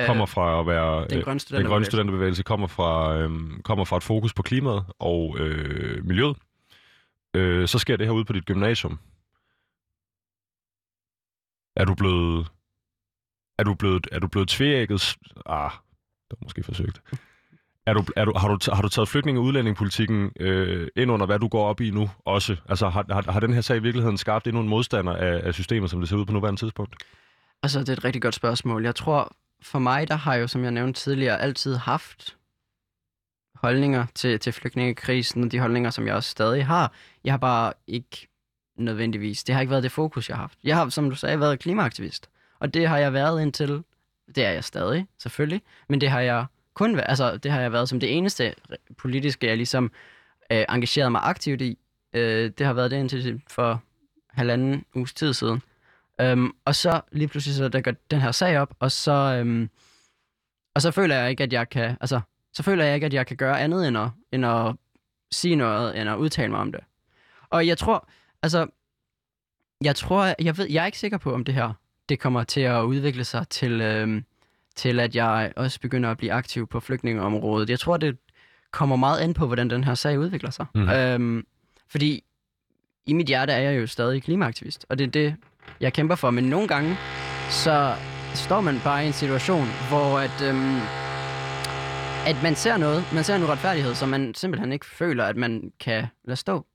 kommer 0.06 0.26
fra 0.26 0.60
at 0.60 0.66
være 0.66 1.02
Øh, 1.04 1.10
den 1.10 1.18
øh, 1.18 1.24
grønne 1.24 1.38
den 1.38 1.66
grønne 1.66 1.84
studenterbevægelse. 1.84 1.90
studenterbevægelse, 1.90 2.42
kommer 2.42 2.66
fra, 2.66 3.16
øhm, 3.18 3.62
kommer 3.62 3.84
fra 3.84 3.96
et 3.96 4.02
fokus 4.02 4.34
på 4.34 4.42
klimaet 4.42 4.84
og 4.98 5.36
øh, 5.38 6.04
miljøet. 6.06 6.36
Øh, 7.36 7.68
så 7.68 7.78
sker 7.78 7.96
det 7.96 8.06
her 8.06 8.12
ude 8.14 8.24
på 8.24 8.32
dit 8.32 8.44
gymnasium. 8.46 8.98
Er 11.76 11.84
du 11.84 11.94
blevet... 11.94 12.46
Er 13.58 13.64
du 13.64 13.74
blevet, 13.74 14.06
er 14.12 14.18
du 14.18 14.26
blevet 14.28 14.48
tvækket? 14.48 15.00
s- 15.00 15.16
Ah, 15.46 15.70
det 16.30 16.36
var 16.40 16.44
måske 16.44 16.62
forsøgt. 16.62 17.02
Er 17.86 17.94
du, 17.94 18.04
er 18.16 18.24
du, 18.24 18.32
har, 18.36 18.48
du, 18.48 18.58
har 18.72 18.82
du 18.82 18.88
taget 18.88 19.08
flygtninge- 19.08 19.40
og 19.40 19.44
udlændingepolitikken 19.44 20.32
øh, 20.40 20.88
ind 20.96 21.10
under, 21.10 21.26
hvad 21.26 21.38
du 21.38 21.48
går 21.48 21.64
op 21.64 21.80
i 21.80 21.90
nu 21.90 22.10
også? 22.24 22.56
Altså, 22.68 22.88
har, 22.88 23.04
har, 23.10 23.32
har 23.32 23.40
den 23.40 23.52
her 23.52 23.60
sag 23.60 23.76
i 23.76 23.82
virkeligheden 23.82 24.18
skabt 24.18 24.46
endnu 24.46 24.62
en 24.62 24.68
modstander 24.68 25.16
af, 25.16 25.40
af 25.46 25.54
systemet, 25.54 25.90
som 25.90 26.00
det 26.00 26.08
ser 26.08 26.16
ud 26.16 26.24
på 26.24 26.32
nuværende 26.32 26.60
tidspunkt? 26.60 26.96
Altså, 27.62 27.80
det 27.80 27.88
er 27.88 27.92
et 27.92 28.04
rigtig 28.04 28.22
godt 28.22 28.34
spørgsmål. 28.34 28.84
Jeg 28.84 28.94
tror, 28.94 29.36
for 29.62 29.78
mig, 29.78 30.08
der 30.08 30.14
har 30.14 30.34
jo, 30.34 30.46
som 30.46 30.62
jeg 30.62 30.70
nævnte 30.70 31.00
tidligere, 31.00 31.40
altid 31.40 31.76
haft 31.76 32.36
holdninger 33.54 34.06
til, 34.14 34.40
til 34.40 34.52
flygtningekrisen, 34.52 35.44
og 35.44 35.52
de 35.52 35.58
holdninger, 35.58 35.90
som 35.90 36.06
jeg 36.06 36.14
også 36.14 36.30
stadig 36.30 36.66
har. 36.66 36.92
Jeg 37.24 37.32
har 37.32 37.38
bare 37.38 37.72
ikke 37.86 38.28
nødvendigvis, 38.78 39.44
det 39.44 39.54
har 39.54 39.60
ikke 39.60 39.70
været 39.70 39.82
det 39.82 39.92
fokus, 39.92 40.28
jeg 40.28 40.36
har 40.36 40.42
haft. 40.42 40.58
Jeg 40.64 40.76
har, 40.76 40.88
som 40.88 41.10
du 41.10 41.16
sagde, 41.16 41.40
været 41.40 41.58
klimaaktivist, 41.58 42.30
og 42.60 42.74
det 42.74 42.88
har 42.88 42.98
jeg 42.98 43.12
været 43.12 43.42
indtil, 43.42 43.82
det 44.34 44.44
er 44.44 44.50
jeg 44.50 44.64
stadig, 44.64 45.06
selvfølgelig, 45.18 45.62
men 45.88 46.00
det 46.00 46.10
har 46.10 46.20
jeg 46.20 46.46
kun 46.74 46.96
været, 46.96 47.08
altså 47.08 47.36
det 47.36 47.50
har 47.50 47.60
jeg 47.60 47.72
været 47.72 47.88
som 47.88 48.00
det 48.00 48.16
eneste 48.16 48.54
politiske, 48.98 49.46
jeg 49.46 49.56
ligesom 49.56 49.92
øh, 50.52 50.64
engageret 50.68 51.12
mig 51.12 51.20
aktivt 51.24 51.60
i. 51.60 51.78
Øh, 52.12 52.50
det 52.58 52.66
har 52.66 52.72
været 52.72 52.90
det 52.90 52.96
indtil 52.96 53.42
for 53.48 53.82
halvanden 54.28 54.84
uges 54.94 55.14
tid 55.14 55.32
siden. 55.32 55.62
Øhm, 56.20 56.52
og 56.64 56.74
så 56.74 57.00
lige 57.12 57.28
pludselig 57.28 57.56
så 57.56 57.68
der 57.68 57.80
går 57.80 57.92
den 58.10 58.20
her 58.20 58.32
sag 58.32 58.58
op, 58.58 58.74
og 58.80 58.92
så, 58.92 59.12
øhm, 59.12 59.70
og 60.74 60.82
så 60.82 60.90
føler 60.90 61.16
jeg 61.16 61.30
ikke, 61.30 61.42
at 61.42 61.52
jeg 61.52 61.68
kan, 61.68 61.96
altså, 62.00 62.20
så 62.52 62.62
føler 62.62 62.84
jeg 62.84 62.94
ikke, 62.94 63.06
at 63.06 63.14
jeg 63.14 63.26
kan 63.26 63.36
gøre 63.36 63.60
andet 63.60 63.88
end 63.88 63.98
at, 63.98 64.08
end 64.32 64.46
at 64.46 64.74
sige 65.32 65.56
noget, 65.56 66.00
end 66.00 66.10
at 66.10 66.16
udtale 66.16 66.50
mig 66.50 66.60
om 66.60 66.72
det. 66.72 66.80
Og 67.50 67.66
jeg 67.66 67.78
tror, 67.78 68.08
altså, 68.42 68.66
jeg 69.84 69.96
tror, 69.96 70.34
jeg 70.42 70.58
ved, 70.58 70.66
jeg 70.70 70.82
er 70.82 70.86
ikke 70.86 70.98
sikker 70.98 71.18
på, 71.18 71.34
om 71.34 71.44
det 71.44 71.54
her, 71.54 71.72
det 72.08 72.20
kommer 72.20 72.44
til 72.44 72.60
at 72.60 72.82
udvikle 72.82 73.24
sig 73.24 73.48
til, 73.48 73.80
øhm, 73.80 74.24
til 74.76 75.00
at 75.00 75.16
jeg 75.16 75.52
også 75.56 75.80
begynder 75.80 76.10
at 76.10 76.16
blive 76.18 76.32
aktiv 76.32 76.66
på 76.66 76.80
flygtningeområdet. 76.80 77.70
Jeg 77.70 77.80
tror, 77.80 77.96
det 77.96 78.16
kommer 78.70 78.96
meget 78.96 79.20
an 79.20 79.34
på, 79.34 79.46
hvordan 79.46 79.70
den 79.70 79.84
her 79.84 79.94
sag 79.94 80.18
udvikler 80.18 80.50
sig. 80.50 80.66
Mhm. 80.74 80.88
Øhm, 80.88 81.46
fordi 81.88 82.24
i 83.06 83.12
mit 83.12 83.26
hjerte 83.26 83.52
er 83.52 83.58
jeg 83.70 83.80
jo 83.80 83.86
stadig 83.86 84.22
klimaaktivist, 84.22 84.86
og 84.88 84.98
det 84.98 85.06
er 85.06 85.10
det, 85.10 85.36
jeg 85.80 85.92
kæmper 85.92 86.14
for. 86.14 86.30
Men 86.30 86.44
nogle 86.44 86.68
gange, 86.68 86.96
så 87.50 87.94
står 88.34 88.60
man 88.60 88.80
bare 88.84 89.04
i 89.04 89.06
en 89.06 89.12
situation, 89.12 89.66
hvor 89.88 90.18
at, 90.18 90.42
øhm, 90.42 90.76
at 92.26 92.42
man 92.42 92.54
ser 92.54 92.76
noget, 92.76 93.04
man 93.14 93.24
ser 93.24 93.36
en 93.36 93.42
uretfærdighed, 93.42 93.94
som 93.94 94.08
man 94.08 94.34
simpelthen 94.34 94.72
ikke 94.72 94.86
føler, 94.86 95.24
at 95.24 95.36
man 95.36 95.72
kan 95.80 96.06
lade 96.24 96.36
stå. 96.36 96.66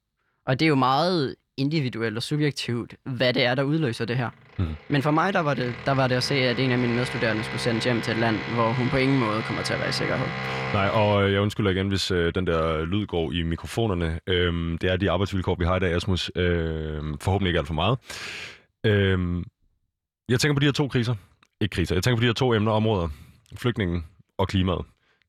Og 0.45 0.59
det 0.59 0.65
er 0.65 0.69
jo 0.69 0.75
meget 0.75 1.35
individuelt 1.57 2.17
og 2.17 2.23
subjektivt, 2.23 2.95
hvad 3.03 3.33
det 3.33 3.43
er, 3.45 3.55
der 3.55 3.63
udløser 3.63 4.05
det 4.05 4.17
her. 4.17 4.29
Mhm. 4.57 4.75
Men 4.89 5.01
for 5.01 5.11
mig, 5.11 5.33
der 5.33 5.39
var, 5.39 5.53
det, 5.53 5.75
der 5.85 5.91
var 5.91 6.07
det 6.07 6.15
at 6.15 6.23
se, 6.23 6.35
at 6.35 6.59
en 6.59 6.71
af 6.71 6.77
mine 6.77 6.95
medstuderende 6.95 7.43
skulle 7.43 7.59
sendes 7.59 7.83
hjem 7.83 8.01
til 8.01 8.13
et 8.13 8.19
land, 8.19 8.35
hvor 8.53 8.71
hun 8.71 8.89
på 8.89 8.97
ingen 8.97 9.19
måde 9.19 9.41
kommer 9.41 9.63
til 9.63 9.73
at 9.73 9.79
være 9.79 9.89
i 9.89 9.91
sikkerhed. 9.91 10.27
Nej, 10.73 10.87
og 10.87 11.23
øh, 11.23 11.33
jeg 11.33 11.41
undskylder 11.41 11.71
igen, 11.71 11.87
hvis 11.87 12.11
øh, 12.11 12.35
den 12.35 12.47
der 12.47 12.85
lyd 12.85 13.05
går 13.05 13.31
i 13.31 13.43
mikrofonerne. 13.43 14.19
Øhm, 14.27 14.77
det 14.77 14.91
er 14.91 14.97
de 14.97 15.11
arbejdsvilkår, 15.11 15.55
vi 15.59 15.65
har 15.65 15.77
i 15.77 15.79
dag, 15.79 15.93
Asmus. 15.93 16.31
Øhm, 16.35 17.17
forhåbentlig 17.19 17.49
ikke 17.49 17.59
alt 17.59 17.67
for 17.67 17.73
meget. 17.73 17.97
Øhm, 18.85 19.43
jeg 20.29 20.39
tænker 20.39 20.53
på 20.53 20.59
de 20.59 20.65
her 20.65 20.71
to 20.73 20.87
kriser. 20.87 21.15
Ikke 21.61 21.73
kriser. 21.73 21.95
Jeg 21.95 22.03
tænker 22.03 22.17
på 22.17 22.21
de 22.21 22.25
her 22.27 22.33
to 22.33 22.53
emner 22.53 22.71
områder. 22.71 23.07
Flygtningen 23.55 24.05
og 24.37 24.47
klimaet. 24.47 24.85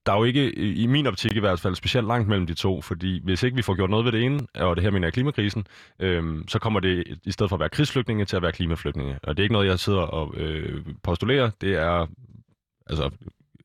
Der 0.06 0.12
er 0.12 0.16
jo 0.18 0.24
ikke, 0.24 0.52
i 0.54 0.86
min 0.86 1.06
optik 1.06 1.36
i 1.36 1.40
hvert 1.40 1.60
fald, 1.60 1.74
specielt 1.74 2.06
langt 2.06 2.28
mellem 2.28 2.46
de 2.46 2.54
to, 2.54 2.82
fordi 2.82 3.20
hvis 3.24 3.42
ikke 3.42 3.56
vi 3.56 3.62
får 3.62 3.74
gjort 3.74 3.90
noget 3.90 4.04
ved 4.04 4.12
det 4.12 4.22
ene, 4.22 4.46
og 4.54 4.76
det 4.76 4.84
her 4.84 4.90
mener 4.90 5.06
jeg 5.06 5.12
klimakrisen, 5.12 5.66
øhm, 5.98 6.48
så 6.48 6.58
kommer 6.58 6.80
det 6.80 7.18
i 7.24 7.32
stedet 7.32 7.50
for 7.50 7.56
at 7.56 7.60
være 7.60 7.68
krigsflygtninge 7.68 8.24
til 8.24 8.36
at 8.36 8.42
være 8.42 8.52
klimaflygtninge. 8.52 9.18
Og 9.22 9.36
det 9.36 9.42
er 9.42 9.44
ikke 9.44 9.52
noget, 9.52 9.66
jeg 9.66 9.78
sidder 9.78 10.00
og 10.00 10.34
øh, 10.36 10.84
postulerer. 11.02 11.50
Det 11.60 11.74
er 11.74 12.06
altså 12.86 13.10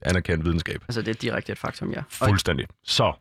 anerkendt 0.02 0.46
videnskab. 0.46 0.82
Altså, 0.88 1.02
det 1.02 1.10
er 1.15 1.19
direkte 1.19 1.52
et 1.52 1.58
faktum, 1.58 1.91
ja. 1.91 2.04
Fuldstændig. 2.10 2.67
Så, 2.84 3.13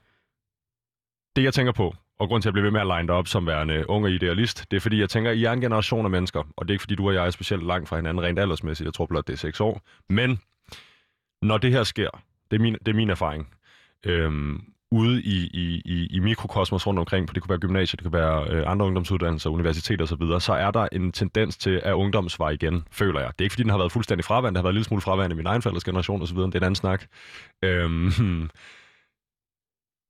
det 1.36 1.42
jeg 1.42 1.54
tænker 1.54 1.72
på, 1.72 1.94
og 2.18 2.28
grund 2.28 2.42
til 2.42 2.48
at 2.48 2.52
blive 2.52 2.64
ved 2.64 2.70
med 2.70 2.80
at 2.80 2.86
line 2.86 3.08
dig 3.08 3.14
op 3.14 3.28
som 3.28 3.46
værende 3.46 3.90
ung 3.90 4.04
og 4.04 4.10
idealist, 4.10 4.64
det 4.70 4.76
er 4.76 4.80
fordi, 4.80 5.00
jeg 5.00 5.10
tænker, 5.10 5.30
I 5.30 5.44
er 5.44 5.52
en 5.52 5.60
generation 5.60 6.04
af 6.04 6.10
mennesker, 6.10 6.42
og 6.56 6.68
det 6.68 6.70
er 6.70 6.74
ikke 6.74 6.82
fordi, 6.82 6.94
du 6.94 7.08
og 7.08 7.14
jeg 7.14 7.26
er 7.26 7.30
specielt 7.30 7.66
langt 7.66 7.88
fra 7.88 7.96
hinanden 7.96 8.24
rent 8.24 8.38
aldersmæssigt, 8.38 8.86
jeg 8.86 8.94
tror 8.94 9.06
blot, 9.06 9.26
det 9.26 9.32
er 9.32 9.36
seks 9.36 9.60
år, 9.60 9.82
men 10.08 10.40
når 11.42 11.58
det 11.58 11.72
her 11.72 11.84
sker, 11.84 12.22
det 12.52 12.58
er 12.58 12.62
min, 12.62 12.76
det 12.86 12.88
er 12.88 12.96
min 12.96 13.10
erfaring, 13.10 13.48
øhm, 14.06 14.60
ude 14.90 15.22
i, 15.22 15.50
i, 15.54 15.82
i, 15.84 16.06
i 16.06 16.18
mikrokosmos 16.18 16.86
rundt 16.86 16.98
omkring, 16.98 17.28
for 17.28 17.34
det 17.34 17.42
kunne 17.42 17.50
være 17.50 17.58
gymnasiet, 17.58 18.00
det 18.00 18.04
kunne 18.04 18.20
være 18.20 18.46
øh, 18.50 18.70
andre 18.70 18.86
ungdomsuddannelser, 18.86 19.50
universiteter 19.50 20.04
osv., 20.04 20.40
så 20.40 20.52
er 20.52 20.70
der 20.70 20.88
en 20.92 21.12
tendens 21.12 21.56
til, 21.56 21.80
at 21.84 21.92
ungdomsvej 21.92 22.50
igen, 22.50 22.84
føler 22.90 23.20
jeg. 23.20 23.28
Det 23.28 23.40
er 23.40 23.44
ikke 23.44 23.52
fordi, 23.52 23.62
den 23.62 23.70
har 23.70 23.78
været 23.78 23.92
fuldstændig 23.92 24.24
fraværende, 24.24 24.56
det 24.56 24.58
har 24.58 24.62
været 24.62 24.72
en 24.72 24.74
lille 24.74 24.84
smule 24.84 25.02
fraværende 25.02 25.34
i 25.34 25.36
min 25.36 25.46
egen 25.46 25.62
forældres 25.62 25.84
generation 25.84 26.22
osv., 26.22 26.36
det 26.36 26.54
er 26.54 26.58
en 26.58 26.62
anden 26.62 26.74
snak. 26.74 27.06
Øhm, 27.62 28.10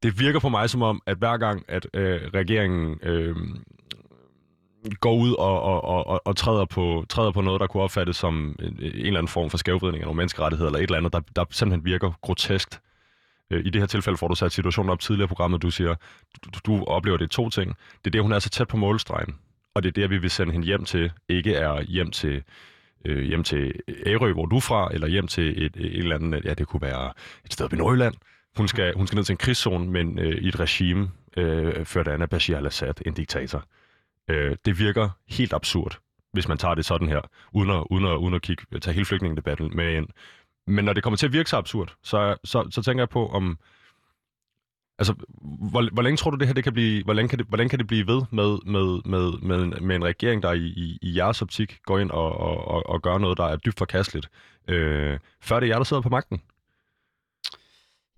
det 0.02 0.20
virker 0.20 0.40
på 0.40 0.48
mig 0.48 0.70
som 0.70 0.83
om, 0.83 1.02
at 1.07 1.18
hver 1.18 1.37
gang, 1.37 1.64
at 1.68 1.87
øh, 1.94 2.20
regeringen 2.35 2.98
øh, 3.02 3.37
går 5.00 5.14
ud 5.14 5.32
og, 5.32 5.62
og, 5.62 5.84
og, 5.84 6.26
og, 6.26 6.36
træder, 6.36 6.64
på, 6.64 7.04
træder 7.08 7.30
på 7.30 7.40
noget, 7.40 7.60
der 7.60 7.66
kunne 7.66 7.82
opfattes 7.82 8.16
som 8.16 8.56
en, 8.58 8.66
en 8.66 8.76
eller 8.82 9.18
anden 9.18 9.28
form 9.28 9.50
for 9.50 9.58
skævvridning 9.58 10.02
af 10.02 10.06
nogle 10.06 10.16
menneskerettigheder, 10.16 10.68
eller 10.68 10.78
et 10.78 10.82
eller 10.82 10.98
andet, 10.98 11.12
der, 11.12 11.20
der 11.36 11.44
simpelthen 11.50 11.84
virker 11.84 12.12
grotesk. 12.22 12.68
Øh, 13.50 13.66
I 13.66 13.70
det 13.70 13.80
her 13.82 13.86
tilfælde 13.86 14.18
får 14.18 14.28
du 14.28 14.34
sat 14.34 14.52
situationen 14.52 14.90
op 14.90 15.00
tidligere 15.00 15.24
i 15.24 15.28
programmet, 15.28 15.62
du 15.62 15.70
siger, 15.70 15.94
du, 16.44 16.50
du 16.66 16.84
oplever 16.84 17.16
det 17.16 17.30
to 17.30 17.50
ting. 17.50 17.76
Det 18.04 18.06
er 18.06 18.10
det, 18.10 18.22
hun 18.22 18.32
er 18.32 18.38
så 18.38 18.48
tæt 18.48 18.68
på 18.68 18.76
målstregen, 18.76 19.34
og 19.74 19.82
det 19.82 19.88
er 19.88 19.92
det, 19.92 20.10
vi 20.10 20.18
vil 20.18 20.30
sende 20.30 20.52
hende 20.52 20.66
hjem 20.66 20.84
til, 20.84 21.12
ikke 21.28 21.54
er 21.54 21.82
hjem 21.82 22.10
til 22.10 22.42
øh, 23.04 23.22
hjem 23.22 23.44
til 23.44 23.72
Ærø, 24.06 24.32
hvor 24.32 24.46
du 24.46 24.56
er 24.56 24.60
fra, 24.60 24.88
eller 24.94 25.06
hjem 25.06 25.26
til 25.26 25.64
et, 25.64 25.76
et, 25.76 25.98
eller 25.98 26.14
andet, 26.14 26.44
ja, 26.44 26.54
det 26.54 26.66
kunne 26.66 26.82
være 26.82 27.12
et 27.44 27.52
sted 27.52 27.72
i 27.72 27.76
Nordjylland. 27.76 28.14
Hun 28.56 28.68
skal, 28.68 28.94
hun 28.96 29.06
skal 29.06 29.16
ned 29.16 29.24
til 29.24 29.32
en 29.32 29.36
krigszone, 29.36 29.86
men 29.86 30.18
øh, 30.18 30.38
i 30.38 30.48
et 30.48 30.60
regime 30.60 31.10
øh, 31.36 31.84
ført 31.84 32.08
af 32.08 32.30
Bashar 32.30 32.56
al-Assad, 32.56 33.06
en 33.06 33.14
diktator. 33.14 33.64
Øh, 34.28 34.56
det 34.64 34.78
virker 34.78 35.11
helt 35.28 35.52
absurd, 35.52 35.98
hvis 36.32 36.48
man 36.48 36.58
tager 36.58 36.74
det 36.74 36.85
sådan 36.85 37.08
her, 37.08 37.20
uden 37.52 37.70
at, 37.70 37.85
uden 37.90 38.06
at, 38.06 38.16
uden 38.16 38.35
at 38.35 38.42
kigge, 38.42 38.80
tage 38.80 38.94
hele 38.94 39.06
flygtningedebatten 39.06 39.76
med 39.76 39.96
ind. 39.96 40.08
Men 40.66 40.85
når 40.85 40.92
det 40.92 41.02
kommer 41.02 41.16
til 41.16 41.26
at 41.26 41.32
virke 41.32 41.50
så 41.50 41.56
absurd, 41.56 41.94
så, 42.02 42.37
så, 42.44 42.68
så 42.70 42.82
tænker 42.82 43.02
jeg 43.02 43.08
på, 43.08 43.28
om... 43.28 43.58
Altså, 44.98 45.14
hvor, 45.70 45.92
hvor 45.92 46.02
længe 46.02 46.16
tror 46.16 46.30
du, 46.30 46.37
det 46.37 46.46
her 46.46 46.54
det 46.54 46.64
kan 46.64 46.72
blive, 46.72 47.04
hvor 47.04 47.12
længe 47.12 47.28
kan 47.28 47.38
det, 47.38 47.46
hvordan 47.46 47.68
kan 47.68 47.78
det 47.78 47.87
blive 47.87 48.06
ved 48.06 48.22
med, 48.30 48.58
med, 48.66 49.00
med, 49.04 49.32
med, 49.42 49.80
med 49.80 49.96
en 49.96 50.04
regering, 50.04 50.42
der 50.42 50.52
i, 50.52 50.66
i, 50.66 50.98
i 51.02 51.16
jeres 51.16 51.42
optik 51.42 51.78
går 51.85 51.98
ind 51.98 52.11
og, 52.11 52.37
og, 52.37 52.68
og, 52.68 52.87
og 52.87 53.02
gør 53.02 53.18
noget, 53.18 53.38
der 53.38 53.44
er 53.44 53.56
dybt 53.56 53.78
forkasteligt, 53.78 54.28
øh, 54.68 55.18
før 55.40 55.61
det 55.61 55.66
er 55.66 55.70
jer, 55.70 55.76
der 55.76 55.85
sidder 55.85 56.02
på 56.02 56.08
magten? 56.08 56.42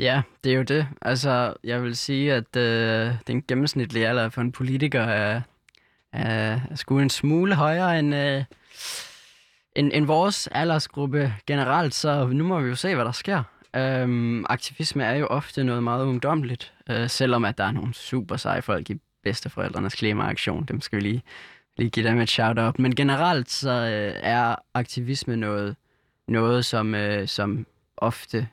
Ja, 0.01 0.23
det 0.45 0.53
er 0.53 0.57
jo 0.57 0.63
det. 0.63 0.87
Altså, 1.03 1.55
jeg 1.65 1.83
vil 1.83 1.97
sige, 1.97 2.33
at 2.33 2.57
øh, 2.57 3.15
den 3.27 3.43
gennemsnitlige 3.43 4.09
alder 4.09 4.29
for 4.29 4.41
en 4.41 4.53
politiker 4.53 5.03
er, 5.03 5.41
er, 6.15 6.61
er 6.71 6.75
sgu 6.75 6.99
en 6.99 7.11
smule 7.11 7.55
højere 7.55 7.99
end, 7.99 8.15
øh, 8.15 8.45
end, 9.77 9.91
end 9.95 10.07
vores 10.07 10.47
aldersgruppe 10.47 11.35
generelt, 11.47 11.95
så 11.95 12.27
nu 12.27 12.45
må 12.45 12.61
vi 12.61 12.69
jo 12.69 12.75
se, 12.77 12.95
hvad 12.95 13.05
der 13.05 13.13
sker. 13.13 13.43
Øhm, 13.77 14.45
aktivisme 14.49 15.05
er 15.05 15.15
jo 15.15 15.27
ofte 15.27 15.65
noget 15.65 15.83
meget 15.83 16.05
ungdomligt, 16.05 16.73
øh, 16.91 17.11
selvom 17.11 17.45
at 17.45 17.59
der 17.59 17.65
er 17.65 17.73
nogle 17.73 17.95
super 17.95 18.37
seje 18.37 18.63
folk 18.63 18.91
i 18.91 19.01
bedsteforældrenes 19.25 19.95
klimaaktion. 19.95 20.65
Dem 20.65 20.81
skal 20.81 20.97
vi 20.97 21.03
lige, 21.03 21.23
lige 21.77 21.91
give 21.91 22.09
dem 22.09 22.21
et 22.21 22.31
shout-out. 22.31 22.79
Men 22.79 22.95
generelt 22.95 23.51
så 23.51 23.71
øh, 23.71 24.15
er 24.23 24.57
aktivisme 24.75 25.37
noget, 25.37 25.77
noget 26.29 26.65
som, 26.65 26.95
øh, 26.95 27.29
som 27.29 27.67
ofte 27.97 28.49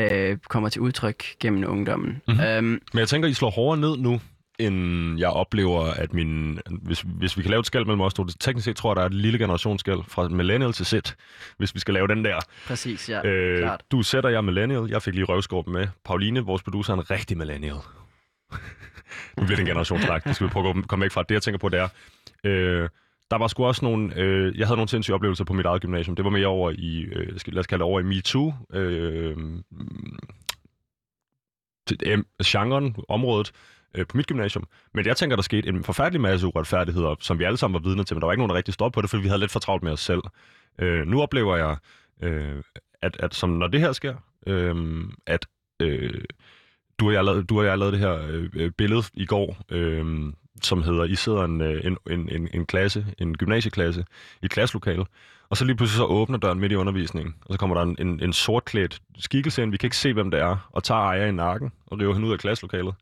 øh, 0.00 0.38
kommer 0.48 0.68
til 0.68 0.80
udtryk 0.80 1.24
gennem 1.40 1.70
ungdommen. 1.70 2.22
Mhm. 2.28 2.40
Øhm, 2.40 2.66
Men 2.92 2.98
jeg 2.98 3.08
tænker, 3.08 3.28
I 3.28 3.34
slår 3.34 3.50
hårdere 3.50 3.80
ned 3.80 3.96
nu, 3.96 4.20
end 4.58 5.18
jeg 5.18 5.28
oplever, 5.28 5.82
at 5.84 6.12
min... 6.12 6.58
Hvis, 6.82 7.00
hvis 7.06 7.36
vi 7.36 7.42
kan 7.42 7.50
lave 7.50 7.60
et 7.60 7.66
skæld 7.66 7.84
mellem 7.84 8.00
os 8.00 8.14
to, 8.14 8.24
det 8.24 8.36
teknisk 8.40 8.64
set 8.64 8.76
tror 8.76 8.90
jeg, 8.90 8.96
der 8.96 9.02
er 9.02 9.06
et 9.06 9.14
lille 9.14 9.38
generationsskæld 9.38 9.98
fra 10.08 10.28
millennial 10.28 10.72
til 10.72 10.86
Z, 10.86 10.94
hvis 11.58 11.74
vi 11.74 11.80
skal 11.80 11.94
lave 11.94 12.08
den 12.08 12.24
der. 12.24 12.38
præcis, 12.66 13.08
ja, 13.08 13.26
Øh, 13.26 13.58
klart. 13.58 13.82
du 13.90 14.02
sætter 14.02 14.30
jeg 14.30 14.44
millennial. 14.44 14.90
Jeg 14.90 15.02
fik 15.02 15.14
lige 15.14 15.24
røvskorpen 15.24 15.72
med. 15.72 15.86
Pauline, 16.04 16.40
vores 16.40 16.62
producer, 16.62 16.92
er 16.92 16.96
en 16.98 17.10
rigtig 17.10 17.38
millennial. 17.38 17.74
nu 19.36 19.44
bliver 19.44 19.46
det 19.46 19.58
en 19.58 19.66
generationsdragt. 19.66 20.24
Det 20.24 20.34
skal 20.34 20.46
vi 20.46 20.50
prøve 20.52 20.68
at 20.68 20.88
komme 20.88 21.02
væk 21.02 21.12
fra. 21.12 21.22
Det, 21.22 21.34
jeg 21.34 21.42
tænker 21.42 21.58
på, 21.58 21.68
det 21.68 21.80
er... 21.80 21.88
Øh, 22.44 22.88
der 23.30 23.38
var 23.38 23.46
sgu 23.48 23.64
også 23.64 23.84
nogle... 23.84 24.16
Øh, 24.16 24.58
jeg 24.58 24.66
havde 24.66 24.76
nogle 24.76 24.88
sindssyge 24.88 25.14
oplevelser 25.14 25.44
på 25.44 25.52
mit 25.52 25.66
eget 25.66 25.82
gymnasium. 25.82 26.16
Det 26.16 26.24
var 26.24 26.30
mere 26.30 26.46
over 26.46 26.70
i... 26.70 27.00
Øh, 27.00 27.28
lad 27.46 27.58
os 27.58 27.66
kalde 27.66 27.82
det 27.82 27.90
over 27.90 28.00
i 28.00 28.02
MeToo. 28.02 28.52
Øh, 28.72 29.36
genren, 32.44 32.96
området 33.08 33.52
øh, 33.94 34.06
på 34.06 34.16
mit 34.16 34.26
gymnasium. 34.26 34.64
Men 34.94 35.06
jeg 35.06 35.16
tænker, 35.16 35.36
der 35.36 35.42
skete 35.42 35.68
en 35.68 35.84
forfærdelig 35.84 36.20
masse 36.20 36.46
uretfærdigheder, 36.46 37.14
som 37.20 37.38
vi 37.38 37.44
alle 37.44 37.56
sammen 37.56 37.82
var 37.82 37.88
vidne 37.88 38.04
til, 38.04 38.16
men 38.16 38.20
der 38.20 38.26
var 38.26 38.32
ikke 38.32 38.40
nogen, 38.40 38.50
der 38.50 38.56
rigtig 38.56 38.74
stod 38.74 38.90
på 38.90 39.02
det, 39.02 39.10
fordi 39.10 39.22
vi 39.22 39.28
havde 39.28 39.40
lidt 39.40 39.52
for 39.52 39.60
travlt 39.60 39.82
med 39.82 39.92
os 39.92 40.00
selv. 40.00 40.22
Øh, 40.78 41.06
nu 41.06 41.22
oplever 41.22 41.56
jeg, 41.56 41.76
øh, 42.22 42.62
at, 43.02 43.16
at 43.20 43.34
som 43.34 43.50
når 43.50 43.66
det 43.66 43.80
her 43.80 43.92
sker, 43.92 44.14
øh, 44.46 45.04
at 45.26 45.46
øh, 45.80 46.24
du, 46.98 47.06
og 47.06 47.12
jeg 47.12 47.24
lavede, 47.24 47.44
du 47.44 47.58
og 47.58 47.66
jeg 47.66 47.78
lavede 47.78 47.92
det 47.92 48.00
her 48.00 48.26
øh, 48.54 48.70
billede 48.70 49.02
i 49.14 49.26
går, 49.26 49.56
øh, 49.70 50.32
som 50.62 50.82
hedder, 50.82 51.04
I 51.04 51.14
sidder 51.14 51.44
en, 51.44 51.60
øh, 51.60 51.84
en, 51.84 51.96
en, 52.10 52.28
en, 52.28 52.48
en 52.54 52.66
klasse, 52.66 53.06
en 53.18 53.36
gymnasieklasse, 53.36 54.04
i 54.42 54.44
et 54.44 54.50
klasselokale, 54.50 55.04
og 55.48 55.56
så 55.56 55.64
lige 55.64 55.76
pludselig 55.76 55.96
så 55.96 56.04
åbner 56.04 56.38
døren 56.38 56.60
midt 56.60 56.72
i 56.72 56.76
undervisningen, 56.76 57.34
og 57.46 57.54
så 57.54 57.58
kommer 57.58 57.76
der 57.76 57.82
en, 57.82 57.96
en, 58.00 58.20
en 58.22 58.32
sortklædt 58.32 59.02
skikkelse 59.18 59.62
ind, 59.62 59.70
vi 59.70 59.76
kan 59.76 59.86
ikke 59.86 59.96
se, 59.96 60.12
hvem 60.12 60.30
det 60.30 60.40
er, 60.40 60.68
og 60.72 60.84
tager 60.84 61.00
ejer 61.00 61.26
i 61.26 61.32
nakken, 61.32 61.72
og 61.86 62.00
river 62.00 62.12
hende 62.12 62.28
ud 62.28 62.32
af 62.32 62.38
klasselokalet, 62.38 62.94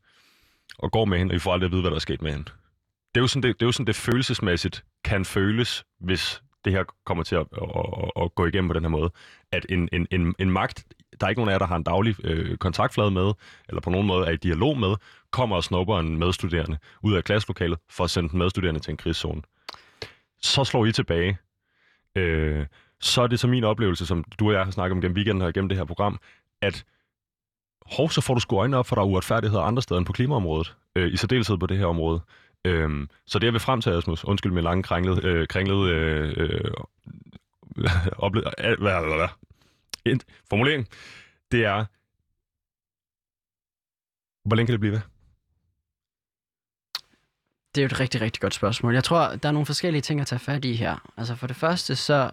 og 0.79 0.91
går 0.91 1.05
med 1.05 1.17
hende, 1.17 1.31
og 1.31 1.35
I 1.35 1.39
får 1.39 1.53
aldrig 1.53 1.65
at 1.65 1.71
vide, 1.71 1.81
hvad 1.81 1.91
der 1.91 1.95
er 1.95 1.99
sket 1.99 2.21
med 2.21 2.31
hende. 2.31 2.45
Det 2.45 3.19
er 3.19 3.21
jo 3.21 3.27
sådan, 3.27 3.43
det, 3.43 3.59
det, 3.59 3.65
er 3.65 3.67
jo 3.67 3.71
sådan, 3.71 3.87
det 3.87 3.95
følelsesmæssigt 3.95 4.83
kan 5.03 5.25
føles, 5.25 5.85
hvis 5.99 6.41
det 6.65 6.73
her 6.73 6.83
kommer 7.05 7.23
til 7.23 7.35
at, 7.35 7.47
at, 7.61 7.69
at, 8.17 8.23
at 8.23 8.35
gå 8.35 8.45
igennem 8.45 8.67
på 8.69 8.73
den 8.73 8.83
her 8.83 8.89
måde. 8.89 9.11
At 9.51 9.65
en, 9.69 9.89
en, 9.91 10.07
en, 10.11 10.35
en 10.39 10.51
magt, 10.51 10.85
der 11.19 11.25
er 11.25 11.29
ikke 11.29 11.39
nogen 11.39 11.49
af 11.49 11.53
jer, 11.53 11.59
der 11.59 11.65
har 11.65 11.75
en 11.75 11.83
daglig 11.83 12.25
øh, 12.25 12.57
kontaktflade 12.57 13.11
med, 13.11 13.33
eller 13.69 13.81
på 13.81 13.89
nogen 13.89 14.07
måde 14.07 14.27
er 14.27 14.31
i 14.31 14.37
dialog 14.37 14.77
med, 14.77 14.95
kommer 15.31 15.55
og 15.55 15.63
snupper 15.63 15.99
en 15.99 16.19
medstuderende 16.19 16.77
ud 17.03 17.13
af 17.13 17.23
klasselokalet 17.23 17.79
for 17.89 18.03
at 18.03 18.09
sende 18.09 18.29
den 18.29 18.39
medstuderende 18.39 18.79
til 18.79 18.91
en 18.91 18.97
krigszone. 18.97 19.41
Så 20.41 20.63
slår 20.63 20.85
I 20.85 20.91
tilbage. 20.91 21.37
Øh, 22.15 22.65
så 23.01 23.21
er 23.21 23.27
det 23.27 23.39
så 23.39 23.47
min 23.47 23.63
oplevelse, 23.63 24.05
som 24.05 24.23
du 24.39 24.47
og 24.47 24.53
jeg 24.53 24.63
har 24.63 24.71
snakket 24.71 24.95
om 24.95 25.01
gennem 25.01 25.15
weekenden 25.15 25.41
og 25.41 25.53
gennem 25.53 25.69
det 25.69 25.77
her 25.77 25.85
program, 25.85 26.19
at 26.61 26.85
hov, 27.85 28.09
så 28.09 28.21
får 28.21 28.33
du 28.33 28.39
sgu 28.39 28.57
øjnene 28.57 28.77
op, 28.77 28.87
for 28.87 28.95
der 28.95 29.01
er 29.01 29.05
uretfærdigheder 29.05 29.63
andre 29.63 29.81
steder 29.81 29.97
end 29.97 30.05
på 30.05 30.13
klimaområdet, 30.13 30.75
øh, 30.95 31.13
i 31.13 31.17
særdeleshed 31.17 31.57
på 31.57 31.65
det 31.67 31.77
her 31.77 31.85
område. 31.85 32.21
Øhm, 32.65 33.09
så 33.25 33.39
det 33.39 33.45
jeg 33.45 33.53
vil 33.53 33.59
frem 33.59 33.81
til, 33.81 33.89
Asmus, 33.89 34.23
undskyld 34.23 34.51
min 34.51 34.63
lange 34.63 34.83
kringlede, 34.83 35.27
øh, 35.27 35.47
kringlede 35.47 35.91
øh, 35.91 36.33
øh, 36.37 36.71
ople- 38.25 38.65
øh, 38.65 38.79
hvad, 38.79 39.01
hvad, 39.01 39.27
hvad, 40.05 40.19
formulering, 40.49 40.87
det 41.51 41.65
er, 41.65 41.85
hvor 44.47 44.55
længe 44.55 44.67
kan 44.67 44.73
det 44.73 44.79
blive 44.79 44.93
ved? 44.93 45.01
Det 47.75 47.81
er 47.81 47.83
jo 47.83 47.85
et 47.85 47.99
rigtig, 47.99 48.21
rigtig 48.21 48.41
godt 48.41 48.53
spørgsmål. 48.53 48.93
Jeg 48.93 49.03
tror, 49.03 49.35
der 49.35 49.49
er 49.49 49.53
nogle 49.53 49.65
forskellige 49.65 50.01
ting 50.01 50.21
at 50.21 50.27
tage 50.27 50.39
fat 50.39 50.65
i 50.65 50.73
her. 50.73 51.09
Altså 51.17 51.35
for 51.35 51.47
det 51.47 51.55
første, 51.55 51.95
så 51.95 52.31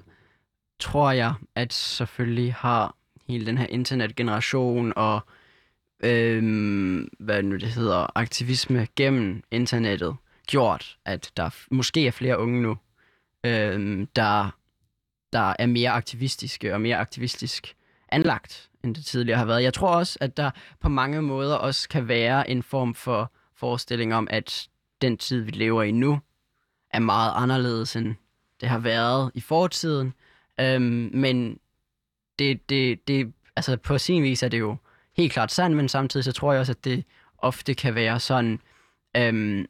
tror 0.78 1.10
jeg, 1.10 1.34
at 1.54 1.72
selvfølgelig 1.72 2.54
har 2.54 2.94
hele 3.26 3.46
den 3.46 3.58
her 3.58 3.66
internetgeneration 3.66 4.92
og 4.96 5.20
øh, 6.02 7.06
hvad 7.18 7.42
nu 7.42 7.56
det 7.56 7.68
hedder, 7.68 8.06
aktivisme 8.14 8.86
gennem 8.96 9.42
internettet 9.50 10.16
gjort, 10.46 10.98
at 11.04 11.32
der 11.36 11.50
måske 11.70 12.06
er 12.06 12.10
flere 12.10 12.38
unge 12.38 12.62
nu, 12.62 12.76
øh, 13.44 14.06
der, 14.16 14.56
der 15.32 15.54
er 15.58 15.66
mere 15.66 15.90
aktivistiske 15.90 16.74
og 16.74 16.80
mere 16.80 16.96
aktivistisk 16.96 17.76
anlagt, 18.08 18.70
end 18.84 18.94
det 18.94 19.04
tidligere 19.04 19.38
har 19.38 19.44
været. 19.44 19.62
Jeg 19.62 19.74
tror 19.74 19.88
også, 19.88 20.18
at 20.20 20.36
der 20.36 20.50
på 20.80 20.88
mange 20.88 21.22
måder 21.22 21.54
også 21.54 21.88
kan 21.88 22.08
være 22.08 22.50
en 22.50 22.62
form 22.62 22.94
for 22.94 23.32
forestilling 23.56 24.14
om, 24.14 24.28
at 24.30 24.68
den 25.02 25.18
tid, 25.18 25.40
vi 25.40 25.50
lever 25.50 25.82
i 25.82 25.90
nu, 25.90 26.20
er 26.90 27.00
meget 27.00 27.32
anderledes, 27.36 27.96
end 27.96 28.14
det 28.60 28.68
har 28.68 28.78
været 28.78 29.30
i 29.34 29.40
fortiden. 29.40 30.14
Øhm, 30.60 31.10
men 31.14 31.58
det, 32.38 32.70
det, 32.70 33.08
det, 33.08 33.32
altså 33.56 33.76
på 33.76 33.98
sin 33.98 34.22
vis 34.22 34.42
er 34.42 34.48
det 34.48 34.58
jo 34.58 34.76
helt 35.16 35.32
klart 35.32 35.52
sandt, 35.52 35.76
men 35.76 35.88
samtidig 35.88 36.24
så 36.24 36.32
tror 36.32 36.52
jeg 36.52 36.60
også, 36.60 36.72
at 36.72 36.84
det 36.84 37.04
ofte 37.38 37.74
kan 37.74 37.94
være 37.94 38.20
sådan... 38.20 38.60
Øhm, 39.16 39.66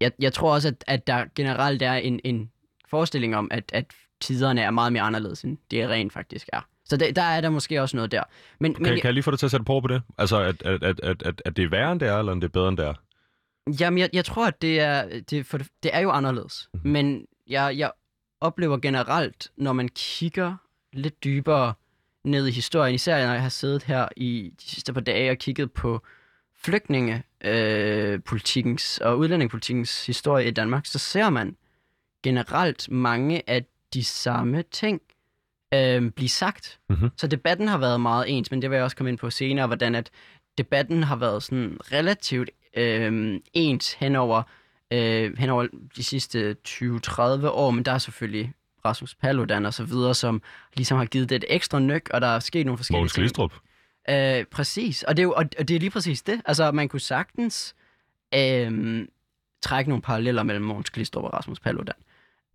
jeg, 0.00 0.12
jeg 0.18 0.32
tror 0.32 0.54
også, 0.54 0.68
at, 0.68 0.84
at 0.86 1.06
der 1.06 1.24
generelt 1.34 1.82
er 1.82 1.94
en, 1.94 2.20
en 2.24 2.50
forestilling 2.88 3.36
om, 3.36 3.48
at, 3.50 3.70
at 3.72 3.84
tiderne 4.20 4.60
er 4.60 4.70
meget 4.70 4.92
mere 4.92 5.02
anderledes, 5.02 5.42
end 5.42 5.58
det 5.70 5.88
rent 5.88 6.12
faktisk 6.12 6.48
er. 6.52 6.60
Så 6.84 6.96
det, 6.96 7.16
der 7.16 7.22
er 7.22 7.40
der 7.40 7.50
måske 7.50 7.82
også 7.82 7.96
noget 7.96 8.12
der. 8.12 8.22
Men, 8.60 8.74
Kan, 8.74 8.84
kan 8.84 9.04
jeg 9.04 9.12
lige 9.12 9.22
få 9.22 9.30
dig 9.30 9.38
til 9.38 9.46
at 9.46 9.50
sætte 9.50 9.64
på 9.64 9.80
på 9.80 9.88
det? 9.88 10.02
Altså, 10.18 10.40
at, 10.40 10.62
at, 10.62 10.82
at, 10.82 11.00
at, 11.00 11.22
at, 11.22 11.42
at 11.44 11.56
det 11.56 11.64
er 11.64 11.68
værre, 11.68 11.92
end 11.92 12.00
det 12.00 12.08
er, 12.08 12.18
eller 12.18 12.32
end 12.32 12.40
det 12.40 12.48
er 12.48 12.52
bedre, 12.52 12.68
end 12.68 12.76
det 12.76 12.86
er? 12.86 12.94
Jamen, 13.80 13.98
jeg, 13.98 14.10
jeg 14.12 14.24
tror, 14.24 14.46
at 14.46 14.62
det 14.62 14.80
er, 14.80 15.20
det, 15.30 15.46
for 15.46 15.58
det, 15.58 15.68
det 15.82 15.90
er 15.94 16.00
jo 16.00 16.10
anderledes. 16.10 16.68
Mhm. 16.72 16.78
Mm-hmm. 16.78 16.92
Men 16.92 17.26
jeg, 17.46 17.74
jeg 17.78 17.92
oplever 18.40 18.78
generelt, 18.78 19.50
når 19.56 19.72
man 19.72 19.88
kigger 19.88 20.56
lidt 20.92 21.24
dybere 21.24 21.74
ned 22.26 22.46
i 22.46 22.50
historien, 22.50 22.94
især 22.94 23.26
når 23.26 23.32
jeg 23.32 23.42
har 23.42 23.48
siddet 23.48 23.82
her 23.82 24.08
i 24.16 24.52
de 24.60 24.70
sidste 24.70 24.92
par 24.92 25.00
dage 25.00 25.30
og 25.30 25.38
kigget 25.38 25.72
på 25.72 26.02
flygtninge, 26.58 27.22
øh, 27.44 28.20
og 29.00 29.18
udlændingepolitikens 29.18 30.06
historie 30.06 30.48
i 30.48 30.50
Danmark, 30.50 30.86
så 30.86 30.98
ser 30.98 31.30
man 31.30 31.56
generelt 32.22 32.90
mange 32.90 33.50
af 33.50 33.64
de 33.94 34.04
samme 34.04 34.64
ting 34.70 35.00
øh, 35.74 36.10
blive 36.10 36.28
sagt. 36.28 36.78
Mhm. 36.90 37.10
Så 37.16 37.26
debatten 37.26 37.68
har 37.68 37.78
været 37.78 38.00
meget 38.00 38.24
ens, 38.28 38.50
men 38.50 38.62
det 38.62 38.70
vil 38.70 38.76
jeg 38.76 38.84
også 38.84 38.96
komme 38.96 39.10
ind 39.10 39.18
på 39.18 39.30
senere, 39.30 39.66
hvordan 39.66 39.94
at 39.94 40.10
debatten 40.58 41.02
har 41.02 41.16
været 41.16 41.42
sådan 41.42 41.78
relativt 41.92 42.50
øh, 42.76 43.40
ens 43.52 43.92
henover, 43.92 44.42
øh, 44.90 45.38
henover 45.38 45.66
de 45.96 46.04
sidste 46.04 46.56
20-30 46.68 47.48
år, 47.48 47.70
men 47.70 47.84
der 47.84 47.92
er 47.92 47.98
selvfølgelig 47.98 48.52
Rasmus 48.86 49.14
Paludan 49.14 49.66
og 49.66 49.74
så 49.74 49.84
videre, 49.84 50.14
som 50.14 50.42
ligesom 50.74 50.98
har 50.98 51.04
givet 51.04 51.28
det 51.28 51.36
et 51.36 51.44
ekstra 51.48 51.78
nyk, 51.78 52.10
og 52.14 52.20
der 52.20 52.26
er 52.26 52.38
sket 52.38 52.66
nogle 52.66 52.78
forskellige 52.78 53.00
Mogens 53.00 53.12
ting. 53.12 53.22
Glistrup. 53.22 53.52
Øh, 54.08 54.44
præcis, 54.44 55.02
og 55.02 55.16
det, 55.16 55.22
er 55.22 55.24
jo, 55.24 55.34
og 55.36 55.68
det 55.68 55.70
er 55.70 55.78
lige 55.78 55.90
præcis 55.90 56.22
det. 56.22 56.40
Altså, 56.44 56.72
man 56.72 56.88
kunne 56.88 57.00
sagtens 57.00 57.74
øh, 58.34 59.06
trække 59.62 59.90
nogle 59.90 60.02
paralleller 60.02 60.42
mellem 60.42 60.64
Mogens 60.64 60.90
Glistrup 60.90 61.24
og 61.24 61.32
Rasmus 61.34 61.60
Paludan. 61.60 61.94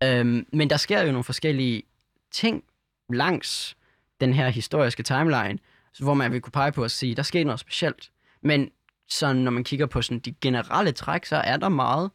Øhm, 0.02 0.46
men 0.52 0.70
der 0.70 0.76
sker 0.76 1.02
jo 1.02 1.06
nogle 1.06 1.24
forskellige 1.24 1.82
ting 2.30 2.64
langs 3.08 3.76
den 4.20 4.34
her 4.34 4.48
historiske 4.48 5.02
timeline, 5.02 5.58
hvor 6.00 6.14
man 6.14 6.32
vil 6.32 6.40
kunne 6.40 6.52
pege 6.52 6.72
på 6.72 6.84
at 6.84 6.90
sige, 6.90 7.14
der 7.14 7.22
sker 7.22 7.44
noget 7.44 7.60
specielt. 7.60 8.10
Men 8.42 8.70
så 9.08 9.32
når 9.32 9.50
man 9.50 9.64
kigger 9.64 9.86
på 9.86 10.02
sådan 10.02 10.18
de 10.18 10.32
generelle 10.40 10.92
træk, 10.92 11.24
så 11.24 11.36
er 11.36 11.56
der 11.56 11.68
meget, 11.68 12.10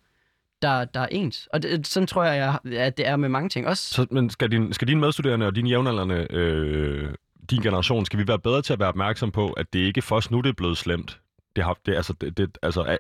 der, 0.61 0.85
der 0.85 0.99
er 0.99 1.07
ens. 1.11 1.47
Og 1.53 1.63
det, 1.63 1.87
sådan 1.87 2.07
tror 2.07 2.23
jeg, 2.23 2.59
at 2.65 2.97
det 2.97 3.07
er 3.07 3.15
med 3.15 3.29
mange 3.29 3.49
ting. 3.49 3.67
Også, 3.67 3.93
Så, 3.93 4.07
men 4.11 4.29
skal, 4.29 4.51
din, 4.51 4.73
skal 4.73 4.87
dine 4.87 4.99
medstuderende 4.99 5.45
og 5.45 5.55
dine 5.55 5.69
jævnaldrende, 5.69 6.27
øh, 6.29 7.13
din 7.49 7.61
generation, 7.61 8.05
skal 8.05 8.19
vi 8.19 8.27
være 8.27 8.39
bedre 8.39 8.61
til 8.61 8.73
at 8.73 8.79
være 8.79 8.89
opmærksom 8.89 9.31
på, 9.31 9.51
at 9.51 9.73
det 9.73 9.79
ikke 9.79 10.01
først 10.01 10.31
nu, 10.31 10.41
det 10.41 10.49
er 10.49 10.53
blevet 10.53 10.77
slemt? 10.77 11.19
Det 11.55 11.63
har, 11.63 11.77
det, 11.85 11.95
altså, 11.95 12.13
det, 12.21 12.37
det, 12.37 12.57
altså, 12.61 12.81
alt, 12.81 12.99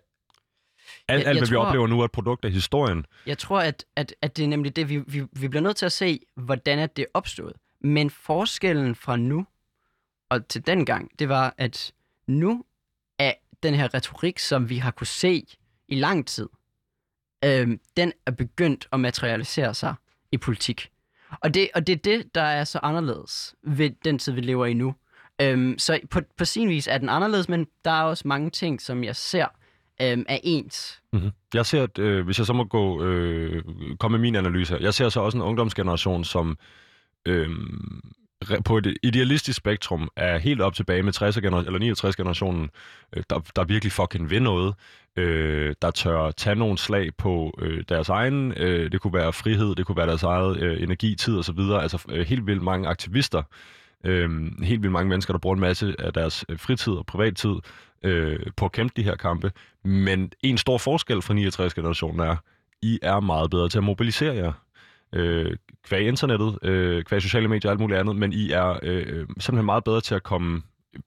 alt, 1.07 1.25
jeg 1.25 1.33
hvad 1.33 1.47
vi 1.47 1.55
tror- 1.55 1.65
oplever 1.65 1.87
nu, 1.87 2.01
er 2.01 2.05
et 2.05 2.11
produkt 2.11 2.45
af 2.45 2.51
historien. 2.51 3.05
Jeg 3.25 3.37
tror, 3.37 3.59
at, 3.59 3.85
at, 3.95 4.15
at 4.21 4.37
det 4.37 4.43
er 4.43 4.47
nemlig 4.47 4.75
det, 4.75 4.89
vi, 4.89 4.97
vi, 4.97 5.23
vi 5.31 5.47
bliver 5.47 5.63
nødt 5.63 5.77
til 5.77 5.85
at 5.85 5.91
se, 5.91 6.19
hvordan 6.35 6.79
er 6.79 6.85
det 6.87 7.01
er 7.01 7.05
opstået. 7.13 7.53
Men 7.81 8.09
forskellen 8.09 8.95
fra 8.95 9.15
nu 9.17 9.45
og 10.29 10.47
til 10.47 10.67
dengang, 10.67 11.11
det 11.19 11.29
var, 11.29 11.53
at 11.57 11.93
nu 12.27 12.63
er 13.19 13.33
den 13.63 13.73
her 13.73 13.93
retorik, 13.93 14.39
som 14.39 14.69
vi 14.69 14.77
har 14.77 14.91
kunne 14.91 15.07
se 15.07 15.43
i 15.87 15.95
lang 15.95 16.27
tid, 16.27 16.49
øh, 17.45 17.77
den 17.97 18.13
er 18.25 18.31
begyndt 18.31 18.87
at 18.91 18.99
materialisere 18.99 19.73
sig 19.73 19.95
i 20.31 20.37
politik. 20.37 20.89
Og 21.31 21.53
det, 21.53 21.69
og 21.75 21.87
det 21.87 21.93
er 21.93 21.97
det, 21.97 22.35
der 22.35 22.41
er 22.41 22.63
så 22.63 22.79
anderledes 22.83 23.55
ved 23.63 23.89
den 24.05 24.19
tid, 24.19 24.33
vi 24.33 24.41
lever 24.41 24.65
i 24.65 24.73
nu. 24.73 24.95
Øhm, 25.41 25.79
så 25.79 25.99
på, 26.11 26.21
på 26.37 26.45
sin 26.45 26.69
vis 26.69 26.87
er 26.87 26.97
den 26.97 27.09
anderledes, 27.09 27.49
men 27.49 27.67
der 27.85 27.91
er 27.91 28.03
også 28.03 28.27
mange 28.27 28.49
ting, 28.49 28.81
som 28.81 29.03
jeg 29.03 29.15
ser 29.15 29.45
øhm, 30.01 30.25
er 30.29 30.39
ens. 30.43 31.01
Mm-hmm. 31.13 31.31
Jeg 31.53 31.65
ser, 31.65 31.83
at, 31.83 31.99
øh, 31.99 32.25
hvis 32.25 32.37
jeg 32.37 32.45
så 32.45 32.53
må 32.53 32.63
gå, 32.63 33.03
øh, 33.03 33.63
komme 33.99 34.17
med 34.17 34.21
min 34.21 34.35
analyse 34.35 34.77
jeg 34.81 34.93
ser 34.93 35.09
så 35.09 35.21
også 35.21 35.37
en 35.37 35.41
ungdomsgeneration, 35.41 36.23
som 36.23 36.57
øh, 37.25 37.49
på 38.65 38.77
et 38.77 38.97
idealistisk 39.03 39.57
spektrum 39.57 40.09
er 40.15 40.37
helt 40.37 40.61
op 40.61 40.73
tilbage 40.73 41.03
med 41.03 41.13
60 41.13 41.37
gener- 41.37 41.57
eller 41.57 41.93
69-generationen, 41.93 42.69
øh, 43.15 43.23
der, 43.29 43.39
der 43.55 43.63
virkelig 43.63 43.91
fucking 43.91 44.29
vil 44.29 44.43
noget, 44.43 44.75
øh, 45.15 45.75
der 45.81 45.91
tør 45.91 46.31
tage 46.31 46.55
nogle 46.55 46.77
slag 46.77 47.09
på 47.17 47.59
øh, 47.61 47.83
deres 47.89 48.09
egen, 48.09 48.53
øh, 48.57 48.91
det 48.91 49.01
kunne 49.01 49.13
være 49.13 49.33
frihed, 49.33 49.75
det 49.75 49.85
kunne 49.85 49.97
være 49.97 50.07
deres 50.07 50.23
eget 50.23 50.57
øh, 50.57 50.83
energi, 50.83 51.15
tid 51.15 51.37
osv., 51.37 51.59
altså 51.59 52.05
øh, 52.09 52.25
helt 52.27 52.47
vildt 52.47 52.63
mange 52.63 52.87
aktivister, 52.87 53.43
øh, 54.03 54.29
helt 54.63 54.81
vildt 54.81 54.93
mange 54.93 55.09
mennesker, 55.09 55.33
der 55.33 55.39
bruger 55.39 55.55
en 55.55 55.61
masse 55.61 55.95
af 55.99 56.13
deres 56.13 56.45
øh, 56.49 56.59
fritid 56.59 56.93
og 56.93 57.05
privattid 57.05 57.55
øh, 58.03 58.39
på 58.57 58.65
at 58.65 58.71
kæmpe 58.71 58.93
de 58.95 59.03
her 59.03 59.15
kampe, 59.15 59.51
men 59.83 60.31
en 60.43 60.57
stor 60.57 60.77
forskel 60.77 61.21
fra 61.21 61.33
69-generationen 61.33 62.19
er, 62.19 62.35
I 62.81 62.99
er 63.01 63.19
meget 63.19 63.49
bedre 63.51 63.69
til 63.69 63.77
at 63.77 63.83
mobilisere 63.83 64.35
jer. 64.35 64.51
Øh, 65.13 65.55
kvæg 65.83 66.07
internettet, 66.07 66.59
øh, 66.63 67.03
kvæg 67.03 67.21
sociale 67.21 67.47
medier 67.47 67.69
og 67.69 67.71
alt 67.71 67.79
muligt 67.79 67.99
andet, 67.99 68.15
men 68.15 68.33
I 68.33 68.51
er 68.51 68.79
øh, 68.83 69.27
simpelthen 69.39 69.65
meget 69.65 69.83
bedre 69.83 70.01
til 70.01 70.15
at 70.15 70.23
komme 70.23 70.61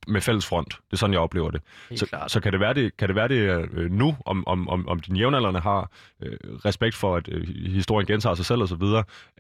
med 0.06 0.20
fælles 0.20 0.46
front. 0.46 0.68
Det 0.68 0.92
er 0.92 0.96
sådan, 0.96 1.12
jeg 1.12 1.20
oplever 1.20 1.50
det. 1.50 1.62
Helt 1.90 2.00
Så, 2.00 2.06
klart. 2.06 2.30
så 2.30 2.40
kan 2.40 2.52
det 2.52 2.60
være, 2.60 2.74
det, 2.74 2.96
kan 2.96 3.08
det, 3.08 3.16
være 3.16 3.28
det 3.28 3.68
øh, 3.72 3.90
nu, 3.90 4.16
om, 4.26 4.46
om, 4.46 4.68
om, 4.68 4.88
om 4.88 5.00
dine 5.00 5.18
jævnaldrende 5.18 5.60
har 5.60 5.90
øh, 6.22 6.36
respekt 6.64 6.94
for, 6.94 7.16
at 7.16 7.28
øh, 7.32 7.48
historien 7.66 8.06
gentager 8.06 8.34
sig 8.34 8.46
selv 8.46 8.62
osv., 8.62 8.82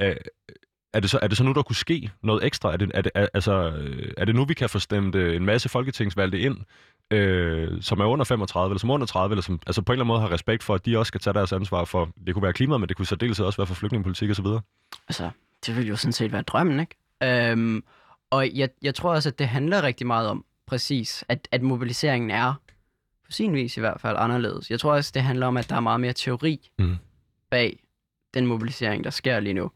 øh, 0.00 0.16
er 0.92 1.00
det, 1.00 1.10
så, 1.10 1.18
er 1.22 1.28
det 1.28 1.36
så 1.36 1.44
nu, 1.44 1.52
der 1.52 1.62
kunne 1.62 1.76
ske 1.76 2.10
noget 2.22 2.44
ekstra? 2.44 2.72
Er 2.72 2.76
det, 2.76 2.90
er 2.94 3.02
det, 3.02 3.12
er, 3.14 3.26
altså, 3.34 3.70
øh, 3.70 4.12
er 4.16 4.24
det 4.24 4.34
nu, 4.34 4.44
vi 4.44 4.54
kan 4.54 4.68
få 4.68 4.78
stemt 4.78 5.14
øh, 5.14 5.36
en 5.36 5.44
masse 5.44 5.68
folketingsvalgte 5.68 6.40
ind, 6.40 6.56
øh, 7.10 7.82
som 7.82 8.00
er 8.00 8.04
under 8.04 8.24
35, 8.24 8.70
eller 8.72 8.78
som 8.78 8.90
er 8.90 8.94
under 8.94 9.06
30, 9.06 9.32
eller 9.32 9.42
som 9.42 9.60
altså 9.66 9.82
på 9.82 9.92
en 9.92 9.94
eller 9.94 10.04
anden 10.04 10.08
måde 10.14 10.20
har 10.20 10.32
respekt 10.32 10.62
for, 10.62 10.74
at 10.74 10.86
de 10.86 10.98
også 10.98 11.08
skal 11.08 11.20
tage 11.20 11.34
deres 11.34 11.52
ansvar 11.52 11.84
for, 11.84 12.08
det 12.26 12.34
kunne 12.34 12.42
være 12.42 12.52
klimaet, 12.52 12.80
men 12.80 12.88
det 12.88 12.96
kunne 12.96 13.06
så 13.06 13.16
dels 13.16 13.40
også 13.40 13.56
være 13.56 13.66
for 13.66 13.74
flygtningepolitik 13.74 14.30
osv.? 14.30 14.46
Altså, 15.08 15.30
det 15.66 15.76
ville 15.76 15.88
jo 15.88 15.96
sådan 15.96 16.12
set 16.12 16.32
være 16.32 16.42
drømmen, 16.42 16.80
ikke? 16.80 17.50
Øhm, 17.50 17.84
og 18.30 18.50
jeg, 18.54 18.68
jeg 18.82 18.94
tror 18.94 19.10
også, 19.14 19.28
at 19.28 19.38
det 19.38 19.48
handler 19.48 19.82
rigtig 19.82 20.06
meget 20.06 20.28
om, 20.28 20.44
præcis, 20.66 21.24
at, 21.28 21.48
at 21.52 21.62
mobiliseringen 21.62 22.30
er, 22.30 22.54
på 23.24 23.30
sin 23.32 23.54
vis 23.54 23.76
i 23.76 23.80
hvert 23.80 24.00
fald, 24.00 24.16
anderledes. 24.18 24.70
Jeg 24.70 24.80
tror 24.80 24.92
også, 24.92 25.10
det 25.14 25.22
handler 25.22 25.46
om, 25.46 25.56
at 25.56 25.70
der 25.70 25.76
er 25.76 25.80
meget 25.80 26.00
mere 26.00 26.12
teori 26.12 26.70
Mhm. 26.78 26.96
bag 27.50 27.78
den 28.34 28.46
mobilisering, 28.46 29.04
der 29.04 29.10
sker 29.10 29.40
lige 29.40 29.54
nu. 29.54 29.70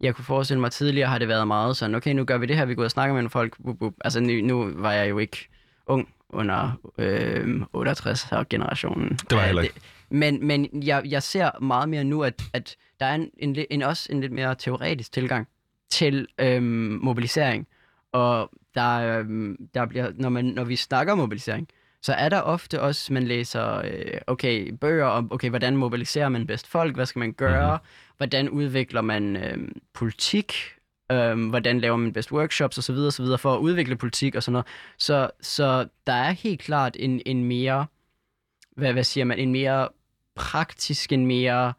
Jeg 0.00 0.14
kunne 0.14 0.24
forestille 0.24 0.60
mig, 0.60 0.66
at 0.66 0.72
tidligere 0.72 1.08
har 1.08 1.18
det 1.18 1.28
været 1.28 1.46
meget 1.46 1.76
sådan, 1.76 1.94
okay, 1.94 2.12
nu 2.12 2.24
gør 2.24 2.38
vi 2.38 2.46
det 2.46 2.56
her, 2.56 2.64
vi 2.64 2.74
går 2.74 2.82
ud 2.82 2.84
og 2.84 2.90
snakker 2.90 3.14
med 3.14 3.22
nogle 3.22 3.30
folk. 3.30 3.56
Bup, 3.64 3.78
bup. 3.78 3.94
Altså, 4.04 4.20
nu, 4.20 4.32
nu 4.42 4.72
var 4.80 4.92
jeg 4.92 5.10
jo 5.10 5.18
ikke 5.18 5.48
ung 5.86 6.08
under 6.32 6.70
øh, 6.98 7.62
68-generationen. 7.76 9.08
Det 9.30 9.36
var 9.38 9.42
heller 9.44 9.62
ikke. 9.62 9.80
Men, 10.10 10.46
men 10.46 10.68
jeg, 10.86 11.02
jeg 11.04 11.22
ser 11.22 11.50
meget 11.62 11.88
mere 11.88 12.04
nu, 12.04 12.22
at, 12.22 12.42
at 12.52 12.76
der 13.00 13.06
er 13.06 13.14
en, 13.14 13.30
en, 13.38 13.56
en, 13.70 13.82
også 13.82 14.08
en 14.12 14.20
lidt 14.20 14.32
mere 14.32 14.54
teoretisk 14.54 15.12
tilgang 15.12 15.48
til 15.90 16.26
øhm, 16.38 16.98
mobilisering. 17.02 17.66
Og 18.12 18.50
der, 18.74 19.18
øhm, 19.18 19.56
der 19.74 19.86
bliver, 19.86 20.12
når, 20.14 20.28
man, 20.28 20.44
når 20.44 20.64
vi 20.64 20.76
snakker 20.76 21.14
mobilisering, 21.14 21.68
så 22.02 22.12
er 22.12 22.28
der 22.28 22.40
ofte 22.40 22.80
også, 22.80 23.12
man 23.12 23.22
læser 23.22 23.76
øh, 23.84 24.20
okay, 24.26 24.72
bøger 24.80 25.06
om, 25.06 25.32
okay, 25.32 25.48
hvordan 25.48 25.76
mobiliserer 25.76 26.28
man 26.28 26.46
bedst 26.46 26.66
folk, 26.68 26.94
hvad 26.94 27.06
skal 27.06 27.20
man 27.20 27.32
gøre, 27.32 27.66
Mhm. 27.66 27.82
mm-hmm. 27.82 28.16
hvordan 28.16 28.48
udvikler 28.48 29.00
man 29.00 29.36
øhm, 29.36 29.72
politik, 29.94 30.54
øhm, 31.12 31.48
hvordan 31.48 31.80
laver 31.80 31.96
man 31.96 32.12
bedst 32.12 32.32
workshops 32.32 32.78
osv. 32.78 32.94
osv. 32.94 33.26
for 33.38 33.54
at 33.54 33.58
udvikle 33.58 33.96
politik 33.96 34.34
og 34.34 34.42
sådan 34.42 34.52
noget. 34.52 34.66
Så, 34.98 35.30
så 35.40 35.88
der 36.06 36.12
er 36.12 36.30
helt 36.30 36.60
klart 36.60 36.96
en, 37.00 37.22
en 37.26 37.44
mere, 37.44 37.86
hvad, 38.76 38.92
hvad 38.92 39.04
siger 39.04 39.24
man, 39.24 39.38
en 39.38 39.52
mere 39.52 39.88
praktisk, 40.34 41.12
en 41.12 41.26
mere 41.26 41.72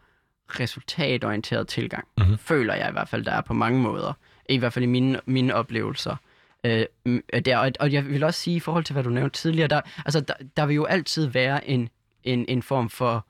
resultatorienteret 0.59 1.67
tilgang. 1.67 2.07
Mhm. 2.17 2.25
Mm-hmm. 2.25 2.37
Føler 2.37 2.75
jeg 2.75 2.89
i 2.89 2.91
hvert 2.91 3.09
fald, 3.09 3.25
der 3.25 3.31
er 3.31 3.41
på 3.41 3.53
mange 3.53 3.79
måder. 3.79 4.13
I 4.49 4.57
hvert 4.57 4.73
fald 4.73 4.83
i 4.83 4.87
mine, 4.87 5.19
mine 5.25 5.55
oplevelser. 5.55 6.15
Øh, 6.63 6.85
mm, 7.05 7.23
der, 7.45 7.57
og, 7.57 7.71
og 7.79 7.91
jeg 7.91 8.05
vil 8.05 8.23
også 8.23 8.39
sige, 8.39 8.55
i 8.55 8.59
forhold 8.59 8.83
til, 8.83 8.93
hvad 8.93 9.03
du 9.03 9.09
nævnte 9.09 9.39
tidligere, 9.39 9.67
der, 9.67 9.81
altså, 10.05 10.19
der, 10.19 10.33
der 10.57 10.65
vil 10.65 10.75
jo 10.75 10.85
altid 10.85 11.25
være 11.25 11.67
en, 11.67 11.89
en, 12.23 12.45
en 12.47 12.63
form 12.63 12.89
for 12.89 13.25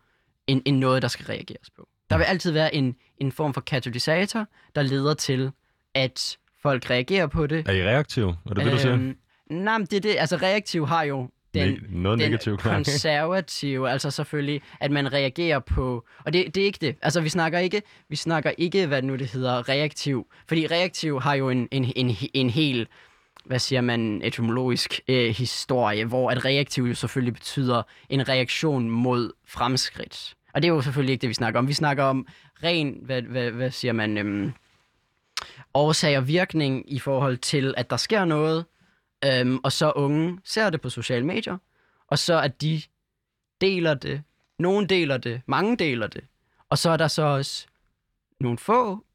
en, 0.47 0.61
en 0.65 0.79
noget, 0.79 1.01
der 1.01 1.07
skal 1.07 1.25
reageres 1.25 1.69
på. 1.69 1.87
Der 2.09 2.17
vil 2.17 2.23
altid 2.23 2.51
være 2.51 2.75
en, 2.75 2.95
en 3.17 3.31
form 3.31 3.53
for 3.53 3.61
katalysator, 3.61 4.47
der 4.75 4.81
leder 4.81 5.13
til, 5.13 5.51
at 5.95 6.37
folk 6.61 6.89
reagerer 6.89 7.27
på 7.27 7.47
det. 7.47 7.67
Er 7.67 7.73
I 7.73 7.83
reaktiv? 7.83 8.27
Er 8.27 8.53
det 8.53 8.63
det, 8.65 8.71
du 8.71 8.77
siger? 8.77 8.93
Øhm, 8.93 9.17
Nej, 9.49 9.77
men 9.77 9.87
det 9.87 9.97
er 9.97 10.01
det. 10.01 10.15
Altså, 10.19 10.35
reaktiv 10.37 10.87
har 10.87 11.03
jo 11.03 11.29
den, 11.53 11.69
Ne- 11.73 12.01
noget 12.01 12.19
den 12.19 12.25
negativt 12.29 12.59
klang. 12.59 12.75
konservative, 12.75 13.89
altså 13.89 14.11
selvfølgelig, 14.11 14.61
at 14.81 14.91
man 14.91 15.13
reagerer 15.13 15.59
på, 15.59 16.05
og 16.25 16.33
det, 16.33 16.55
det 16.55 16.61
er 16.61 16.65
ikke 16.65 16.77
det. 16.81 16.95
Altså, 17.01 17.21
vi 17.21 17.29
snakker 17.29 17.59
ikke, 17.59 17.81
vi 18.09 18.15
snakker 18.15 18.51
ikke, 18.57 18.87
hvad 18.87 19.01
nu 19.01 19.15
det 19.15 19.27
hedder, 19.27 19.69
reaktiv, 19.69 20.27
fordi 20.47 20.67
reaktiv 20.67 21.21
har 21.21 21.33
jo 21.33 21.49
en, 21.49 21.67
en, 21.71 21.93
en, 21.95 22.15
en 22.33 22.49
hel, 22.49 22.87
hvad 23.45 23.59
siger 23.59 23.81
man, 23.81 24.21
etymologisk 24.23 24.99
øh, 25.07 25.29
historie, 25.35 26.05
hvor 26.05 26.31
at 26.31 26.45
reaktiv 26.45 26.83
jo 26.83 26.93
selvfølgelig 26.95 27.33
betyder 27.33 27.83
en 28.09 28.29
reaktion 28.29 28.89
mod 28.89 29.31
fremskridt. 29.47 30.33
Og 30.53 30.61
det 30.61 30.67
er 30.69 30.73
jo 30.73 30.81
selvfølgelig 30.81 31.13
ikke 31.13 31.21
det, 31.21 31.29
vi 31.29 31.33
snakker 31.33 31.59
om. 31.59 31.67
Vi 31.67 31.73
snakker 31.73 32.03
om 32.03 32.27
ren, 32.63 32.97
hvad, 33.01 33.21
hvad, 33.21 33.51
hvad 33.51 33.71
siger 33.71 33.91
man, 33.93 34.17
øhm, 34.17 34.53
årsag 35.73 36.17
og 36.17 36.27
virkning 36.27 36.93
i 36.93 36.99
forhold 36.99 37.37
til, 37.37 37.73
at 37.77 37.89
der 37.89 37.97
sker 37.97 38.25
noget, 38.25 38.65
øhm, 39.25 39.59
og 39.63 39.71
så 39.71 39.91
unge 39.91 40.39
ser 40.43 40.69
det 40.69 40.81
på 40.81 40.89
sociale 40.89 41.25
medier, 41.25 41.57
og 42.07 42.19
så 42.19 42.41
at 42.41 42.61
de 42.61 42.81
deler 43.61 43.93
det, 43.93 44.23
nogen 44.59 44.89
deler 44.89 45.17
det, 45.17 45.41
mange 45.45 45.77
deler 45.77 46.07
det, 46.07 46.23
og 46.69 46.77
så 46.77 46.89
er 46.89 46.97
der 46.97 47.07
så 47.07 47.23
også 47.23 47.67
nogle 48.39 48.57
få, 48.57 49.05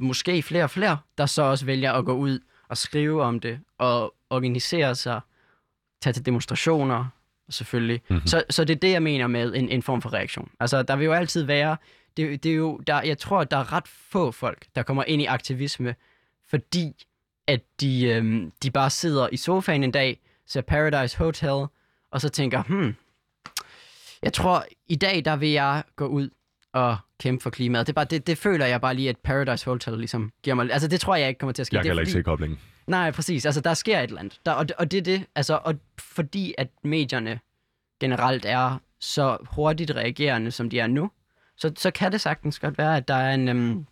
måske 0.00 0.42
flere 0.42 0.64
og 0.64 0.70
flere, 0.70 0.98
der 1.18 1.26
så 1.26 1.42
også 1.42 1.66
vælger 1.66 1.92
at 1.92 2.04
gå 2.04 2.12
ud 2.12 2.40
og 2.68 2.76
skrive 2.76 3.22
om 3.22 3.40
det, 3.40 3.60
og 3.78 4.14
organisere 4.30 4.94
sig, 4.94 5.20
tage 6.02 6.12
til 6.12 6.26
demonstrationer, 6.26 7.06
selvfølgelig. 7.50 8.02
Mhm. 8.08 8.14
Mm-hmm. 8.14 8.26
Så, 8.26 8.44
så 8.50 8.64
det 8.64 8.76
er 8.76 8.80
det, 8.80 8.90
jeg 8.90 9.02
mener 9.02 9.26
med 9.26 9.54
en, 9.54 9.68
en 9.68 9.82
form 9.82 10.02
for 10.02 10.12
reaktion. 10.12 10.50
Altså, 10.60 10.82
der 10.82 10.96
vil 10.96 11.04
jo 11.04 11.12
altid 11.12 11.42
være, 11.42 11.76
det, 12.16 12.42
det 12.42 12.50
er 12.50 12.56
jo, 12.56 12.76
der, 12.86 13.02
jeg 13.02 13.18
tror, 13.18 13.40
at 13.40 13.50
der 13.50 13.56
er 13.56 13.72
ret 13.72 13.88
få 13.88 14.30
folk, 14.30 14.66
der 14.74 14.82
kommer 14.82 15.04
ind 15.04 15.22
i 15.22 15.24
aktivisme, 15.24 15.94
fordi 16.48 17.06
at 17.46 17.60
de, 17.80 18.04
øhm, 18.04 18.52
de 18.62 18.70
bare 18.70 18.90
sidder 18.90 19.28
i 19.32 19.36
sofaen 19.36 19.84
en 19.84 19.90
dag, 19.90 20.20
ser 20.46 20.60
Paradise 20.60 21.18
Hotel, 21.18 21.66
og 22.10 22.20
så 22.20 22.28
tænker, 22.28 22.62
hmm, 22.62 22.94
jeg 24.22 24.32
tror, 24.32 24.64
i 24.86 24.96
dag, 24.96 25.24
der 25.24 25.36
vil 25.36 25.48
jeg 25.50 25.82
gå 25.96 26.06
ud 26.06 26.30
og 26.72 26.96
kæmpe 27.20 27.42
for 27.42 27.50
klimaet. 27.50 27.86
Det, 27.86 27.92
er 27.92 27.94
bare, 27.94 28.04
det, 28.04 28.26
det 28.26 28.38
føler 28.38 28.66
jeg 28.66 28.80
bare 28.80 28.94
lige, 28.94 29.08
at 29.08 29.16
Paradise 29.18 29.64
Hotel 29.64 29.98
ligesom 29.98 30.32
giver 30.42 30.54
mig... 30.54 30.72
Altså, 30.72 30.88
det 30.88 31.00
tror 31.00 31.16
jeg 31.16 31.28
ikke 31.28 31.38
kommer 31.38 31.52
til 31.52 31.62
at 31.62 31.66
ske. 31.66 31.76
Jeg 31.76 31.82
kan 31.82 31.88
er 31.88 31.92
heller 31.92 32.00
ikke 32.02 32.10
fordi- 32.10 32.20
se 32.20 32.24
koblingen. 32.24 32.58
Nej, 32.86 33.10
præcis. 33.10 33.46
Altså, 33.46 33.60
der 33.60 33.74
sker 33.74 33.98
et 34.00 34.04
eller 34.08 34.20
andet. 34.20 34.40
Der, 34.46 34.52
og, 34.52 34.66
og 34.78 34.90
det 34.90 34.98
er 34.98 35.02
det. 35.02 35.26
Altså, 35.34 35.58
og 35.64 35.74
fordi 35.98 36.54
at 36.58 36.68
medierne 36.84 37.40
generelt 38.00 38.44
er 38.44 38.78
så 39.00 39.36
hurtigt 39.50 39.90
reagerende, 39.90 40.50
som 40.50 40.70
de 40.70 40.78
er 40.80 40.86
nu, 40.86 41.10
så, 41.56 41.72
så 41.76 41.90
kan 41.90 42.12
det 42.12 42.20
sagtens 42.20 42.58
godt 42.58 42.78
være, 42.78 42.96
at 42.96 43.08
der 43.08 43.14
er 43.14 43.34
en... 43.34 43.48
Øhm, 43.48 43.86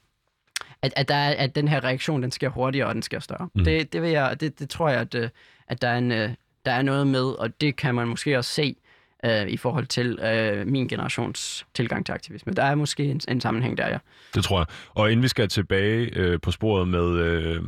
at, 0.82 0.92
at, 0.96 1.08
der 1.08 1.14
er, 1.14 1.34
at 1.34 1.54
den 1.54 1.68
her 1.68 1.84
reaktion, 1.84 2.22
den 2.22 2.30
sker 2.30 2.48
hurtigere, 2.48 2.88
og 2.88 2.94
den 2.94 3.02
sker 3.02 3.20
større. 3.20 3.48
Mm. 3.54 3.64
Det, 3.64 3.92
det, 3.92 4.02
vil 4.02 4.10
jeg, 4.10 4.40
det, 4.40 4.58
det 4.58 4.70
tror 4.70 4.88
jeg, 4.88 5.00
at, 5.00 5.14
øh, 5.14 5.28
at 5.68 5.82
der, 5.82 5.88
er 5.88 5.98
en, 5.98 6.12
øh, 6.12 6.30
der 6.64 6.72
er 6.72 6.82
noget 6.82 7.06
med, 7.06 7.24
og 7.24 7.60
det 7.60 7.76
kan 7.76 7.94
man 7.94 8.08
måske 8.08 8.38
også 8.38 8.50
se 8.50 8.76
øh, 9.24 9.46
i 9.48 9.56
forhold 9.56 9.86
til 9.86 10.18
øh, 10.18 10.66
min 10.66 10.88
generations 10.88 11.66
tilgang 11.74 12.06
til 12.06 12.12
aktivisme. 12.12 12.52
Der 12.52 12.62
er 12.62 12.74
måske 12.74 13.04
en, 13.04 13.20
en 13.28 13.40
sammenhæng 13.40 13.78
der, 13.78 13.88
ja. 13.88 13.98
Det 14.34 14.44
tror 14.44 14.58
jeg. 14.58 14.66
Og 14.94 15.12
inden 15.12 15.22
vi 15.22 15.28
skal 15.28 15.48
tilbage 15.48 16.10
øh, 16.16 16.40
på 16.40 16.50
sporet 16.50 16.88
med, 16.88 17.18
øh, 17.18 17.62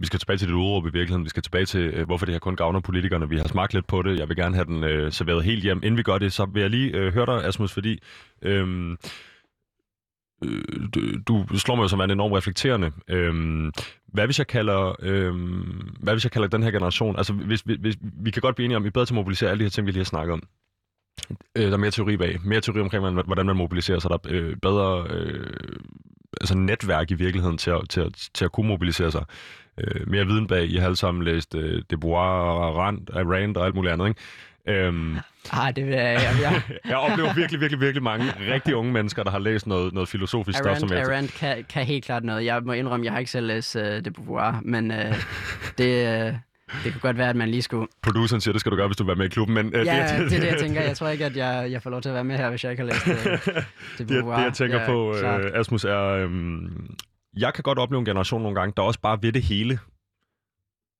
vi 0.00 0.06
skal 0.06 0.18
tilbage 0.18 0.36
til 0.36 0.48
det 0.48 0.54
udråb 0.54 0.86
i 0.86 0.90
virkeligheden, 0.90 1.24
vi 1.24 1.30
skal 1.30 1.42
tilbage 1.42 1.66
til, 1.66 1.80
øh, 1.80 2.06
hvorfor 2.06 2.26
det 2.26 2.34
her 2.34 2.38
kun 2.38 2.56
gavner 2.56 2.80
politikerne. 2.80 3.28
Vi 3.28 3.36
har 3.36 3.48
smagt 3.48 3.74
lidt 3.74 3.86
på 3.86 4.02
det, 4.02 4.18
jeg 4.18 4.28
vil 4.28 4.36
gerne 4.36 4.54
have 4.54 4.64
den 4.64 4.84
øh, 4.84 5.12
serveret 5.12 5.44
helt 5.44 5.62
hjem. 5.62 5.76
Inden 5.76 5.96
vi 5.96 6.02
gør 6.02 6.18
det, 6.18 6.32
så 6.32 6.44
vil 6.44 6.60
jeg 6.60 6.70
lige 6.70 6.90
øh, 6.90 7.14
høre 7.14 7.26
dig, 7.26 7.44
Asmus, 7.44 7.72
fordi 7.72 8.02
øh, 8.42 8.96
Øh, 10.44 11.18
du, 11.28 11.46
slår 11.58 11.74
mig 11.74 11.82
jo 11.82 11.88
som 11.88 12.00
en 12.00 12.10
enormt 12.10 12.34
reflekterende. 12.34 12.92
Øhm, 13.08 13.72
hvad 14.06 14.24
hvis 14.24 14.38
jeg 14.38 14.46
kalder, 14.46 14.96
øhm, 15.02 15.96
hvad 16.00 16.14
hvis 16.14 16.24
jeg 16.24 16.32
kalder 16.32 16.48
den 16.48 16.62
her 16.62 16.70
generation, 16.70 17.16
altså 17.16 17.32
hvis, 17.32 17.60
hvis, 17.60 17.76
hvis, 17.80 17.96
vi 18.00 18.30
kan 18.30 18.40
godt 18.40 18.56
blive 18.56 18.64
enige 18.64 18.76
om, 18.76 18.82
at 18.82 18.84
vi 18.84 18.88
er 18.88 18.92
bedre 18.92 19.06
til 19.06 19.14
at 19.14 19.16
mobilisere 19.16 19.50
alle 19.50 19.58
de 19.58 19.64
her 19.64 19.70
ting, 19.70 19.86
vi 19.86 19.92
lige 19.92 20.00
har 20.00 20.04
snakket 20.04 20.32
om. 20.32 20.42
Øh, 21.56 21.64
der 21.64 21.72
er 21.72 21.76
mere 21.76 21.90
teori 21.90 22.16
bag. 22.16 22.38
Mere 22.44 22.60
teori 22.60 22.80
omkring, 22.80 23.22
hvordan 23.22 23.46
man 23.46 23.56
mobiliserer, 23.56 23.98
sig. 23.98 24.10
der 24.10 24.18
er 24.24 24.34
øh, 24.34 24.56
bedre 24.56 25.06
øh, 25.10 25.46
altså 26.40 26.58
netværk 26.58 27.10
i 27.10 27.14
virkeligheden 27.14 27.58
til 27.58 27.70
at, 27.70 27.80
til 27.88 28.00
at, 28.00 28.28
til 28.34 28.44
at 28.44 28.52
kunne 28.52 28.68
mobilisere 28.68 29.10
sig. 29.10 29.24
Øh, 29.78 30.10
mere 30.10 30.26
viden 30.26 30.46
bag. 30.46 30.70
I 30.70 30.76
har 30.76 30.84
alle 30.84 30.96
sammen 30.96 31.24
læst 31.24 31.54
øh, 31.54 31.82
Debois 31.90 32.14
og 32.18 32.76
Rand, 32.76 33.08
Rand 33.10 33.56
og 33.56 33.66
alt 33.66 33.74
muligt 33.74 33.92
andet, 33.92 34.08
ikke? 34.08 34.20
Øhm, 34.86 35.16
ah, 35.52 35.76
det 35.76 35.86
vil 35.86 35.94
jeg, 35.94 36.04
jeg, 36.04 36.36
jeg. 36.42 36.62
jeg 36.90 36.96
oplever 36.96 37.34
virkelig, 37.34 37.60
virkelig, 37.60 37.80
virkelig 37.80 38.02
mange 38.02 38.24
rigtig 38.54 38.76
unge 38.76 38.92
mennesker, 38.92 39.22
der 39.22 39.30
har 39.30 39.38
læst 39.38 39.66
noget, 39.66 39.94
noget 39.94 40.08
filosofisk 40.08 40.58
Arand, 40.58 40.76
stof, 40.76 40.88
som 40.88 40.98
jeg... 40.98 41.06
Arand 41.06 41.28
kan, 41.28 41.64
kan 41.68 41.84
helt 41.84 42.04
klart 42.04 42.24
noget. 42.24 42.44
Jeg 42.44 42.62
må 42.62 42.72
indrømme, 42.72 43.04
jeg 43.04 43.12
har 43.12 43.18
ikke 43.18 43.30
selv 43.30 43.46
læst 43.46 43.76
uh, 43.76 43.82
De 43.82 44.10
Beauvoir, 44.10 44.60
men 44.62 44.90
uh, 44.90 44.96
det, 45.78 46.28
uh, 46.28 46.34
det 46.84 46.92
kan 46.92 47.00
godt 47.00 47.18
være, 47.18 47.28
at 47.28 47.36
man 47.36 47.48
lige 47.48 47.62
skulle... 47.62 47.86
Produceren 48.02 48.40
siger, 48.40 48.52
det 48.52 48.60
skal 48.60 48.72
du 48.72 48.76
gøre, 48.76 48.86
hvis 48.86 48.96
du 48.96 49.04
vil 49.04 49.08
være 49.08 49.16
med 49.16 49.26
i 49.26 49.28
klubben, 49.28 49.54
men... 49.54 49.66
Uh, 49.66 49.72
ja, 49.72 49.80
det, 49.80 49.90
er, 49.90 50.18
det 50.18 50.36
er 50.36 50.40
det, 50.40 50.46
jeg 50.46 50.60
tænker. 50.64 50.80
Jeg 50.80 50.96
tror 50.96 51.08
ikke, 51.08 51.24
at 51.24 51.36
jeg, 51.36 51.68
jeg 51.70 51.82
får 51.82 51.90
lov 51.90 52.02
til 52.02 52.08
at 52.08 52.14
være 52.14 52.24
med 52.24 52.36
her, 52.36 52.50
hvis 52.50 52.64
jeg 52.64 52.70
ikke 52.72 52.82
har 52.82 52.90
læst 52.90 53.06
uh, 53.06 53.62
De 53.98 54.04
Beauvoir. 54.04 54.36
Det, 54.36 54.38
det 54.38 54.44
jeg 54.44 54.52
tænker 54.52 54.80
ja, 54.80 54.86
på, 54.86 55.10
uh, 55.10 55.60
Asmus, 55.60 55.84
er... 55.84 56.24
Um, 56.24 56.96
jeg 57.36 57.54
kan 57.54 57.62
godt 57.62 57.78
opleve 57.78 57.98
en 57.98 58.04
generation 58.04 58.42
nogle 58.42 58.60
gange, 58.60 58.72
der 58.76 58.82
også 58.82 59.00
bare 59.00 59.18
ved 59.22 59.32
det 59.32 59.42
hele. 59.42 59.78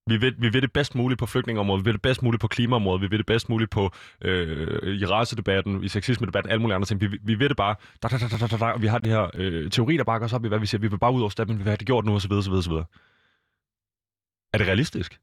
Vi 0.08 0.16
vil, 0.16 0.34
vi 0.38 0.48
vil 0.48 0.62
det 0.62 0.72
bedst 0.72 0.94
muligt 0.94 1.18
på 1.18 1.26
flygtningeområdet, 1.26 1.84
vi 1.84 1.88
vil 1.88 1.92
det 1.92 2.02
bedst 2.02 2.22
muligt 2.22 2.40
på 2.40 2.48
klimaområdet, 2.48 3.02
vi 3.02 3.06
vil 3.06 3.18
det 3.18 3.26
bedst 3.26 3.48
muligt 3.48 3.70
på 3.70 3.90
øh, 4.22 5.00
i 5.00 5.04
racedebatten, 5.04 5.84
i 5.84 5.88
sexisme-debatten, 5.88 6.50
alle 6.50 6.60
mulige 6.60 6.74
andre 6.74 6.86
ting. 6.86 7.00
Vi, 7.00 7.18
vi 7.22 7.34
vil 7.34 7.48
det 7.48 7.56
bare, 7.56 7.74
da, 8.02 8.08
da, 8.08 8.18
da, 8.18 8.46
da, 8.46 8.56
da, 8.56 8.64
og 8.64 8.82
vi 8.82 8.86
har 8.86 8.98
det 8.98 9.12
her 9.12 9.30
øh, 9.34 9.70
teori, 9.70 9.96
der 9.96 10.04
bakker 10.04 10.24
os 10.24 10.32
op 10.32 10.44
i, 10.44 10.48
hvad 10.48 10.58
vi 10.58 10.66
siger. 10.66 10.80
Vi 10.80 10.88
vil 10.88 10.98
bare 10.98 11.12
ud 11.12 11.20
over 11.20 11.30
steppen, 11.30 11.58
vi 11.58 11.62
vil 11.62 11.70
have 11.70 11.76
det 11.76 11.86
gjort 11.86 12.04
nu, 12.04 12.14
osv. 12.14 12.32
osv., 12.32 12.52
osv. 12.52 12.72
Er 14.52 14.58
det 14.58 14.66
realistisk? 14.66 15.20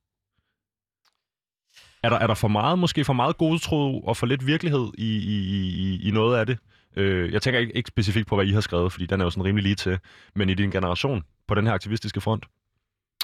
Er 2.03 2.09
der, 2.09 2.17
er 2.17 2.27
der 2.27 2.33
for 2.33 2.47
meget, 2.47 2.79
måske 2.79 3.05
for 3.05 3.13
meget 3.13 3.37
godtro 3.37 4.01
og 4.01 4.17
for 4.17 4.25
lidt 4.25 4.47
virkelighed 4.47 4.91
i, 4.97 5.17
i, 5.17 5.37
i, 5.75 6.07
i 6.07 6.11
noget 6.11 6.37
af 6.37 6.45
det? 6.45 6.57
Øh, 6.95 7.33
jeg 7.33 7.41
tænker 7.41 7.59
ikke, 7.59 7.73
ikke 7.77 7.87
specifikt 7.87 8.27
på, 8.27 8.35
hvad 8.35 8.45
I 8.45 8.51
har 8.51 8.61
skrevet, 8.61 8.91
fordi 8.91 9.05
den 9.05 9.21
er 9.21 9.25
jo 9.25 9.29
sådan 9.29 9.45
rimelig 9.45 9.63
lige 9.63 9.75
til, 9.75 9.99
men 10.35 10.49
i 10.49 10.53
din 10.53 10.71
generation, 10.71 11.23
på 11.47 11.55
den 11.55 11.67
her 11.67 11.73
aktivistiske 11.73 12.21
front? 12.21 12.45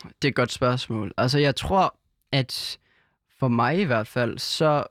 Det 0.03 0.27
er 0.27 0.29
et 0.29 0.35
godt 0.35 0.51
spørgsmål. 0.51 1.13
Altså, 1.17 1.39
jeg 1.39 1.55
tror, 1.55 1.97
at 2.31 2.79
for 3.39 3.47
mig 3.47 3.79
i 3.79 3.83
hvert 3.83 4.07
fald, 4.07 4.37
så 4.37 4.83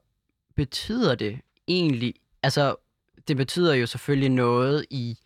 betyder 0.57 1.15
det 1.15 1.41
egentlig, 1.69 2.15
altså, 2.43 2.77
det 3.29 3.37
betyder 3.37 3.75
jo 3.75 3.87
selvfølgelig 3.87 4.29
noget 4.29 4.87
i, 4.91 5.19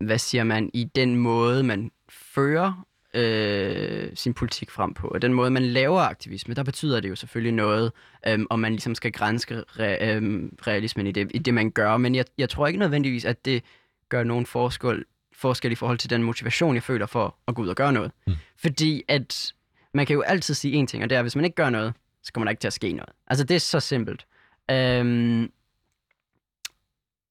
hvad 0.00 0.18
siger 0.18 0.44
man, 0.44 0.70
i 0.74 0.84
den 0.84 1.16
måde, 1.16 1.62
man 1.62 1.90
fører 2.08 2.86
øh, 3.14 4.08
sin 4.14 4.34
politik 4.34 4.70
frem 4.70 4.94
på. 4.94 5.08
Og 5.08 5.22
den 5.22 5.34
måde, 5.34 5.50
man 5.50 5.62
laver 5.62 6.00
aktivisme, 6.00 6.54
der 6.54 6.62
betyder 6.62 7.00
det 7.00 7.08
jo 7.08 7.16
selvfølgelig 7.16 7.52
noget, 7.52 7.92
øh, 8.26 8.38
om 8.50 8.58
man 8.58 8.72
ligesom 8.72 8.94
skal 8.94 9.12
grænske 9.12 9.64
re, 9.68 10.14
øh, 10.14 10.48
realismen 10.66 11.06
i 11.06 11.12
det, 11.12 11.30
i 11.34 11.38
det, 11.38 11.54
man 11.54 11.70
gør. 11.70 11.96
Men 11.96 12.14
jeg, 12.14 12.24
jeg 12.38 12.48
tror 12.48 12.66
ikke 12.66 12.78
nødvendigvis, 12.78 13.24
at 13.24 13.44
det 13.44 13.62
gør 14.08 14.24
nogen 14.24 14.46
forskel 14.46 15.04
forskel 15.40 15.72
i 15.72 15.74
forhold 15.74 15.98
til 15.98 16.10
den 16.10 16.22
motivation, 16.22 16.74
jeg 16.74 16.82
føler 16.82 17.06
for 17.06 17.36
at 17.48 17.54
gå 17.54 17.62
ud 17.62 17.68
og 17.68 17.76
gøre 17.76 17.92
noget. 17.92 18.12
Mm. 18.26 18.34
Fordi 18.56 19.02
at 19.08 19.52
man 19.94 20.06
kan 20.06 20.14
jo 20.14 20.20
altid 20.20 20.54
sige 20.54 20.74
en 20.74 20.86
ting, 20.86 21.02
og 21.02 21.10
det 21.10 21.16
er, 21.16 21.20
at 21.20 21.24
hvis 21.24 21.36
man 21.36 21.44
ikke 21.44 21.54
gør 21.54 21.70
noget, 21.70 21.94
så 22.22 22.32
kommer 22.32 22.44
der 22.44 22.50
ikke 22.50 22.60
til 22.60 22.66
at 22.66 22.72
ske 22.72 22.92
noget. 22.92 23.10
Altså, 23.26 23.44
det 23.44 23.54
er 23.54 23.60
så 23.60 23.80
simpelt. 23.80 24.26
Øhm, 24.70 25.52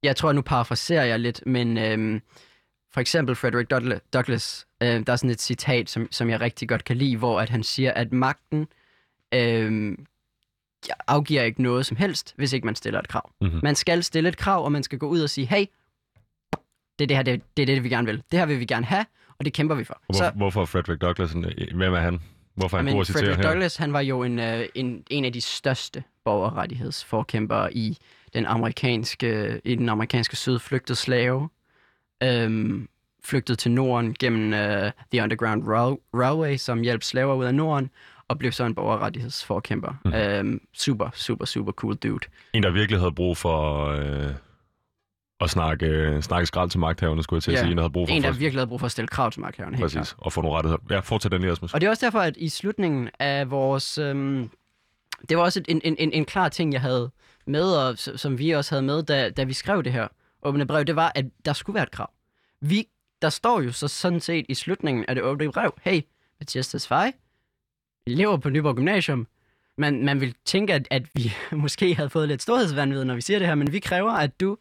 jeg 0.04 0.16
tror, 0.16 0.32
nu 0.32 0.42
parafraserer 0.42 1.06
jeg 1.06 1.20
lidt, 1.20 1.44
men 1.46 1.78
øhm, 1.78 2.22
for 2.92 3.02
eksempel 3.02 3.36
Frederick 3.36 3.72
Douglass, 4.14 4.68
øh, 4.82 5.06
der 5.08 5.14
er 5.14 5.16
sådan 5.16 5.30
et 5.30 5.42
citat, 5.42 5.90
som, 5.90 6.08
som 6.12 6.30
jeg 6.30 6.42
rigtig 6.42 6.70
godt 6.70 6.84
kan 6.84 6.98
lide, 6.98 7.18
hvor 7.18 7.42
at 7.42 7.50
han 7.50 7.64
siger, 7.64 7.92
at 7.92 8.14
magten 8.14 8.68
øhm, 9.34 10.06
afgiver 11.08 11.44
ikke 11.44 11.62
noget 11.62 11.86
som 11.86 11.98
helst, 11.98 12.34
hvis 12.38 12.54
ikke 12.54 12.66
man 12.66 12.76
stiller 12.76 13.00
et 13.00 13.08
krav. 13.08 13.32
Mm-hmm. 13.42 13.60
Man 13.64 13.76
skal 13.76 14.04
stille 14.04 14.30
et 14.30 14.38
krav, 14.38 14.66
og 14.66 14.72
man 14.72 14.84
skal 14.84 15.00
gå 15.00 15.08
ud 15.08 15.22
og 15.22 15.30
sige, 15.30 15.48
hey, 15.48 15.66
det 17.00 17.04
er 17.04 17.08
det 17.08 17.18
her, 17.18 17.24
det, 17.24 17.42
det 17.58 17.62
er 17.64 17.66
det, 17.66 17.84
vi 17.84 17.90
gerne 17.90 18.08
vil. 18.08 18.24
Det 18.32 18.40
her 18.40 18.46
vil 18.46 18.60
vi 18.60 18.66
gerne 18.66 18.86
have, 18.86 19.06
og 19.40 19.46
det 19.46 19.54
kæmper 19.54 19.76
vi 19.76 19.84
for. 19.84 20.02
Hvor, 20.06 20.14
så, 20.14 20.32
hvorfor 20.36 20.66
Frederick 20.66 21.02
Douglass? 21.02 21.34
Hvem 21.74 21.94
er 21.94 22.00
han? 22.00 22.20
Hvorfor 22.56 22.78
er 22.78 22.82
han 22.82 22.94
god 22.94 23.02
at 23.02 23.08
citere 23.08 23.22
Frederick 23.22 23.44
her? 23.44 23.52
Douglass, 23.52 23.78
han 23.78 23.94
var 23.94 24.02
jo 24.02 24.24
en, 24.24 24.40
øh, 24.40 24.66
en, 24.76 25.04
en 25.10 25.26
af 25.26 25.34
de 25.34 25.42
største 25.42 26.04
borgerrettighedsforkæmpere 26.26 27.74
i 27.74 27.98
den 28.34 28.46
amerikanske, 28.46 29.62
i 29.64 29.76
den 29.76 29.90
amerikanske 29.90 30.36
søde 30.36 30.60
flygtede 30.60 30.98
slave. 30.98 31.50
Øhm, 32.24 32.90
flygtede 33.24 33.56
til 33.56 33.72
Norden 33.72 34.16
gennem 34.20 34.54
uh, 34.54 34.92
The 35.12 35.24
Underground 35.24 35.64
Railway, 36.14 36.58
som 36.58 36.82
hjalp 36.82 37.04
slaver 37.04 37.36
ud 37.36 37.46
af 37.46 37.56
Norden, 37.56 37.90
og 38.28 38.40
blev 38.40 38.52
så 38.52 38.64
en 38.66 38.76
borgerrettighedsforkæmper. 38.76 39.94
Mm. 40.06 40.14
Øhm, 40.14 40.62
super, 40.74 41.10
super, 41.14 41.46
super 41.46 41.72
cool 41.72 41.96
dude. 41.96 42.26
En, 42.54 42.64
der 42.64 42.72
virkelig 42.72 43.00
havde 43.00 43.12
brug 43.12 43.38
for... 43.38 43.88
Øh 43.88 44.32
at 45.42 45.50
snakke, 45.50 46.18
snakke 46.22 46.46
skrald 46.46 46.70
til 46.70 46.80
magthaverne, 46.80 47.24
skulle 47.24 47.38
jeg 47.38 47.44
til 47.44 47.52
at 47.52 47.56
ja. 47.56 47.62
sige. 47.62 47.72
En, 47.72 47.78
der 47.78 47.84
havde 47.84 47.94
brug 47.94 48.08
for 48.08 48.16
en, 48.16 48.24
der 48.24 48.32
virkelig 48.32 48.60
havde 48.60 48.68
brug 48.68 48.80
for 48.80 48.86
at 48.86 48.92
stille 48.92 49.08
krav 49.08 49.32
til 49.32 49.42
magthaverne. 49.42 49.78
Præcis, 49.78 49.94
klart. 49.94 50.16
og 50.18 50.34
få 50.34 50.42
nogle 50.42 50.58
rettigheder. 50.58 50.84
Ja, 50.90 51.00
fortsæt 51.00 51.32
den, 51.32 51.44
Jasmus. 51.44 51.74
Og 51.74 51.82
det 51.82 51.88
er 51.88 51.92
også 51.92 52.06
derfor, 52.06 52.20
at 52.20 52.38
i 52.38 52.50
slutningen 52.50 53.10
af 53.20 53.52
vores... 53.52 53.98
Øhm, 53.98 54.50
det 55.30 55.38
var 55.38 55.44
også 55.44 55.62
en, 55.68 55.82
en, 55.84 55.96
en, 56.00 56.12
en 56.14 56.26
klar 56.26 56.50
ting, 56.50 56.74
jeg 56.74 56.82
havde 56.82 57.12
med, 57.46 57.72
og 57.72 57.98
som 57.98 58.40
vi 58.40 58.52
også 58.52 58.76
havde 58.76 58.84
med, 58.84 59.04
da, 59.04 59.30
da 59.30 59.44
vi 59.44 59.54
skrev 59.54 59.84
det 59.84 59.94
her 59.94 60.08
åbne 60.44 60.68
brev, 60.68 60.84
det 60.84 60.96
var, 60.96 61.12
at 61.16 61.26
der 61.46 61.54
skulle 61.54 61.74
være 61.74 61.84
et 61.84 61.92
krav. 61.92 62.12
Vi, 62.62 62.88
der 63.22 63.30
står 63.30 63.62
jo 63.62 63.72
så 63.72 63.88
sådan 63.88 64.20
set 64.20 64.46
i 64.50 64.54
slutningen 64.54 65.06
af 65.08 65.16
det 65.16 65.24
åbne 65.24 65.52
brev, 65.52 65.74
hey, 65.82 66.02
Mathias 66.40 66.68
Tesfaye, 66.68 67.12
elever 68.08 68.38
på 68.38 68.50
Nyborg 68.50 68.76
Gymnasium, 68.76 69.28
man, 69.78 70.06
man 70.06 70.22
vil 70.22 70.36
tænke, 70.46 70.74
at, 70.74 70.88
at 70.92 71.04
vi 71.16 71.34
måske 71.52 71.96
havde 71.96 72.10
fået 72.10 72.28
lidt 72.28 72.42
storhedsvandvid, 72.42 73.04
når 73.04 73.16
vi 73.16 73.22
siger 73.22 73.40
det 73.40 73.48
her, 73.48 73.56
men 73.56 73.72
vi 73.72 73.80
kræver, 73.80 74.12
at 74.12 74.40
du 74.40 74.58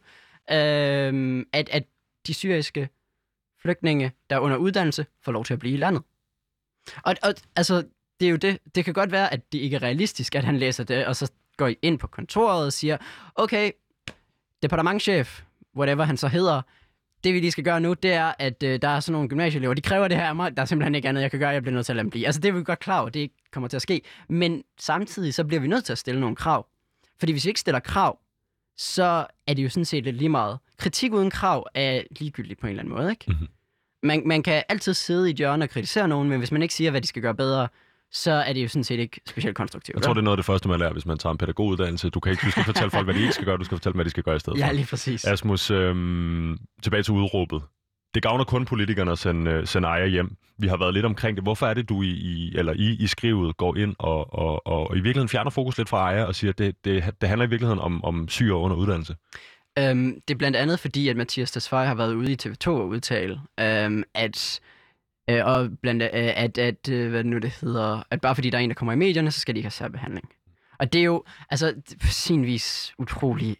øh, 0.51 1.45
at, 1.53 1.69
at 1.69 1.83
de 2.27 2.33
syriske 2.33 2.89
flygtninge, 3.61 4.11
der 4.29 4.35
er 4.35 4.39
under 4.39 4.57
uddannelse, 4.57 5.05
får 5.21 5.31
lov 5.31 5.45
til 5.45 5.53
at 5.53 5.59
blive 5.59 5.73
i 5.73 5.77
landet. 5.77 6.03
Og, 7.03 7.15
og 7.23 7.33
altså, 7.55 7.83
det 8.19 8.25
er 8.25 8.29
jo 8.29 8.35
det. 8.35 8.59
Det 8.75 8.85
kan 8.85 8.93
godt 8.93 9.11
være, 9.11 9.33
at 9.33 9.51
det 9.51 9.59
ikke 9.59 9.75
er 9.75 9.83
realistisk, 9.83 10.35
at 10.35 10.43
han 10.43 10.57
læser 10.57 10.83
det, 10.83 11.05
og 11.05 11.15
så 11.15 11.31
går 11.57 11.67
I 11.67 11.77
ind 11.81 11.99
på 11.99 12.07
kontoret 12.07 12.65
og 12.65 12.73
siger, 12.73 12.97
okay, 13.35 13.71
departementchef, 14.63 15.43
whatever 15.75 16.03
han 16.03 16.17
så 16.17 16.27
hedder, 16.27 16.61
det 17.23 17.33
vi 17.33 17.39
lige 17.39 17.51
skal 17.51 17.63
gøre 17.63 17.79
nu, 17.79 17.93
det 17.93 18.13
er, 18.13 18.33
at 18.39 18.63
øh, 18.63 18.81
der 18.81 18.87
er 18.87 18.99
sådan 18.99 19.13
nogle 19.13 19.29
gymnasieelever, 19.29 19.73
de 19.73 19.81
kræver 19.81 20.07
det 20.07 20.17
her 20.17 20.25
af 20.25 20.35
mig, 20.35 20.57
der 20.57 20.61
er 20.61 20.65
simpelthen 20.65 20.95
ikke 20.95 21.09
andet, 21.09 21.21
jeg 21.21 21.31
kan 21.31 21.39
gøre, 21.39 21.49
jeg 21.49 21.61
bliver 21.61 21.73
nødt 21.73 21.85
til 21.85 21.93
at 21.93 21.95
lade 21.95 22.03
dem 22.03 22.09
blive. 22.09 22.25
Altså 22.25 22.41
det 22.41 22.49
er 22.49 22.53
vi 22.53 22.63
godt 22.63 22.79
klar 22.79 22.99
over, 22.99 23.09
det 23.09 23.31
kommer 23.51 23.67
til 23.67 23.75
at 23.75 23.81
ske. 23.81 24.01
Men 24.29 24.63
samtidig 24.79 25.33
så 25.33 25.43
bliver 25.43 25.61
vi 25.61 25.67
nødt 25.67 25.85
til 25.85 25.91
at 25.91 25.97
stille 25.97 26.21
nogle 26.21 26.35
krav. 26.35 26.67
Fordi 27.19 27.31
hvis 27.31 27.45
vi 27.45 27.49
ikke 27.49 27.59
stiller 27.59 27.79
krav, 27.79 28.19
så 28.79 29.25
er 29.47 29.53
det 29.53 29.63
jo 29.63 29.69
sådan 29.69 29.85
set 29.85 30.03
lidt 30.03 30.15
lige 30.15 30.29
meget. 30.29 30.57
Kritik 30.77 31.13
uden 31.13 31.29
krav 31.29 31.67
er 31.73 32.01
ligegyldigt 32.19 32.59
på 32.59 32.67
en 32.67 32.71
eller 32.71 32.83
anden 32.83 32.95
måde, 32.95 33.09
ikke? 33.09 33.25
Mm-hmm. 33.27 33.47
Man, 34.03 34.21
man 34.25 34.43
kan 34.43 34.63
altid 34.69 34.93
sidde 34.93 35.27
i 35.27 35.31
et 35.31 35.37
hjørne 35.37 35.65
og 35.65 35.69
kritisere 35.69 36.07
nogen, 36.07 36.29
men 36.29 36.37
hvis 36.37 36.51
man 36.51 36.61
ikke 36.61 36.73
siger, 36.73 36.91
hvad 36.91 37.01
de 37.01 37.07
skal 37.07 37.21
gøre 37.21 37.35
bedre, 37.35 37.67
så 38.11 38.31
er 38.31 38.53
det 38.53 38.63
jo 38.63 38.67
sådan 38.67 38.83
set 38.83 38.99
ikke 38.99 39.21
specielt 39.27 39.55
konstruktivt. 39.55 39.95
Jeg 39.95 40.03
tror, 40.03 40.13
det 40.13 40.19
er 40.19 40.23
noget 40.23 40.37
af 40.37 40.37
det 40.37 40.45
første, 40.45 40.67
man 40.67 40.79
lærer, 40.79 40.93
hvis 40.93 41.05
man 41.05 41.17
tager 41.17 41.31
en 41.31 41.37
pædagoguddannelse. 41.37 42.09
Du 42.09 42.19
kan 42.19 42.31
ikke 42.31 42.45
du 42.45 42.51
skal 42.51 42.63
fortælle 42.63 42.91
folk, 42.91 43.05
hvad 43.05 43.13
de 43.13 43.21
ikke 43.21 43.33
skal 43.33 43.45
gøre, 43.45 43.57
du 43.57 43.63
skal 43.63 43.77
fortælle 43.77 43.93
dem, 43.93 43.97
hvad 43.97 44.05
de 44.05 44.09
skal 44.09 44.23
gøre 44.23 44.35
i 44.35 44.39
stedet 44.39 44.59
Ja, 44.59 44.71
lige 44.71 44.87
præcis. 44.89 45.25
Asmus, 45.25 45.71
øhm, 45.71 46.57
tilbage 46.83 47.03
til 47.03 47.13
udråbet 47.13 47.61
det 48.13 48.23
gavner 48.23 48.43
kun 48.43 48.65
politikerne 48.65 49.11
at 49.11 49.19
sende, 49.19 49.51
øh, 49.51 49.67
sende 49.67 49.87
ejer 49.87 50.05
hjem. 50.05 50.35
Vi 50.57 50.67
har 50.67 50.77
været 50.77 50.93
lidt 50.93 51.05
omkring 51.05 51.37
det. 51.37 51.43
Hvorfor 51.43 51.67
er 51.67 51.73
det, 51.73 51.89
du 51.89 52.01
i, 52.01 52.09
i 52.09 52.55
eller 52.55 52.73
I, 52.73 52.97
i 52.99 53.07
skrivet 53.07 53.57
går 53.57 53.75
ind 53.75 53.95
og, 53.99 54.33
og, 54.33 54.67
og, 54.67 54.89
og 54.89 54.97
i 54.97 54.99
virkeligheden 54.99 55.29
fjerner 55.29 55.51
fokus 55.51 55.77
lidt 55.77 55.89
fra 55.89 55.97
ejer 55.97 56.23
og 56.23 56.35
siger, 56.35 56.51
at 56.51 56.57
det, 56.57 56.85
det, 56.85 57.13
det 57.21 57.29
handler 57.29 57.47
i 57.47 57.49
virkeligheden 57.49 57.79
om, 57.79 58.03
om 58.03 58.27
syre 58.27 58.55
under 58.55 58.77
uddannelse? 58.77 59.15
Øhm, 59.79 60.21
det 60.27 60.33
er 60.33 60.37
blandt 60.37 60.57
andet 60.57 60.79
fordi, 60.79 61.07
at 61.07 61.17
Mathias 61.17 61.51
Tesfaye 61.51 61.87
har 61.87 61.95
været 61.95 62.13
ude 62.13 62.31
i 62.31 62.37
TV2 62.43 62.69
og 62.69 62.87
udtale, 62.87 63.41
øhm, 63.59 64.03
at 64.13 64.59
øh, 65.29 65.45
og 65.45 65.69
blandt, 65.81 66.03
øh, 66.03 66.09
at, 66.13 66.57
at 66.57 66.89
øh, 66.89 67.09
hvad 67.09 67.23
nu 67.23 67.37
det 67.37 67.51
hedder, 67.61 68.03
at 68.11 68.21
bare 68.21 68.35
fordi 68.35 68.49
der 68.49 68.57
er 68.57 68.61
en, 68.61 68.69
der 68.69 68.73
kommer 68.73 68.93
i 68.93 68.95
medierne, 68.95 69.31
så 69.31 69.39
skal 69.39 69.55
de 69.55 69.59
ikke 69.59 69.65
have 69.65 69.71
særbehandling. 69.71 70.29
Og 70.79 70.93
det 70.93 70.99
er 70.99 71.05
jo, 71.05 71.23
altså, 71.49 71.73
på 72.01 72.07
sin 72.07 72.45
vis 72.45 72.93
utrolig 72.97 73.57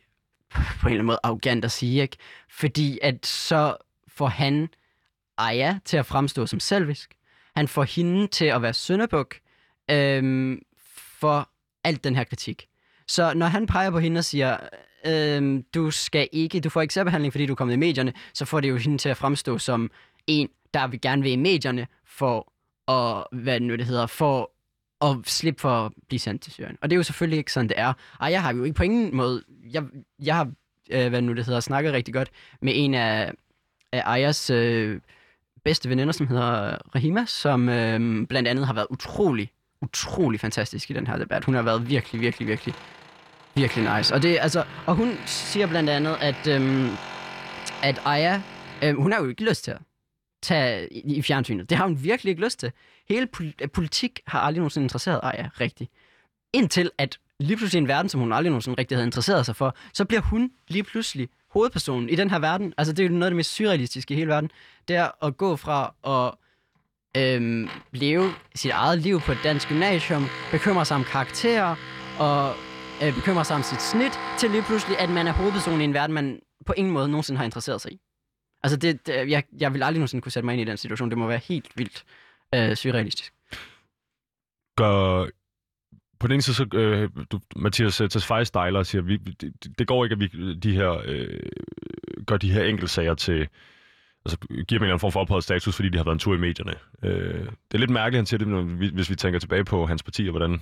på 0.52 0.60
en 0.60 0.86
eller 0.86 0.90
anden 0.90 1.06
måde 1.06 1.20
arrogant 1.24 1.66
at 1.66 1.72
sige, 1.72 2.02
ikke? 2.02 2.18
Fordi 2.50 3.00
at 3.02 3.26
så 3.26 3.78
får 4.20 4.28
han 4.28 4.70
Aya 5.38 5.80
til 5.86 5.98
at 5.98 6.06
fremstå 6.06 6.46
som 6.46 6.60
selvisk. 6.60 7.16
Han 7.56 7.68
får 7.68 7.84
hende 7.84 8.28
til 8.28 8.46
at 8.46 8.62
være 8.62 8.74
søndebuk 8.74 9.36
øhm, 9.92 10.62
for 11.20 11.50
alt 11.84 12.04
den 12.04 12.16
her 12.16 12.24
kritik. 12.24 12.68
Så 13.08 13.34
når 13.34 13.46
han 13.46 13.68
peger 13.68 13.92
på 13.92 14.00
hende 14.00 14.20
og 14.20 14.26
siger, 14.26 14.58
øhm, 15.06 15.64
du 15.74 15.92
skal 15.92 16.28
ikke, 16.32 16.60
du 16.60 16.70
får 16.70 16.82
ikke 16.82 16.94
særbehandling, 16.94 17.34
fordi 17.34 17.46
du 17.46 17.54
er 17.54 17.56
kommet 17.56 17.74
i 17.74 17.78
medierne, 17.78 18.14
så 18.34 18.46
får 18.46 18.60
det 18.60 18.70
jo 18.70 18.78
hende 18.78 18.98
til 18.98 19.10
at 19.10 19.18
fremstå 19.18 19.58
som 19.58 19.92
en, 20.28 20.50
der 20.74 20.88
vil 20.88 21.02
gerne 21.02 21.22
vil 21.22 21.32
i 21.32 21.36
medierne 21.36 21.88
for 22.06 22.54
at, 22.92 23.28
hvad 23.32 23.60
nu 23.60 23.76
det 23.76 23.86
hedder, 23.86 24.08
for 24.08 24.52
at 25.02 25.18
slippe 25.26 25.62
for 25.62 25.86
at 25.86 25.92
blive 26.08 26.20
sendt 26.20 26.42
til 26.42 26.54
Syrien. 26.54 26.78
Og 26.82 26.90
det 26.90 26.96
er 26.96 26.98
jo 26.98 27.04
selvfølgelig 27.04 27.38
ikke 27.38 27.54
sådan, 27.54 27.70
det 27.70 27.80
er. 27.80 27.94
Ej, 28.22 28.32
jeg 28.32 28.42
har 28.42 28.54
jo 28.54 28.64
ikke 28.64 28.76
på 28.76 28.84
ingen 28.84 29.16
måde, 29.16 29.44
jeg, 29.72 29.84
jeg 30.24 30.36
har, 30.36 30.52
øh, 30.92 31.10
hvad 31.10 31.22
nu 31.22 31.34
det 31.34 31.46
hedder, 31.46 31.60
snakket 31.60 31.94
rigtig 31.94 32.14
godt 32.14 32.30
med 32.62 32.74
en 32.76 32.94
af, 32.94 33.34
af 33.92 34.04
Ayas 34.06 34.50
øh, 34.50 35.02
bedste 35.64 35.90
veninder, 35.90 36.14
som 36.14 36.28
hedder 36.28 36.64
øh, 36.64 36.74
Rahima, 36.96 37.26
som 37.26 37.70
øh, 37.70 38.28
blandt 38.28 38.48
andet 38.50 38.66
har 38.66 38.74
været 38.74 38.88
utrolig, 38.90 39.52
utrolig 39.82 40.40
fantastisk 40.40 40.92
i 40.92 40.94
den 40.94 41.08
her 41.08 41.18
debat. 41.18 41.46
Hun 41.46 41.56
har 41.56 41.62
været 41.62 41.90
virkelig, 41.90 42.22
virkelig, 42.22 42.48
virkelig, 42.48 42.76
virkelig 43.56 43.98
nice. 43.98 44.14
Og, 44.16 44.24
det, 44.24 44.38
altså, 44.42 44.64
og 44.86 44.96
hun 44.96 45.18
siger 45.26 45.68
blandt 45.68 45.90
andet, 45.90 46.18
at, 46.22 46.48
øh, 46.48 46.90
at 47.84 48.02
Aya, 48.06 48.42
øh, 48.84 48.96
hun 48.96 49.12
har 49.12 49.20
jo 49.20 49.30
ikke 49.30 49.44
lyst 49.44 49.64
til 49.64 49.72
at 49.72 49.82
tage 50.42 50.94
i, 50.94 51.16
i 51.16 51.22
fjernsynet. 51.22 51.70
Det 51.70 51.78
har 51.78 51.88
hun 51.88 52.04
virkelig 52.04 52.32
ikke 52.32 52.44
lyst 52.44 52.60
til. 52.60 52.72
Hele 53.10 53.28
pol- 53.38 53.54
øh, 53.62 53.70
politik 53.70 54.20
har 54.28 54.40
aldrig 54.40 54.60
nogensinde 54.60 54.86
interesseret 54.86 55.20
Aya 55.24 55.50
rigtigt. 55.60 55.92
Indtil 56.54 56.92
at 56.98 57.20
lige 57.40 57.58
pludselig 57.58 57.82
en 57.82 57.88
verden, 57.88 58.10
som 58.10 58.20
hun 58.22 58.34
aldrig 58.34 58.50
nogensinde 58.50 58.80
rigtig 58.80 58.98
havde 58.98 59.06
interesseret 59.06 59.46
sig 59.46 59.56
for, 59.56 59.76
så 59.94 60.06
bliver 60.06 60.22
hun 60.22 60.52
lige 60.68 60.84
pludselig 60.84 61.30
hovedpersonen 61.52 62.10
i 62.10 62.16
den 62.16 62.30
her 62.30 62.40
verden. 62.40 62.74
Altså 62.78 62.94
det 62.94 63.06
er 63.06 63.08
jo 63.08 63.14
noget 63.14 63.26
af 63.26 63.32
det 63.32 63.36
mest 63.36 63.54
surrealistiske 63.56 64.14
i 64.14 64.18
hele 64.18 64.30
verden. 64.30 64.52
Det 64.88 64.96
er 64.96 65.26
at 65.26 65.38
gå 65.38 65.56
fra 65.56 65.94
at 66.04 66.36
øhm, 67.18 67.70
leve 67.92 68.34
sit 68.56 68.72
eget 68.72 69.00
liv 69.00 69.22
på 69.22 69.32
et 69.32 69.38
dansk 69.44 69.68
gymnasium, 69.68 70.26
bekymre 70.52 70.86
sig 70.86 70.96
om 70.96 71.04
karakterer 71.04 71.76
og 72.20 72.56
øh, 73.04 73.16
bekymre 73.16 73.46
sig 73.46 73.56
om 73.56 73.64
sit 73.64 73.82
snit, 73.82 74.20
til 74.40 74.52
lige 74.52 74.64
pludselig, 74.64 75.00
at 75.00 75.10
man 75.10 75.28
er 75.28 75.32
hovedpersonen 75.32 75.82
i 75.82 75.84
en 75.84 75.94
verden, 75.94 76.14
man 76.14 76.40
på 76.66 76.74
ingen 76.78 76.94
måde 76.94 77.08
nogensinde 77.08 77.38
har 77.38 77.46
interesseret 77.46 77.82
sig 77.82 77.92
i. 77.92 78.00
Altså, 78.64 78.78
det, 78.78 79.08
det, 79.08 79.22
øh, 79.22 79.32
jeg, 79.32 79.44
jeg 79.60 79.74
vil 79.74 79.84
aldrig 79.84 80.00
nogensinde 80.00 80.22
kunne 80.22 80.32
sætte 80.32 80.46
mig 80.46 80.54
ind 80.54 80.62
i 80.62 80.66
den 80.66 80.78
situation. 80.78 81.10
Det 81.10 81.18
må 81.18 81.28
være 81.28 81.42
helt 81.44 81.72
vildt 81.76 82.04
øh, 82.56 82.76
surrealistisk. 82.76 83.34
Gør, 84.78 85.26
på 86.20 86.28
den 86.28 86.34
ene 86.34 86.42
side, 86.42 86.56
så, 86.56 86.66
øh, 86.74 87.10
du, 87.32 87.40
Mathias 87.56 88.02
øh, 88.02 88.10
Tesfaye 88.10 88.46
stejler 88.46 88.80
og 88.80 88.86
siger, 88.86 89.02
vi, 89.02 89.18
det, 89.18 89.54
det 89.80 89.88
går 89.88 90.06
ikke, 90.06 90.14
at 90.14 90.20
vi 90.20 90.54
de 90.54 90.74
her, 90.74 91.02
øh, 91.06 91.40
gør 92.28 92.38
de 92.38 92.52
her 92.52 92.64
enkeltsager 92.64 93.14
til, 93.14 93.48
altså 94.26 94.38
giver 94.48 94.64
dem 94.66 94.78
en 94.78 94.84
eller 94.84 94.94
anden 94.94 95.12
form 95.12 95.28
for 95.28 95.40
status, 95.40 95.76
fordi 95.76 95.90
de 95.90 95.98
har 95.98 96.06
været 96.06 96.16
en 96.16 96.20
tur 96.20 96.36
i 96.36 96.38
medierne. 96.38 96.74
Øh, 97.04 97.46
det 97.46 97.74
er 97.74 97.78
lidt 97.78 97.90
mærkeligt, 97.90 98.20
han 98.20 98.26
siger 98.26 98.38
det, 98.38 98.48
når 98.48 98.62
vi, 98.62 98.92
hvis 98.94 99.10
vi 99.10 99.16
tænker 99.16 99.40
tilbage 99.40 99.64
på 99.64 99.86
hans 99.86 100.04
parti, 100.04 100.28
og 100.28 100.32
hvordan 100.32 100.62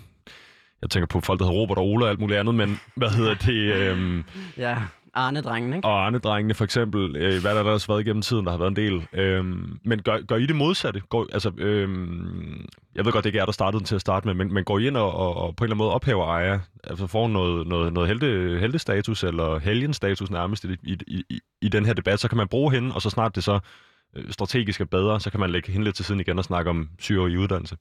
jeg 0.81 0.89
tænker 0.89 1.07
på 1.07 1.21
folk, 1.21 1.39
der 1.39 1.45
hedder 1.45 1.59
Robert 1.59 1.77
og 1.77 1.85
Ole 1.87 2.05
og 2.05 2.09
alt 2.09 2.19
muligt 2.19 2.39
andet, 2.39 2.55
men 2.55 2.79
hvad 2.95 3.09
hedder 3.09 3.33
det? 3.33 3.73
Øh, 3.73 4.23
Ja, 4.57 4.77
Arne-drengen, 5.18 5.74
ikke? 5.74 5.88
og 5.88 6.05
Arne-drengene 6.05 6.53
for 6.53 6.63
eksempel, 6.63 7.15
øh, 7.15 7.41
hvad 7.41 7.55
der 7.55 7.59
ellers 7.59 7.89
været 7.89 8.01
igennem 8.01 8.22
tiden, 8.22 8.45
der 8.45 8.51
har 8.51 8.57
været 8.57 8.70
en 8.70 8.76
del. 8.76 9.07
Øhm, 9.13 9.80
men 9.84 10.01
gør, 10.01 10.22
gør 10.22 10.36
I 10.36 10.45
det 10.45 10.55
modsatte? 10.55 10.99
Går, 10.99 11.28
altså, 11.34 11.51
øhm, 11.57 12.65
jeg 12.95 13.05
ved 13.05 13.11
godt, 13.11 13.24
det 13.24 13.30
ikke 13.30 13.39
er 13.39 13.45
der 13.45 13.51
startede 13.51 13.80
den 13.80 13.86
til 13.86 13.95
at 13.95 14.01
starte 14.01 14.28
med, 14.28 14.34
men, 14.34 14.53
men 14.53 14.63
går 14.63 14.80
I 14.80 14.88
ind 14.88 14.97
og, 14.97 15.13
og, 15.13 15.38
og 15.38 15.55
på 15.55 15.63
en 15.63 15.65
eller 15.65 15.76
anden 15.76 15.86
måde 15.86 15.93
ophæver 15.93 16.26
Aya? 16.26 16.59
Altså 16.84 17.07
får 17.07 17.28
noget, 17.28 17.68
noget, 17.68 17.93
noget 17.93 18.09
helte, 18.09 18.57
heltestatus, 18.59 19.24
eller 19.24 19.59
helgenstatus 19.59 20.32
nærmest 20.32 20.63
i, 20.63 20.68
i, 20.84 20.97
i, 21.07 21.39
i 21.61 21.70
den 21.70 21.86
her 21.86 21.93
debat, 21.93 22.20
så 22.20 22.28
kan 22.28 22.38
man 22.38 22.47
bruge 22.47 22.72
hende, 22.72 22.95
og 22.95 23.01
så 23.01 23.09
snart 23.09 23.36
det 23.36 23.43
så 23.43 23.59
øh, 24.15 24.32
strategisk 24.32 24.82
er 24.82 24.86
bedre, 24.86 25.20
så 25.20 25.30
kan 25.30 25.39
man 25.39 25.49
lægge 25.49 25.72
hende 25.72 25.86
lidt 25.86 25.95
til 25.95 26.05
siden 26.05 26.22
igen 26.22 26.38
og 26.38 26.43
snakke 26.43 26.70
om 26.70 26.89
syre 26.99 27.32
i 27.32 27.38
uddannelse. 27.38 27.78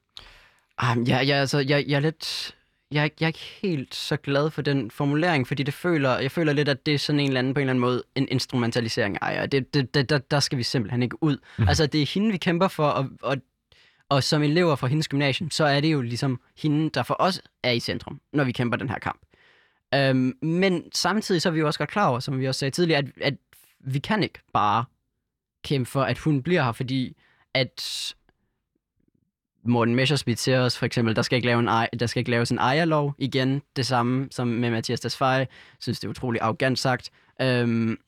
Um, 0.82 1.02
ja, 1.02 1.22
ja, 1.22 1.34
altså, 1.34 1.58
jeg, 1.58 1.84
jeg 1.88 1.96
er 1.96 2.00
lidt... 2.00 2.54
Jeg, 2.92 3.00
er 3.00 3.04
ikke- 3.04 3.16
jeg 3.20 3.26
er 3.26 3.28
ikke 3.28 3.38
helt 3.62 3.94
så 3.94 4.16
glad 4.16 4.50
for 4.50 4.62
den 4.62 4.90
formulering, 4.90 5.46
fordi 5.48 5.62
det 5.62 5.74
føler, 5.74 6.18
jeg 6.18 6.30
føler 6.30 6.52
lidt, 6.52 6.68
at 6.68 6.86
det 6.86 6.94
er 6.94 6.98
sådan 6.98 7.20
en 7.20 7.26
eller 7.26 7.38
anden, 7.38 7.54
på 7.54 7.58
en 7.60 7.62
eller 7.62 7.70
anden 7.72 7.80
måde 7.80 8.02
en 8.14 8.28
instrumentalisering 8.30 9.22
af 9.22 9.26
Aya. 9.30 9.46
Det, 9.46 9.74
det, 9.74 9.94
det, 9.94 10.10
der, 10.10 10.18
der 10.18 10.40
skal 10.40 10.58
vi 10.58 10.62
simpelthen 10.62 11.02
ikke 11.02 11.22
ud. 11.22 11.36
Mm. 11.58 11.68
Altså, 11.68 11.86
det 11.86 12.02
er 12.02 12.06
hende, 12.14 12.30
vi 12.32 12.36
kæmper 12.38 12.68
for, 12.68 12.86
og, 12.88 13.08
og, 13.22 13.36
og 14.08 14.22
som 14.22 14.42
elever 14.42 14.76
fra 14.76 14.86
hendes 14.86 15.08
gymnasium, 15.08 15.50
så 15.50 15.64
er 15.64 15.80
det 15.80 15.92
jo 15.92 16.00
ligesom 16.00 16.40
hende, 16.58 16.90
der 16.90 17.02
for 17.02 17.16
os 17.18 17.40
er 17.62 17.70
i 17.70 17.80
centrum, 17.80 18.20
når 18.32 18.44
vi 18.44 18.52
kæmper 18.52 18.76
den 18.76 18.88
her 18.88 18.98
kamp. 18.98 19.20
Øhm, 19.94 20.32
men 20.42 20.82
samtidig 20.94 21.42
så 21.42 21.48
er 21.48 21.52
vi 21.52 21.58
jo 21.60 21.66
også 21.66 21.78
godt 21.78 21.90
klar 21.90 22.08
over, 22.08 22.20
som 22.20 22.40
vi 22.40 22.48
også 22.48 22.58
sagde 22.58 22.70
tidligere, 22.70 22.98
at, 22.98 23.06
at 23.20 23.34
vi 23.80 23.98
kan 23.98 24.22
ikke 24.22 24.38
bare 24.52 24.84
kæmpe 25.64 25.90
for, 25.90 26.02
at 26.02 26.18
hun 26.18 26.42
bliver 26.42 26.62
her, 26.62 26.72
fordi 26.72 27.16
at 27.54 28.14
Morten 29.68 29.94
Messerschmidt 29.94 30.38
siger 30.38 30.60
os 30.60 30.78
for 30.78 30.86
eksempel, 30.86 31.16
der 31.16 31.22
skal 31.22 31.36
ikke, 31.36 31.46
lave 31.46 31.58
en, 31.58 31.68
ej- 31.68 31.88
der 32.00 32.06
skal 32.06 32.20
ikke 32.20 32.30
laves 32.30 32.50
en 32.50 32.58
ejerlov 32.58 33.14
igen. 33.18 33.62
Det 33.76 33.86
samme 33.86 34.28
som 34.30 34.48
med 34.48 34.70
Mathias 34.70 35.00
Tesfaye. 35.00 35.46
synes, 35.80 36.00
det 36.00 36.06
er 36.06 36.10
utrolig 36.10 36.40
arrogant 36.40 36.78
sagt. 36.78 37.10
Øhm, 37.42 37.98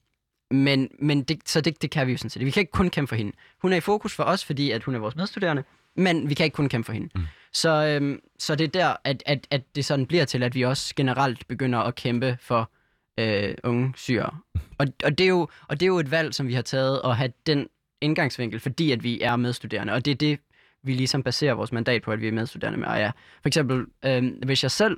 men 0.50 0.88
men 0.98 1.22
det, 1.22 1.38
så 1.46 1.60
det, 1.60 1.82
det 1.82 1.90
kan 1.90 2.06
vi 2.06 2.12
jo 2.12 2.18
sådan 2.18 2.30
set. 2.30 2.44
Vi 2.44 2.50
kan 2.50 2.60
ikke 2.60 2.72
kun 2.72 2.90
kæmpe 2.90 3.08
for 3.08 3.16
hende. 3.16 3.32
Hun 3.62 3.72
er 3.72 3.76
i 3.76 3.80
fokus 3.80 4.14
for 4.14 4.22
os, 4.24 4.44
fordi 4.44 4.70
at 4.70 4.84
hun 4.84 4.94
er 4.94 4.98
vores 4.98 5.16
medstuderende, 5.16 5.64
men 5.96 6.28
vi 6.28 6.34
kan 6.34 6.44
ikke 6.44 6.54
kun 6.54 6.68
kæmpe 6.68 6.86
for 6.86 6.92
hende. 6.92 7.08
Mm. 7.14 7.22
Så, 7.52 7.84
øhm, 7.86 8.20
så 8.38 8.54
det 8.54 8.64
er 8.64 8.68
der, 8.68 8.96
at, 9.04 9.22
at, 9.26 9.46
at 9.50 9.62
det 9.74 9.84
sådan 9.84 10.06
bliver 10.06 10.24
til, 10.24 10.42
at 10.42 10.54
vi 10.54 10.62
også 10.62 10.94
generelt 10.96 11.48
begynder 11.48 11.78
at 11.78 11.94
kæmpe 11.94 12.38
for 12.40 12.70
øh, 13.18 13.54
unge 13.64 13.92
syre. 13.96 14.30
Og, 14.78 14.86
og, 15.04 15.18
det 15.18 15.24
er 15.24 15.28
jo, 15.28 15.48
og 15.68 15.80
det 15.80 15.86
er 15.86 15.88
jo 15.88 15.98
et 15.98 16.10
valg, 16.10 16.34
som 16.34 16.48
vi 16.48 16.54
har 16.54 16.62
taget, 16.62 17.00
at 17.04 17.16
have 17.16 17.32
den 17.46 17.68
indgangsvinkel, 18.00 18.60
fordi 18.60 18.92
at 18.92 19.02
vi 19.02 19.20
er 19.20 19.36
medstuderende. 19.36 19.92
Og 19.92 20.04
det 20.04 20.10
er 20.10 20.14
det, 20.14 20.38
vi 20.82 20.92
ligesom 20.92 21.22
baserer 21.22 21.54
vores 21.54 21.72
mandat 21.72 22.02
på, 22.02 22.12
at 22.12 22.20
vi 22.20 22.28
er 22.28 22.32
medstuderende 22.32 22.78
med 22.78 22.88
Aya. 22.88 23.10
For 23.42 23.48
eksempel, 23.48 23.86
øh, 24.04 24.32
hvis 24.46 24.62
jeg 24.62 24.70
selv 24.70 24.96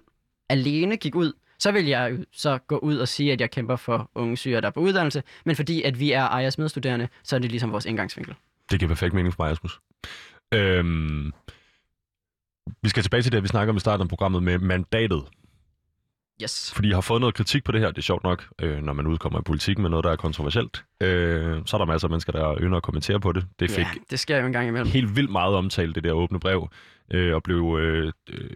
alene 0.48 0.96
gik 0.96 1.14
ud, 1.14 1.32
så 1.58 1.72
vil 1.72 1.86
jeg 1.86 2.18
så 2.32 2.58
gå 2.58 2.78
ud 2.78 2.96
og 2.96 3.08
sige, 3.08 3.32
at 3.32 3.40
jeg 3.40 3.50
kæmper 3.50 3.76
for 3.76 4.10
unge 4.14 4.36
syger, 4.36 4.60
der 4.60 4.68
er 4.68 4.72
på 4.72 4.80
uddannelse, 4.80 5.22
men 5.44 5.56
fordi 5.56 5.82
at 5.82 6.00
vi 6.00 6.12
er 6.12 6.24
Ejers 6.24 6.58
medstuderende, 6.58 7.08
så 7.22 7.36
er 7.36 7.40
det 7.40 7.50
ligesom 7.50 7.72
vores 7.72 7.86
indgangsvinkel. 7.86 8.34
Det 8.70 8.78
giver 8.78 8.88
perfekt 8.88 9.14
mening 9.14 9.34
for 9.34 9.42
mig, 9.42 9.52
Asmus. 9.52 9.80
Øhm, 10.54 11.32
vi 12.82 12.88
skal 12.88 13.02
tilbage 13.02 13.22
til 13.22 13.32
det, 13.32 13.42
vi 13.42 13.48
snakker 13.48 13.72
om 13.72 13.76
i 13.76 13.80
starten 13.80 14.02
af 14.02 14.08
programmet 14.08 14.42
med 14.42 14.58
mandatet. 14.58 15.22
Yes. 16.42 16.72
Fordi 16.74 16.88
jeg 16.88 16.96
har 16.96 17.00
fået 17.00 17.20
noget 17.20 17.34
kritik 17.34 17.64
på 17.64 17.72
det 17.72 17.80
her, 17.80 17.88
det 17.88 17.98
er 17.98 18.02
sjovt 18.02 18.24
nok, 18.24 18.48
øh, 18.62 18.82
når 18.82 18.92
man 18.92 19.06
udkommer 19.06 19.38
i 19.38 19.42
politik 19.42 19.78
med 19.78 19.90
noget, 19.90 20.04
der 20.04 20.10
er 20.10 20.16
kontroversielt. 20.16 20.84
Øh, 21.00 21.58
så 21.66 21.76
er 21.76 21.78
der 21.78 21.84
masser 21.84 22.08
af 22.08 22.10
mennesker, 22.10 22.32
der 22.32 22.56
ynder 22.60 22.76
at 22.76 22.82
kommentere 22.82 23.20
på 23.20 23.32
det. 23.32 23.46
Det 23.60 23.70
fik 23.70 23.84
Ja, 23.84 23.90
det 24.10 24.18
sker 24.20 24.38
jo 24.38 24.46
en 24.46 24.52
gang 24.52 24.68
imellem. 24.68 24.88
helt 24.90 25.16
vildt 25.16 25.30
meget 25.30 25.54
omtalt, 25.54 25.94
det 25.94 26.04
der 26.04 26.12
åbne 26.12 26.40
brev, 26.40 26.68
øh, 27.12 27.34
og 27.34 27.42
blev 27.42 27.78
øh, 27.80 28.12
øh, 28.32 28.50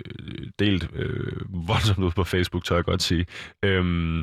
delt 0.59 0.89
øh, 0.95 1.33
voldsomt 1.69 2.05
ud 2.05 2.11
på 2.11 2.25
Facebook, 2.25 2.65
tør 2.65 2.75
jeg 2.77 2.85
godt 2.85 3.03
sige. 3.03 3.27
Øhm, 3.63 4.23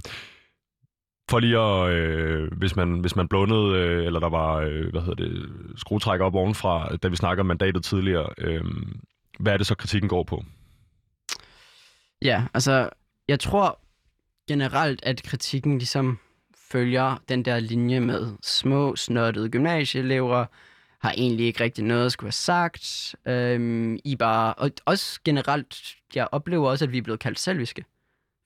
for 1.30 1.40
lige 1.40 1.58
at, 1.60 1.90
øh, 1.92 2.52
hvis 2.58 2.76
man, 2.76 3.00
hvis 3.00 3.16
man 3.16 3.28
blundede, 3.28 3.78
øh, 3.78 4.06
eller 4.06 4.20
der 4.20 4.30
var, 4.30 4.56
øh, 4.56 4.90
hvad 4.92 5.02
hedder 5.02 5.24
det, 5.26 5.50
skruetrækker 5.76 6.26
op 6.26 6.36
ovenfra, 6.36 6.96
da 6.96 7.08
vi 7.08 7.16
snakker 7.16 7.42
om 7.44 7.48
mandatet 7.48 7.84
tidligere, 7.84 8.30
øh, 8.38 8.64
hvad 9.40 9.54
er 9.54 9.58
det 9.58 9.68
så, 9.68 9.76
kritikken 9.76 10.10
går 10.10 10.24
på? 10.24 10.44
Ja, 12.22 12.44
altså, 12.54 12.90
jeg 13.32 13.40
tror 13.40 13.80
generelt, 14.48 15.00
at 15.04 15.24
kritikken 15.24 15.78
ligesom 15.78 16.20
følger 16.56 17.22
den 17.30 17.46
der 17.46 17.60
linje 17.60 18.00
med 18.00 18.38
små, 18.44 18.96
snottede 18.96 19.50
gymnasieelever, 19.50 20.46
har 21.00 21.12
egentlig 21.12 21.46
ikke 21.46 21.64
rigtig 21.64 21.84
noget 21.84 22.06
at 22.06 22.12
skulle 22.12 22.28
have 22.28 22.32
sagt. 22.32 23.16
Øhm, 23.28 24.00
I 24.06 24.16
bare, 24.16 24.54
og 24.54 24.72
også 24.86 25.20
generelt, 25.26 25.96
jeg 26.16 26.28
oplever 26.32 26.70
også, 26.70 26.86
at 26.86 26.92
vi 26.92 26.98
er 26.98 27.02
blevet 27.02 27.20
kaldt 27.20 27.40
selviske. 27.40 27.86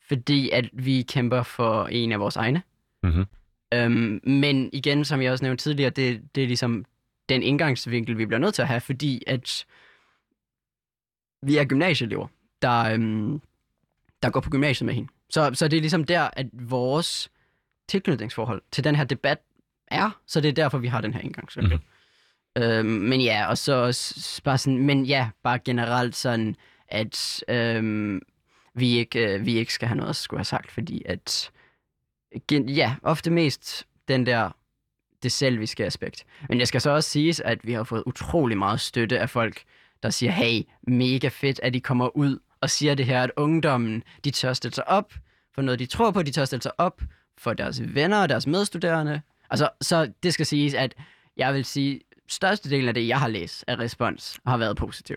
Fordi 0.07 0.49
at 0.49 0.69
vi 0.73 1.01
kæmper 1.01 1.43
for 1.43 1.87
en 1.87 2.11
af 2.11 2.19
vores 2.19 2.35
egne. 2.35 2.61
Mm-hmm. 3.03 3.25
Øhm, 3.73 4.19
men 4.23 4.69
igen, 4.73 5.05
som 5.05 5.21
jeg 5.21 5.31
også 5.31 5.45
nævnte 5.45 5.63
tidligere, 5.63 5.89
det, 5.89 6.35
det 6.35 6.43
er 6.43 6.47
ligesom 6.47 6.85
den 7.29 7.43
indgangsvinkel, 7.43 8.17
vi 8.17 8.25
bliver 8.25 8.39
nødt 8.39 8.55
til 8.55 8.61
at 8.61 8.67
have, 8.67 8.81
fordi 8.81 9.23
at 9.27 9.65
vi 11.41 11.57
er 11.57 11.65
gymnasieelever, 11.65 12.27
der, 12.61 12.93
øhm, 12.93 13.41
der 14.23 14.29
går 14.29 14.39
på 14.39 14.49
gymnasiet 14.49 14.85
med 14.85 14.93
hende. 14.93 15.09
Så, 15.29 15.51
så 15.53 15.67
det 15.67 15.77
er 15.77 15.81
ligesom 15.81 16.03
der, 16.03 16.29
at 16.33 16.47
vores 16.53 17.29
tilknytningsforhold 17.87 18.61
til 18.71 18.83
den 18.83 18.95
her 18.95 19.03
debat 19.03 19.39
er, 19.87 20.21
så 20.25 20.41
det 20.41 20.49
er 20.49 20.53
derfor, 20.53 20.77
vi 20.77 20.87
har 20.87 21.01
den 21.01 21.13
her 21.13 21.21
indgangsvinkel. 21.21 21.75
Mm. 21.75 21.81
Øhm, 22.63 22.85
men 22.85 23.21
ja, 23.21 23.45
og 23.47 23.57
så 23.57 23.73
også 23.73 24.41
bare 24.43 24.57
sådan, 24.57 24.77
men 24.79 25.05
ja, 25.05 25.29
bare 25.43 25.59
generelt 25.59 26.15
sådan, 26.15 26.55
at 26.87 27.43
øhm, 27.47 28.21
vi, 28.73 28.97
ikke, 28.97 29.33
øh, 29.33 29.45
vi 29.45 29.57
ikke 29.57 29.73
skal 29.73 29.87
have 29.87 29.97
noget 29.97 30.09
at 30.09 30.15
skulle 30.15 30.39
have 30.39 30.45
sagt, 30.45 30.71
fordi 30.71 31.03
at, 31.05 31.51
gen, 32.47 32.69
ja, 32.69 32.95
ofte 33.03 33.31
mest 33.31 33.87
den 34.07 34.25
der, 34.25 34.49
det 35.23 35.31
selviske 35.31 35.85
aspekt. 35.85 36.25
Men 36.49 36.59
jeg 36.59 36.67
skal 36.67 36.81
så 36.81 36.89
også 36.89 37.09
siges, 37.09 37.39
at 37.39 37.67
vi 37.67 37.73
har 37.73 37.83
fået 37.83 38.03
utrolig 38.05 38.57
meget 38.57 38.79
støtte 38.79 39.19
af 39.19 39.29
folk, 39.29 39.63
der 40.03 40.09
siger, 40.09 40.31
hey, 40.31 40.61
mega 40.87 41.27
fedt, 41.27 41.59
at 41.63 41.75
I 41.75 41.79
kommer 41.79 42.17
ud 42.17 42.39
og 42.65 42.69
siger 42.69 42.95
det 42.95 43.05
her, 43.05 43.23
at 43.23 43.31
ungdommen, 43.37 44.03
de 44.23 44.31
tør 44.31 44.53
stille 44.53 44.75
sig 44.75 44.87
op 44.87 45.13
for 45.55 45.61
noget, 45.61 45.79
de 45.79 45.85
tror 45.85 46.11
på, 46.11 46.21
de 46.21 46.31
tør 46.31 46.45
stille 46.45 46.61
sig 46.61 46.71
op 46.77 47.01
for 47.37 47.53
deres 47.53 47.95
venner 47.95 48.21
og 48.21 48.29
deres 48.29 48.47
medstuderende. 48.47 49.21
Altså, 49.49 49.69
så 49.81 50.11
det 50.23 50.33
skal 50.33 50.45
siges, 50.45 50.73
at 50.73 50.95
jeg 51.37 51.53
vil 51.53 51.65
sige, 51.65 52.01
størstedelen 52.27 52.87
af 52.87 52.93
det, 52.93 53.07
jeg 53.07 53.19
har 53.19 53.27
læst 53.27 53.63
af 53.67 53.79
respons, 53.79 54.39
har 54.47 54.57
været 54.57 54.77
positiv. 54.77 55.15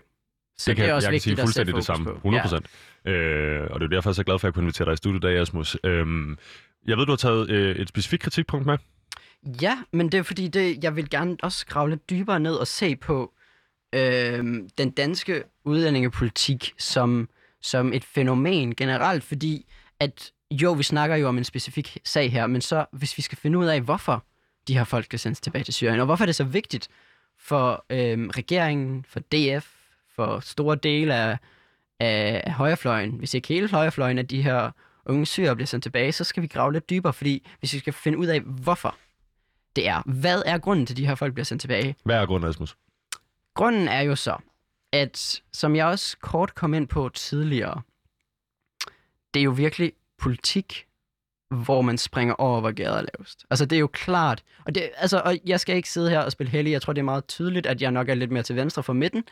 Så 0.57 0.71
det 0.71 0.75
kan, 0.75 0.85
det 0.85 0.91
er 0.91 0.95
også 0.95 1.07
jeg 1.07 1.13
kan 1.13 1.21
sige 1.21 1.37
fuldstændig 1.37 1.75
det 1.75 1.85
samme. 1.85 2.05
på. 2.05 2.11
100 2.15 2.41
procent. 2.41 2.65
Ja. 3.05 3.11
Øh, 3.11 3.67
og 3.71 3.79
det 3.79 3.85
er 3.85 3.89
derfor, 3.89 4.09
jeg 4.09 4.11
er 4.11 4.15
så 4.15 4.23
glad 4.23 4.39
for, 4.39 4.47
at 4.47 4.49
jeg 4.49 4.53
kunne 4.53 4.63
invitere 4.63 4.85
dig 4.85 4.93
i 4.93 4.97
studiet 4.97 5.23
i 5.23 5.27
dag, 5.27 5.37
Asmus. 5.41 5.77
Øhm, 5.83 6.37
jeg 6.87 6.97
ved, 6.97 7.05
du 7.05 7.11
har 7.11 7.17
taget 7.17 7.49
øh, 7.49 7.75
et 7.75 7.89
specifikt 7.89 8.23
kritikpunkt 8.23 8.65
med. 8.65 8.77
Ja, 9.61 9.77
men 9.91 10.11
det 10.11 10.17
er 10.17 10.23
fordi, 10.23 10.47
det, 10.47 10.83
jeg 10.83 10.95
vil 10.95 11.09
gerne 11.09 11.37
også 11.43 11.65
grave 11.65 11.89
lidt 11.89 12.09
dybere 12.09 12.39
ned 12.39 12.53
og 12.53 12.67
se 12.67 12.95
på 12.95 13.33
øh, 13.95 14.43
den 14.77 14.91
danske 14.91 15.43
udlændingepolitik 15.65 16.73
som, 16.77 17.29
som 17.61 17.93
et 17.93 18.03
fænomen 18.03 18.75
generelt, 18.75 19.23
fordi 19.23 19.65
at 19.99 20.31
jo, 20.51 20.71
vi 20.71 20.83
snakker 20.83 21.15
jo 21.15 21.27
om 21.27 21.37
en 21.37 21.43
specifik 21.43 21.97
sag 22.03 22.31
her, 22.31 22.47
men 22.47 22.61
så 22.61 22.85
hvis 22.91 23.17
vi 23.17 23.21
skal 23.21 23.37
finde 23.37 23.57
ud 23.57 23.65
af, 23.65 23.81
hvorfor 23.81 24.25
de 24.67 24.77
her 24.77 24.83
folk 24.83 25.05
skal 25.05 25.19
sendes 25.19 25.41
tilbage 25.41 25.63
til 25.63 25.73
Syrien, 25.73 25.99
og 25.99 26.05
hvorfor 26.05 26.23
er 26.23 26.25
det 26.25 26.35
så 26.35 26.43
vigtigt 26.43 26.87
for 27.37 27.85
øh, 27.89 28.27
regeringen, 28.27 29.05
for 29.07 29.19
DF, 29.19 29.67
for 30.15 30.39
store 30.39 30.75
dele 30.75 31.15
af, 31.15 31.37
af, 31.99 32.41
af 32.45 32.53
højrefløjen, 32.53 33.11
hvis 33.11 33.33
ikke 33.33 33.47
hele 33.47 33.69
højrefløjen, 33.69 34.17
at 34.17 34.29
de 34.29 34.41
her 34.41 34.71
unge 35.05 35.25
syre 35.25 35.55
bliver 35.55 35.67
sendt 35.67 35.83
tilbage, 35.83 36.11
så 36.11 36.23
skal 36.23 36.43
vi 36.43 36.47
grave 36.47 36.73
lidt 36.73 36.89
dybere, 36.89 37.13
fordi 37.13 37.47
hvis 37.59 37.73
vi 37.73 37.79
skal 37.79 37.93
finde 37.93 38.17
ud 38.17 38.27
af, 38.27 38.41
hvorfor 38.41 38.95
det 39.75 39.87
er. 39.87 40.01
Hvad 40.05 40.43
er 40.45 40.57
grunden 40.57 40.85
til, 40.85 40.93
at 40.93 40.97
de 40.97 41.07
her 41.07 41.15
folk 41.15 41.33
bliver 41.33 41.45
sendt 41.45 41.61
tilbage? 41.61 41.95
Hvad 42.03 42.15
er 42.15 42.25
grunden, 42.25 42.49
Asmus? 42.49 42.77
Grunden 43.55 43.87
er 43.87 44.01
jo 44.01 44.15
så, 44.15 44.37
at 44.91 45.41
som 45.53 45.75
jeg 45.75 45.85
også 45.85 46.17
kort 46.17 46.55
kom 46.55 46.73
ind 46.73 46.87
på 46.87 47.09
tidligere, 47.09 47.81
det 49.33 49.39
er 49.39 49.43
jo 49.43 49.51
virkelig 49.51 49.93
politik, 50.17 50.85
hvor 51.49 51.81
man 51.81 51.97
springer 51.97 52.33
over, 52.33 52.59
hvor 52.59 52.71
gader 52.71 52.97
er 52.97 53.05
lavest. 53.17 53.45
Altså, 53.49 53.65
det 53.65 53.75
er 53.75 53.79
jo 53.79 53.87
klart. 53.87 54.43
Og, 54.65 54.75
det, 54.75 54.89
altså, 54.95 55.21
og 55.25 55.37
jeg 55.45 55.59
skal 55.59 55.75
ikke 55.75 55.89
sidde 55.89 56.09
her 56.09 56.19
og 56.19 56.31
spille 56.31 56.51
heldig. 56.51 56.71
Jeg 56.71 56.81
tror, 56.81 56.93
det 56.93 56.99
er 56.99 57.05
meget 57.05 57.27
tydeligt, 57.27 57.65
at 57.65 57.81
jeg 57.81 57.91
nok 57.91 58.09
er 58.09 58.13
lidt 58.13 58.31
mere 58.31 58.43
til 58.43 58.55
venstre 58.55 58.83
for 58.83 58.93
midten. 58.93 59.23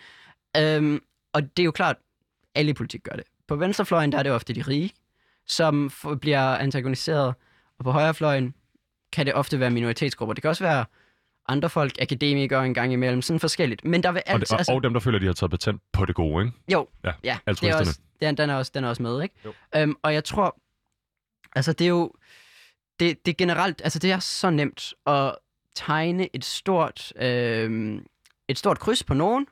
Øhm, 0.58 1.02
og 1.34 1.58
det 1.58 1.64
er 1.64 1.66
jo 1.66 1.72
klart, 1.72 1.96
alle 2.56 2.72
i 2.72 2.74
politik 2.74 3.04
gør 3.04 3.16
det. 3.16 3.24
På 3.48 3.56
venstrefløjen, 3.56 4.12
der 4.12 4.18
er 4.18 4.24
det 4.24 4.32
ofte 4.32 4.54
de 4.54 4.62
rige, 4.62 4.94
som 5.48 5.92
bliver 6.22 6.56
antagoniseret. 6.56 7.34
Og 7.80 7.84
på 7.84 7.92
højrefløjen 7.92 8.54
kan 9.14 9.26
det 9.26 9.34
ofte 9.34 9.60
være 9.60 9.70
minoritetsgrupper. 9.70 10.34
Det 10.34 10.42
kan 10.42 10.50
også 10.50 10.64
være 10.64 10.86
andre 11.48 11.70
folk, 11.70 12.02
akademikere 12.02 12.66
en 12.66 12.74
gang 12.74 12.94
imellem, 12.94 13.22
sådan 13.22 13.40
forskelligt. 13.40 13.86
Men 13.86 14.04
der 14.04 14.12
vil 14.12 14.22
Og, 14.28 14.40
det, 14.40 14.52
og, 14.52 14.58
altså... 14.58 14.74
og 14.74 14.84
dem, 14.84 14.94
der 14.94 15.00
føler, 15.00 15.20
de 15.20 15.26
har 15.26 15.34
taget 15.34 15.52
patent 15.52 15.82
på 15.94 16.06
det 16.06 16.16
gode, 16.16 16.46
ikke? 16.46 16.58
Jo, 16.72 16.88
Ja, 17.04 17.12
ja 17.24 17.38
det 17.48 17.64
er 17.64 17.76
også, 17.78 18.00
den, 18.22 18.38
den, 18.38 18.50
er 18.50 18.56
også, 18.56 18.72
den 18.76 18.84
er 18.84 18.90
også 18.90 19.04
med, 19.04 19.22
ikke? 19.24 19.36
Jo. 19.46 19.54
Øhm, 19.76 19.96
og 20.02 20.14
jeg 20.14 20.24
tror, 20.24 20.60
altså 21.56 21.74
det 21.74 21.86
er 21.86 21.90
jo, 21.90 22.14
det, 23.00 23.26
det 23.26 23.32
er 23.32 23.36
generelt, 23.36 23.82
altså 23.84 24.00
det 24.00 24.12
er 24.12 24.20
så 24.20 24.50
nemt 24.50 24.94
at 25.06 25.36
tegne 25.76 26.36
et 26.36 26.46
stort, 26.46 27.14
øhm, 27.16 28.06
et 28.48 28.58
stort 28.58 28.80
kryds 28.80 29.04
på 29.04 29.14
nogen, 29.14 29.48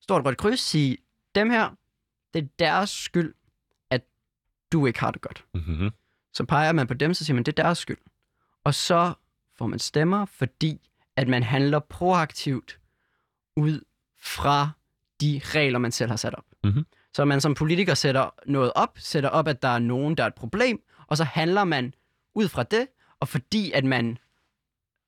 stort 0.00 0.24
rødt 0.24 0.38
kryds, 0.38 0.60
sige, 0.60 0.96
dem 1.34 1.50
her, 1.50 1.70
det 2.34 2.44
er 2.44 2.48
deres 2.58 2.90
skyld, 2.90 3.34
at 3.90 4.02
du 4.72 4.86
ikke 4.86 5.00
har 5.00 5.10
det 5.10 5.20
godt. 5.20 5.44
Mm-hmm. 5.54 5.90
Så 6.32 6.44
peger 6.44 6.72
man 6.72 6.86
på 6.86 6.94
dem, 6.94 7.14
så 7.14 7.24
siger 7.24 7.34
man, 7.34 7.44
det 7.44 7.58
er 7.58 7.62
deres 7.62 7.78
skyld. 7.78 7.98
Og 8.64 8.74
så 8.74 9.12
får 9.58 9.66
man 9.66 9.78
stemmer, 9.78 10.24
fordi 10.24 10.80
at 11.16 11.28
man 11.28 11.42
handler 11.42 11.78
proaktivt 11.78 12.78
ud 13.56 13.80
fra 14.22 14.70
de 15.20 15.40
regler, 15.44 15.78
man 15.78 15.92
selv 15.92 16.10
har 16.10 16.16
sat 16.16 16.34
op. 16.34 16.44
Mhm. 16.64 16.86
Så 17.14 17.24
man 17.24 17.40
som 17.40 17.54
politiker 17.54 17.94
sætter 17.94 18.34
noget 18.46 18.72
op, 18.74 18.98
sætter 18.98 19.28
op, 19.28 19.48
at 19.48 19.62
der 19.62 19.68
er 19.68 19.78
nogen, 19.78 20.16
der 20.16 20.22
er 20.22 20.26
et 20.28 20.34
problem, 20.34 20.82
og 21.06 21.16
så 21.16 21.24
handler 21.24 21.64
man 21.64 21.94
ud 22.34 22.48
fra 22.48 22.62
det, 22.62 22.86
og 23.20 23.28
fordi 23.28 23.72
at 23.72 23.84
man 23.84 24.18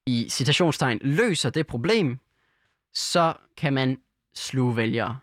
i 0.06 0.28
citationstegn 0.30 0.98
løser 1.02 1.50
det 1.50 1.66
problem, 1.66 2.18
så 2.94 3.34
kan 3.56 3.72
man 3.72 3.98
sluge 4.34 4.76
vælgere. 4.76 5.18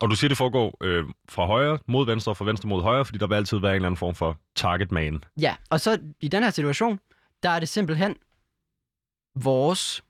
Og 0.00 0.10
du 0.10 0.16
siger, 0.16 0.28
det 0.28 0.38
foregår 0.38 0.76
øh, 0.80 1.04
fra 1.28 1.46
højre 1.46 1.78
mod 1.86 2.06
venstre, 2.06 2.32
og 2.32 2.36
fra 2.36 2.44
venstre 2.44 2.68
mod 2.68 2.82
højre, 2.82 3.04
fordi 3.04 3.18
der 3.18 3.26
vil 3.26 3.34
altid 3.34 3.58
være 3.58 3.70
en 3.70 3.76
eller 3.76 3.86
anden 3.88 3.96
form 3.96 4.14
for 4.14 4.38
target 4.54 4.92
man. 4.92 5.24
Ja, 5.40 5.56
og 5.70 5.80
så 5.80 5.98
i 6.20 6.28
den 6.28 6.42
her 6.42 6.50
situation, 6.50 7.00
der 7.42 7.50
er 7.50 7.58
det 7.60 7.68
simpelthen 7.68 8.16
vores 9.34 10.04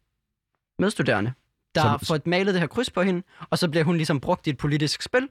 medstuderende, 0.78 1.32
der 1.74 1.80
Som- 1.82 2.00
får 2.00 2.18
malet 2.26 2.54
det 2.54 2.60
her 2.60 2.66
kryds 2.66 2.90
på 2.90 3.02
hende, 3.02 3.22
og 3.50 3.58
så 3.58 3.68
bliver 3.70 3.84
hun 3.84 3.96
ligesom 3.96 4.20
brugt 4.20 4.46
i 4.46 4.50
et 4.50 4.56
politisk 4.56 5.02
spil 5.02 5.28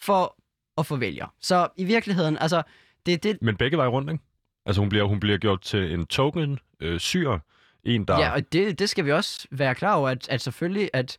for 0.00 0.36
at 0.78 0.86
få 0.86 0.96
vælgere. 0.96 1.28
Så 1.40 1.68
i 1.76 1.84
virkeligheden, 1.84 2.38
altså, 2.38 2.62
det 3.06 3.14
er 3.14 3.18
det, 3.18 3.38
Men 3.42 3.56
begge 3.56 3.76
veje 3.76 3.88
rundt, 3.88 4.10
ikke? 4.10 4.24
Altså 4.66 4.80
hun 4.82 4.88
bliver, 4.88 5.04
hun 5.04 5.20
bliver 5.20 5.38
gjort 5.38 5.60
til 5.60 5.92
en 5.92 6.06
token 6.06 6.58
øh, 6.80 7.00
syr, 7.00 7.38
en 7.84 8.04
der... 8.04 8.18
Ja, 8.18 8.30
og 8.32 8.52
det, 8.52 8.78
det 8.78 8.88
skal 8.88 9.04
vi 9.04 9.12
også 9.12 9.46
være 9.50 9.74
klar 9.74 9.94
over, 9.94 10.08
at, 10.08 10.28
at 10.28 10.40
selvfølgelig, 10.40 10.90
at 10.92 11.18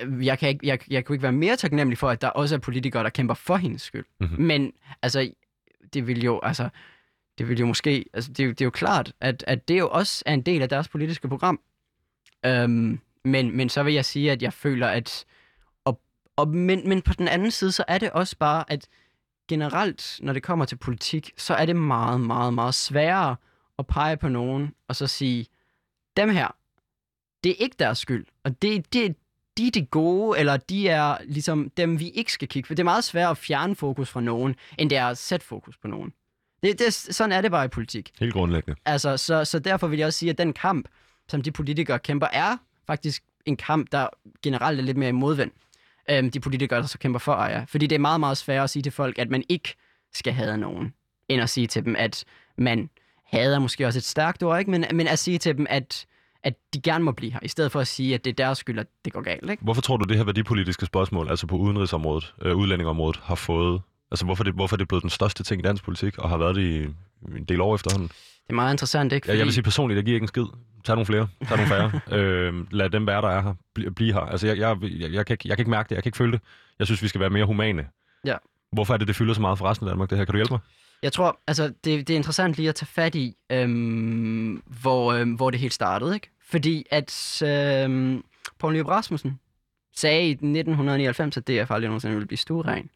jeg 0.00 0.38
kan, 0.38 0.48
ikke, 0.48 0.66
jeg, 0.66 0.78
jeg 0.90 1.04
kunne 1.04 1.14
ikke 1.14 1.22
være 1.22 1.32
mere 1.32 1.56
taknemmelig 1.56 1.98
for, 1.98 2.08
at 2.10 2.20
der 2.22 2.28
også 2.28 2.54
er 2.54 2.58
politikere, 2.58 3.02
der 3.04 3.10
kæmper 3.10 3.34
for 3.34 3.56
hendes 3.56 3.82
skyld. 3.82 4.04
Mhm. 4.20 4.42
Men 4.42 4.72
altså, 5.02 5.30
det 5.94 6.06
vil 6.06 6.24
jo, 6.24 6.40
altså, 6.42 6.68
det 7.38 7.48
vil 7.48 7.58
jo 7.58 7.66
måske, 7.66 8.04
altså, 8.14 8.32
det, 8.32 8.38
det 8.38 8.60
er 8.60 8.66
jo 8.66 8.70
klart, 8.70 9.12
at, 9.20 9.44
at 9.46 9.68
det 9.68 9.78
jo 9.78 9.88
også 9.88 10.22
er 10.26 10.34
en 10.34 10.42
del 10.42 10.62
af 10.62 10.68
deres 10.68 10.88
politiske 10.88 11.28
program. 11.28 11.60
Øhm, 12.46 13.00
men, 13.24 13.56
men 13.56 13.68
så 13.68 13.82
vil 13.82 13.94
jeg 13.94 14.04
sige, 14.04 14.32
at 14.32 14.42
jeg 14.42 14.52
føler, 14.52 14.88
at, 14.88 15.24
og, 15.84 16.00
og, 16.36 16.48
men, 16.48 16.88
men 16.88 17.02
på 17.02 17.12
den 17.12 17.28
anden 17.28 17.50
side, 17.50 17.72
så 17.72 17.84
er 17.88 17.98
det 17.98 18.10
også 18.10 18.36
bare, 18.38 18.72
at 18.72 18.88
generelt, 19.48 20.20
når 20.22 20.32
det 20.32 20.42
kommer 20.42 20.64
til 20.64 20.76
politik, 20.76 21.32
så 21.36 21.54
er 21.54 21.66
det 21.66 21.76
meget, 21.76 22.20
meget, 22.20 22.54
meget 22.54 22.74
sværere 22.74 23.36
at 23.78 23.86
pege 23.86 24.16
på 24.16 24.28
nogen, 24.28 24.74
og 24.88 24.96
så 24.96 25.06
sige, 25.06 25.46
dem 26.16 26.30
her, 26.30 26.48
det 27.44 27.50
er 27.50 27.56
ikke 27.58 27.76
deres 27.78 27.98
skyld. 27.98 28.26
Og 28.44 28.62
det, 28.62 28.92
det, 28.92 29.16
de 29.56 29.66
er 29.66 29.70
de 29.70 29.86
gode, 29.86 30.38
eller 30.38 30.56
de 30.56 30.88
er 30.88 31.18
ligesom 31.24 31.70
dem, 31.70 32.00
vi 32.00 32.08
ikke 32.08 32.32
skal 32.32 32.48
kigge 32.48 32.66
på. 32.66 32.74
Det 32.74 32.80
er 32.80 32.84
meget 32.84 33.04
sværere 33.04 33.30
at 33.30 33.38
fjerne 33.38 33.76
fokus 33.76 34.10
fra 34.10 34.20
nogen, 34.20 34.56
end 34.78 34.90
det 34.90 34.98
er 34.98 35.06
at 35.06 35.18
sætte 35.18 35.46
fokus 35.46 35.76
på 35.76 35.88
nogen. 35.88 36.12
Det, 36.62 36.78
det, 36.78 36.94
sådan 36.94 37.32
er 37.32 37.40
det 37.40 37.50
bare 37.50 37.64
i 37.64 37.68
politik. 37.68 38.10
Helt 38.20 38.32
grundlæggende. 38.32 38.80
Altså, 38.84 39.16
så, 39.16 39.44
så 39.44 39.58
derfor 39.58 39.86
vil 39.86 39.98
jeg 39.98 40.06
også 40.06 40.18
sige, 40.18 40.30
at 40.30 40.38
den 40.38 40.52
kamp, 40.52 40.88
som 41.28 41.42
de 41.42 41.50
politikere 41.50 41.98
kæmper, 41.98 42.26
er 42.32 42.56
faktisk 42.86 43.22
en 43.46 43.56
kamp, 43.56 43.92
der 43.92 44.06
generelt 44.42 44.80
er 44.80 44.84
lidt 44.84 44.96
mere 44.96 45.08
i 45.08 45.12
modvind. 45.12 45.50
Øhm, 46.10 46.30
de 46.30 46.40
politikere, 46.40 46.80
der 46.80 46.86
så 46.86 46.98
kæmper 46.98 47.18
for 47.18 47.32
Aya. 47.32 47.64
Fordi 47.68 47.86
det 47.86 47.96
er 47.96 48.00
meget, 48.00 48.20
meget 48.20 48.36
svært 48.36 48.64
at 48.64 48.70
sige 48.70 48.82
til 48.82 48.92
folk, 48.92 49.18
at 49.18 49.30
man 49.30 49.44
ikke 49.48 49.74
skal 50.14 50.32
have 50.32 50.56
nogen, 50.56 50.94
end 51.28 51.42
at 51.42 51.50
sige 51.50 51.66
til 51.66 51.84
dem, 51.84 51.96
at 51.98 52.24
man 52.58 52.90
hader 53.24 53.58
måske 53.58 53.86
også 53.86 53.98
et 53.98 54.04
stærkt 54.04 54.42
ord, 54.42 54.58
ikke? 54.58 54.70
Men, 54.70 54.84
men 54.92 55.08
at 55.08 55.18
sige 55.18 55.38
til 55.38 55.56
dem, 55.56 55.66
at, 55.70 56.06
at 56.42 56.54
de 56.74 56.80
gerne 56.80 57.04
må 57.04 57.12
blive 57.12 57.32
her, 57.32 57.40
i 57.42 57.48
stedet 57.48 57.72
for 57.72 57.80
at 57.80 57.86
sige, 57.86 58.14
at 58.14 58.24
det 58.24 58.30
er 58.30 58.34
deres 58.34 58.58
skyld, 58.58 58.78
at 58.78 58.86
det 59.04 59.12
går 59.12 59.20
galt. 59.20 59.50
Ikke? 59.50 59.62
Hvorfor 59.62 59.82
tror 59.82 59.96
du, 59.96 60.04
det 60.04 60.16
her 60.16 60.24
værdipolitiske 60.24 60.86
spørgsmål, 60.86 61.28
altså 61.28 61.46
på 61.46 61.56
udenrigsområdet, 61.56 62.34
øh, 62.42 62.56
udlændingområdet, 62.56 63.20
har 63.22 63.34
fået... 63.34 63.82
Altså 64.10 64.24
hvorfor 64.24 64.42
er 64.42 64.44
det, 64.44 64.54
hvorfor 64.54 64.76
er 64.76 64.78
det 64.78 64.88
blevet 64.88 65.02
den 65.02 65.10
største 65.10 65.42
ting 65.42 65.60
i 65.60 65.62
dansk 65.62 65.84
politik, 65.84 66.18
og 66.18 66.28
har 66.28 66.36
været 66.36 66.56
det 66.56 66.62
i 66.62 66.82
en 67.36 67.44
del 67.44 67.60
år 67.60 67.74
efterhånden? 67.74 68.08
Det 68.08 68.50
er 68.50 68.54
meget 68.54 68.74
interessant, 68.74 69.12
ikke? 69.12 69.30
Ja, 69.30 69.36
jeg 69.36 69.44
vil 69.44 69.52
sige 69.52 69.64
personligt, 69.64 69.96
jeg 69.96 70.04
giver 70.04 70.14
ikke 70.14 70.24
en 70.24 70.28
skid. 70.28 70.44
Tag 70.84 70.94
nogle 70.94 71.06
flere. 71.06 71.28
Tag 71.48 71.56
nogle 71.56 71.68
færre. 71.68 72.00
øh, 72.18 72.72
lad 72.72 72.90
dem 72.90 73.06
være, 73.06 73.22
der 73.22 73.28
er 73.28 73.42
her. 73.42 73.54
Bli, 73.74 73.90
blive 73.90 74.12
her. 74.12 74.20
Altså, 74.20 74.46
jeg, 74.46 74.58
jeg, 74.58 74.76
jeg, 74.82 75.12
jeg, 75.12 75.26
kan 75.26 75.34
ikke, 75.34 75.48
jeg 75.48 75.56
kan 75.56 75.62
ikke 75.62 75.70
mærke 75.70 75.88
det. 75.88 75.94
Jeg 75.94 76.02
kan 76.02 76.08
ikke 76.08 76.18
føle 76.18 76.32
det. 76.32 76.40
Jeg 76.78 76.86
synes, 76.86 77.02
vi 77.02 77.08
skal 77.08 77.20
være 77.20 77.30
mere 77.30 77.44
humane. 77.44 77.86
Ja. 78.24 78.36
Hvorfor 78.72 78.94
er 78.94 78.98
det, 78.98 79.08
det 79.08 79.16
fylder 79.16 79.34
så 79.34 79.40
meget 79.40 79.58
for 79.58 79.70
resten 79.70 79.86
af 79.88 79.92
Danmark, 79.92 80.10
det 80.10 80.18
her? 80.18 80.24
Kan 80.24 80.32
du 80.32 80.38
hjælpe 80.38 80.54
mig? 80.54 80.60
Jeg 81.02 81.12
tror, 81.12 81.40
altså, 81.46 81.64
det, 81.66 82.08
det 82.08 82.10
er 82.10 82.16
interessant 82.16 82.56
lige 82.56 82.68
at 82.68 82.74
tage 82.74 82.86
fat 82.86 83.14
i, 83.14 83.36
øhm, 83.52 84.62
hvor, 84.82 85.12
øhm, 85.12 85.32
hvor 85.32 85.50
det 85.50 85.60
helt 85.60 85.74
startede, 85.74 86.14
ikke? 86.14 86.30
Fordi 86.48 86.86
at 86.90 87.42
øhm, 87.42 88.24
Poul 88.58 88.72
Nyrup 88.72 88.86
Rasmussen 88.86 89.40
sagde 89.96 90.26
i 90.26 90.30
1999, 90.30 91.36
at 91.36 91.48
DF 91.48 91.70
aldrig 91.70 91.88
nogensinde 91.88 92.14
ville 92.14 92.26
blive 92.26 92.38
stueren. 92.38 92.90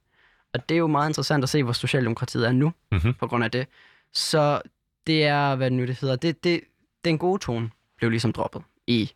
Og 0.55 0.69
det 0.69 0.75
er 0.75 0.79
jo 0.79 0.87
meget 0.87 1.11
interessant 1.11 1.43
at 1.43 1.49
se, 1.49 1.63
hvor 1.63 1.73
Socialdemokratiet 1.73 2.47
er 2.47 2.53
nu, 2.53 2.73
Mhm. 2.93 3.15
på 3.15 3.27
grund 3.27 3.45
af 3.45 3.51
det. 3.51 3.67
Så 4.13 4.61
det 5.07 5.25
er, 5.25 5.55
hvad 5.55 5.71
det 5.71 5.77
nu 5.79 5.87
det 5.87 5.99
hedder, 6.01 6.17
det, 6.17 6.45
det, 6.45 6.61
den 7.05 7.19
gode 7.19 7.39
tone 7.39 7.71
blev 7.97 8.11
ligesom 8.11 8.33
droppet 8.33 8.63
i 8.87 9.13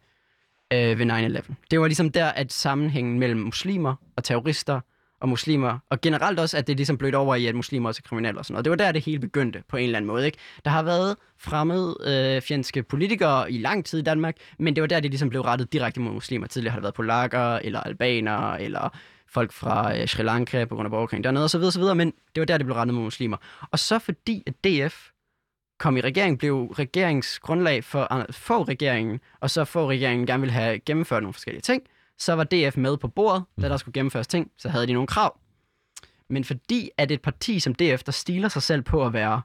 øh, 0.73 0.99
ved 0.99 1.07
9-11. 1.07 1.55
Det 1.71 1.81
var 1.81 1.87
ligesom 1.87 2.11
der, 2.11 2.27
at 2.27 2.53
sammenhængen 2.53 3.19
mellem 3.19 3.41
muslimer 3.41 3.95
og 4.17 4.25
terrorister 4.25 4.81
og 5.21 5.29
muslimer, 5.29 5.79
og 5.91 6.01
generelt 6.01 6.41
også, 6.41 6.57
at 6.59 6.67
det 6.67 6.77
ligesom 6.77 6.99
blødte 6.99 7.17
over 7.17 7.35
i, 7.35 7.47
at 7.47 7.55
muslimer 7.55 7.89
også 7.89 8.01
er 8.05 8.09
kriminelle 8.09 8.39
og 8.41 8.45
sådan 8.45 8.53
noget. 8.55 8.65
Det 8.65 8.71
var 8.71 8.77
der, 8.77 8.93
det 8.93 9.05
hele 9.05 9.19
begyndte 9.19 9.63
på 9.69 9.77
en 9.77 9.85
eller 9.85 9.97
anden 9.97 10.07
måde. 10.07 10.27
Ikke? 10.27 10.39
Der 10.65 10.71
har 10.71 10.83
været 10.83 11.17
fremmede 11.39 11.97
øh, 12.07 12.43
fjendske 12.43 12.83
politikere 12.83 13.53
i 13.53 13.59
lang 13.59 13.85
tid 13.85 13.99
i 13.99 14.03
Danmark, 14.03 14.37
men 14.59 14.77
det 14.77 14.81
var 14.83 14.87
der, 14.89 15.01
det 15.01 15.11
ligesom 15.11 15.29
blev 15.31 15.41
rettet 15.43 15.73
direkte 15.73 16.01
mod 16.01 16.13
muslimer. 16.13 16.47
Tidligere 16.47 16.71
har 16.73 16.79
det 16.79 16.83
været 16.83 16.95
polakker, 16.95 17.57
eller 17.57 17.81
albanere, 17.81 18.63
eller 18.63 18.97
folk 19.35 19.53
fra 19.53 19.97
øh, 19.97 20.09
Sri 20.09 20.23
Lanka 20.23 20.65
på 20.65 20.75
grund 20.75 20.87
af 20.87 20.91
borgerkrigen 20.91 21.25
dernede, 21.25 21.45
og 21.45 21.51
så 21.51 21.59
videre, 21.59 21.73
så 21.73 21.81
videre, 21.81 21.95
men 21.95 22.11
det 22.35 22.41
var 22.41 22.45
der, 22.45 22.59
det 22.59 22.67
blev 22.67 22.77
rettet 22.77 22.95
mod 22.95 23.03
muslimer. 23.03 23.37
Og 23.71 23.79
så 23.79 23.99
fordi, 23.99 24.43
at 24.47 24.65
DF 24.65 25.11
kom 25.79 25.97
i 25.97 26.01
regering, 26.01 26.39
blev 26.39 26.67
regeringsgrundlag 26.67 27.85
for 27.85 28.13
at 28.13 28.35
få 28.35 28.63
regeringen, 28.63 29.21
og 29.41 29.51
så 29.51 29.65
få 29.65 29.91
regeringen 29.91 30.27
gerne 30.27 30.41
ville 30.41 30.53
have 30.53 30.79
gennemført 30.79 31.23
nogle 31.23 31.35
forskellige 31.35 31.63
ting, 31.63 31.83
så 32.19 32.33
var 32.33 32.45
DF 32.45 32.77
med 32.77 32.97
på 32.97 33.09
bordet, 33.09 33.45
da 33.63 33.69
der 33.69 33.77
skulle 33.77 33.93
gennemføres 33.93 34.27
ting, 34.27 34.51
så 34.57 34.69
havde 34.69 34.87
de 34.87 34.93
nogle 34.93 35.07
krav. 35.07 35.39
Men 36.31 36.45
fordi 36.45 36.91
at 36.97 37.11
et 37.11 37.23
parti 37.23 37.61
som 37.61 37.75
DF, 37.75 38.03
der 38.03 38.13
stiler 38.13 38.49
sig 38.49 38.63
selv 38.63 38.83
på 38.83 39.07
at 39.07 39.13
være 39.13 39.43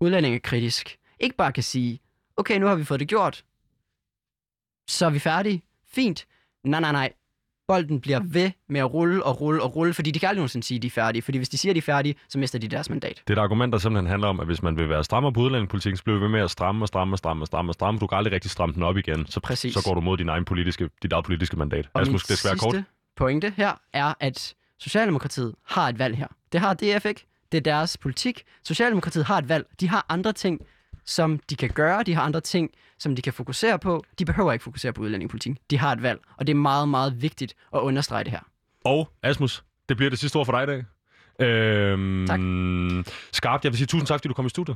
udlændingekritisk, 0.00 0.98
ikke 1.20 1.36
bare 1.36 1.52
kan 1.52 1.62
sige, 1.62 2.00
okay, 2.36 2.58
nu 2.58 2.66
har 2.66 2.74
vi 2.74 2.84
fået 2.84 3.00
det 3.00 3.08
gjort, 3.08 3.44
så 4.88 5.06
er 5.06 5.10
vi 5.10 5.18
færdige, 5.18 5.62
fint. 5.86 6.26
Nej, 6.64 6.80
nej, 6.80 6.92
nej. 6.92 7.12
Bolden 7.68 8.00
bliver 8.00 8.20
ved 8.24 8.50
med 8.68 8.80
at 8.80 8.94
rulle 8.94 9.22
og 9.24 9.40
rulle 9.40 9.62
og 9.62 9.76
rulle, 9.76 9.94
fordi 9.94 10.10
de 10.10 10.18
kan 10.18 10.28
aldrig 10.28 10.38
nogensinde 10.40 10.66
sige, 10.66 10.76
at 10.76 10.82
de 10.82 10.86
er 10.86 10.90
færdige. 10.90 11.22
Fordi 11.22 11.38
hvis 11.38 11.48
de 11.48 11.58
siger, 11.58 11.72
at 11.72 11.74
de 11.74 11.78
er 11.78 11.82
færdige, 11.82 12.14
så 12.28 12.38
mister 12.38 12.58
de 12.58 12.68
deres 12.68 12.90
mandat. 12.90 13.22
Det 13.28 13.34
er 13.38 13.40
et 13.40 13.44
argument, 13.44 13.72
der 13.72 13.78
simpelthen 13.78 14.06
handler 14.10 14.28
om, 14.28 14.40
at 14.40 14.46
hvis 14.46 14.62
man 14.62 14.76
vil 14.76 14.88
være 14.88 15.04
strammer 15.04 15.30
på 15.30 15.40
udlændingepolitikken, 15.40 15.96
så 15.96 16.04
bliver 16.04 16.18
vi 16.18 16.22
ved 16.22 16.28
med 16.30 16.40
at 16.40 16.50
stramme 16.50 16.84
og 16.84 16.88
stramme 16.88 17.14
og 17.14 17.18
stramme 17.18 17.42
og 17.42 17.46
stramme 17.46 17.70
og 17.70 17.74
stramme. 17.74 18.00
Du 18.00 18.06
kan 18.06 18.18
aldrig 18.18 18.32
rigtig 18.32 18.50
stramme 18.50 18.74
den 18.74 18.82
op 18.82 18.96
igen. 18.96 19.26
Så, 19.26 19.40
Præcis. 19.40 19.74
så 19.74 19.82
går 19.84 19.94
du 19.94 20.00
mod 20.00 20.16
din 20.16 20.28
egen 20.28 20.44
politiske, 20.44 20.88
dit 21.02 21.12
eget 21.12 21.24
politiske 21.24 21.56
mandat. 21.56 21.88
Og 21.94 22.00
Altså, 22.00 22.12
måske 22.12 22.28
det 22.28 22.38
skal 22.38 22.48
være 22.50 22.58
kort. 22.58 22.82
pointe 23.16 23.52
her 23.56 23.72
er, 23.92 24.14
at 24.20 24.54
Socialdemokratiet 24.78 25.54
har 25.66 25.88
et 25.88 25.98
valg 25.98 26.16
her. 26.16 26.26
Det 26.52 26.60
har 26.60 26.74
DF 26.74 27.04
ikke. 27.06 27.26
Det 27.52 27.58
er 27.58 27.62
deres 27.62 27.96
politik. 27.98 28.42
Socialdemokratiet 28.64 29.24
har 29.24 29.38
et 29.38 29.48
valg. 29.48 29.66
De 29.80 29.88
har 29.88 30.06
andre 30.08 30.32
ting, 30.32 30.60
som 31.06 31.38
de 31.50 31.56
kan 31.56 31.70
gøre. 31.70 32.02
De 32.02 32.14
har 32.14 32.22
andre 32.22 32.40
ting, 32.40 32.70
som 32.98 33.16
de 33.16 33.22
kan 33.22 33.32
fokusere 33.32 33.78
på. 33.78 34.04
De 34.18 34.24
behøver 34.24 34.52
ikke 34.52 34.62
fokusere 34.62 34.92
på 34.92 35.02
udlændingepolitik. 35.02 35.52
De 35.70 35.78
har 35.78 35.92
et 35.92 36.02
valg, 36.02 36.20
og 36.38 36.46
det 36.46 36.52
er 36.52 36.56
meget, 36.56 36.88
meget 36.88 37.22
vigtigt 37.22 37.54
at 37.74 37.78
understrege 37.78 38.24
det 38.24 38.30
her. 38.32 38.40
Og 38.84 39.08
Asmus, 39.22 39.64
det 39.88 39.96
bliver 39.96 40.10
det 40.10 40.18
sidste 40.18 40.36
ord 40.36 40.46
for 40.46 40.52
dig 40.52 40.62
i 40.62 40.66
dag. 40.66 40.84
Øhm, 41.40 42.26
Tak. 42.26 42.40
Skarpt, 43.32 43.64
jeg 43.64 43.72
vil 43.72 43.78
sige 43.78 43.86
tusind 43.86 44.06
tak, 44.06 44.18
fordi 44.20 44.28
du 44.28 44.34
kom 44.34 44.46
i 44.46 44.48
studiet. 44.48 44.72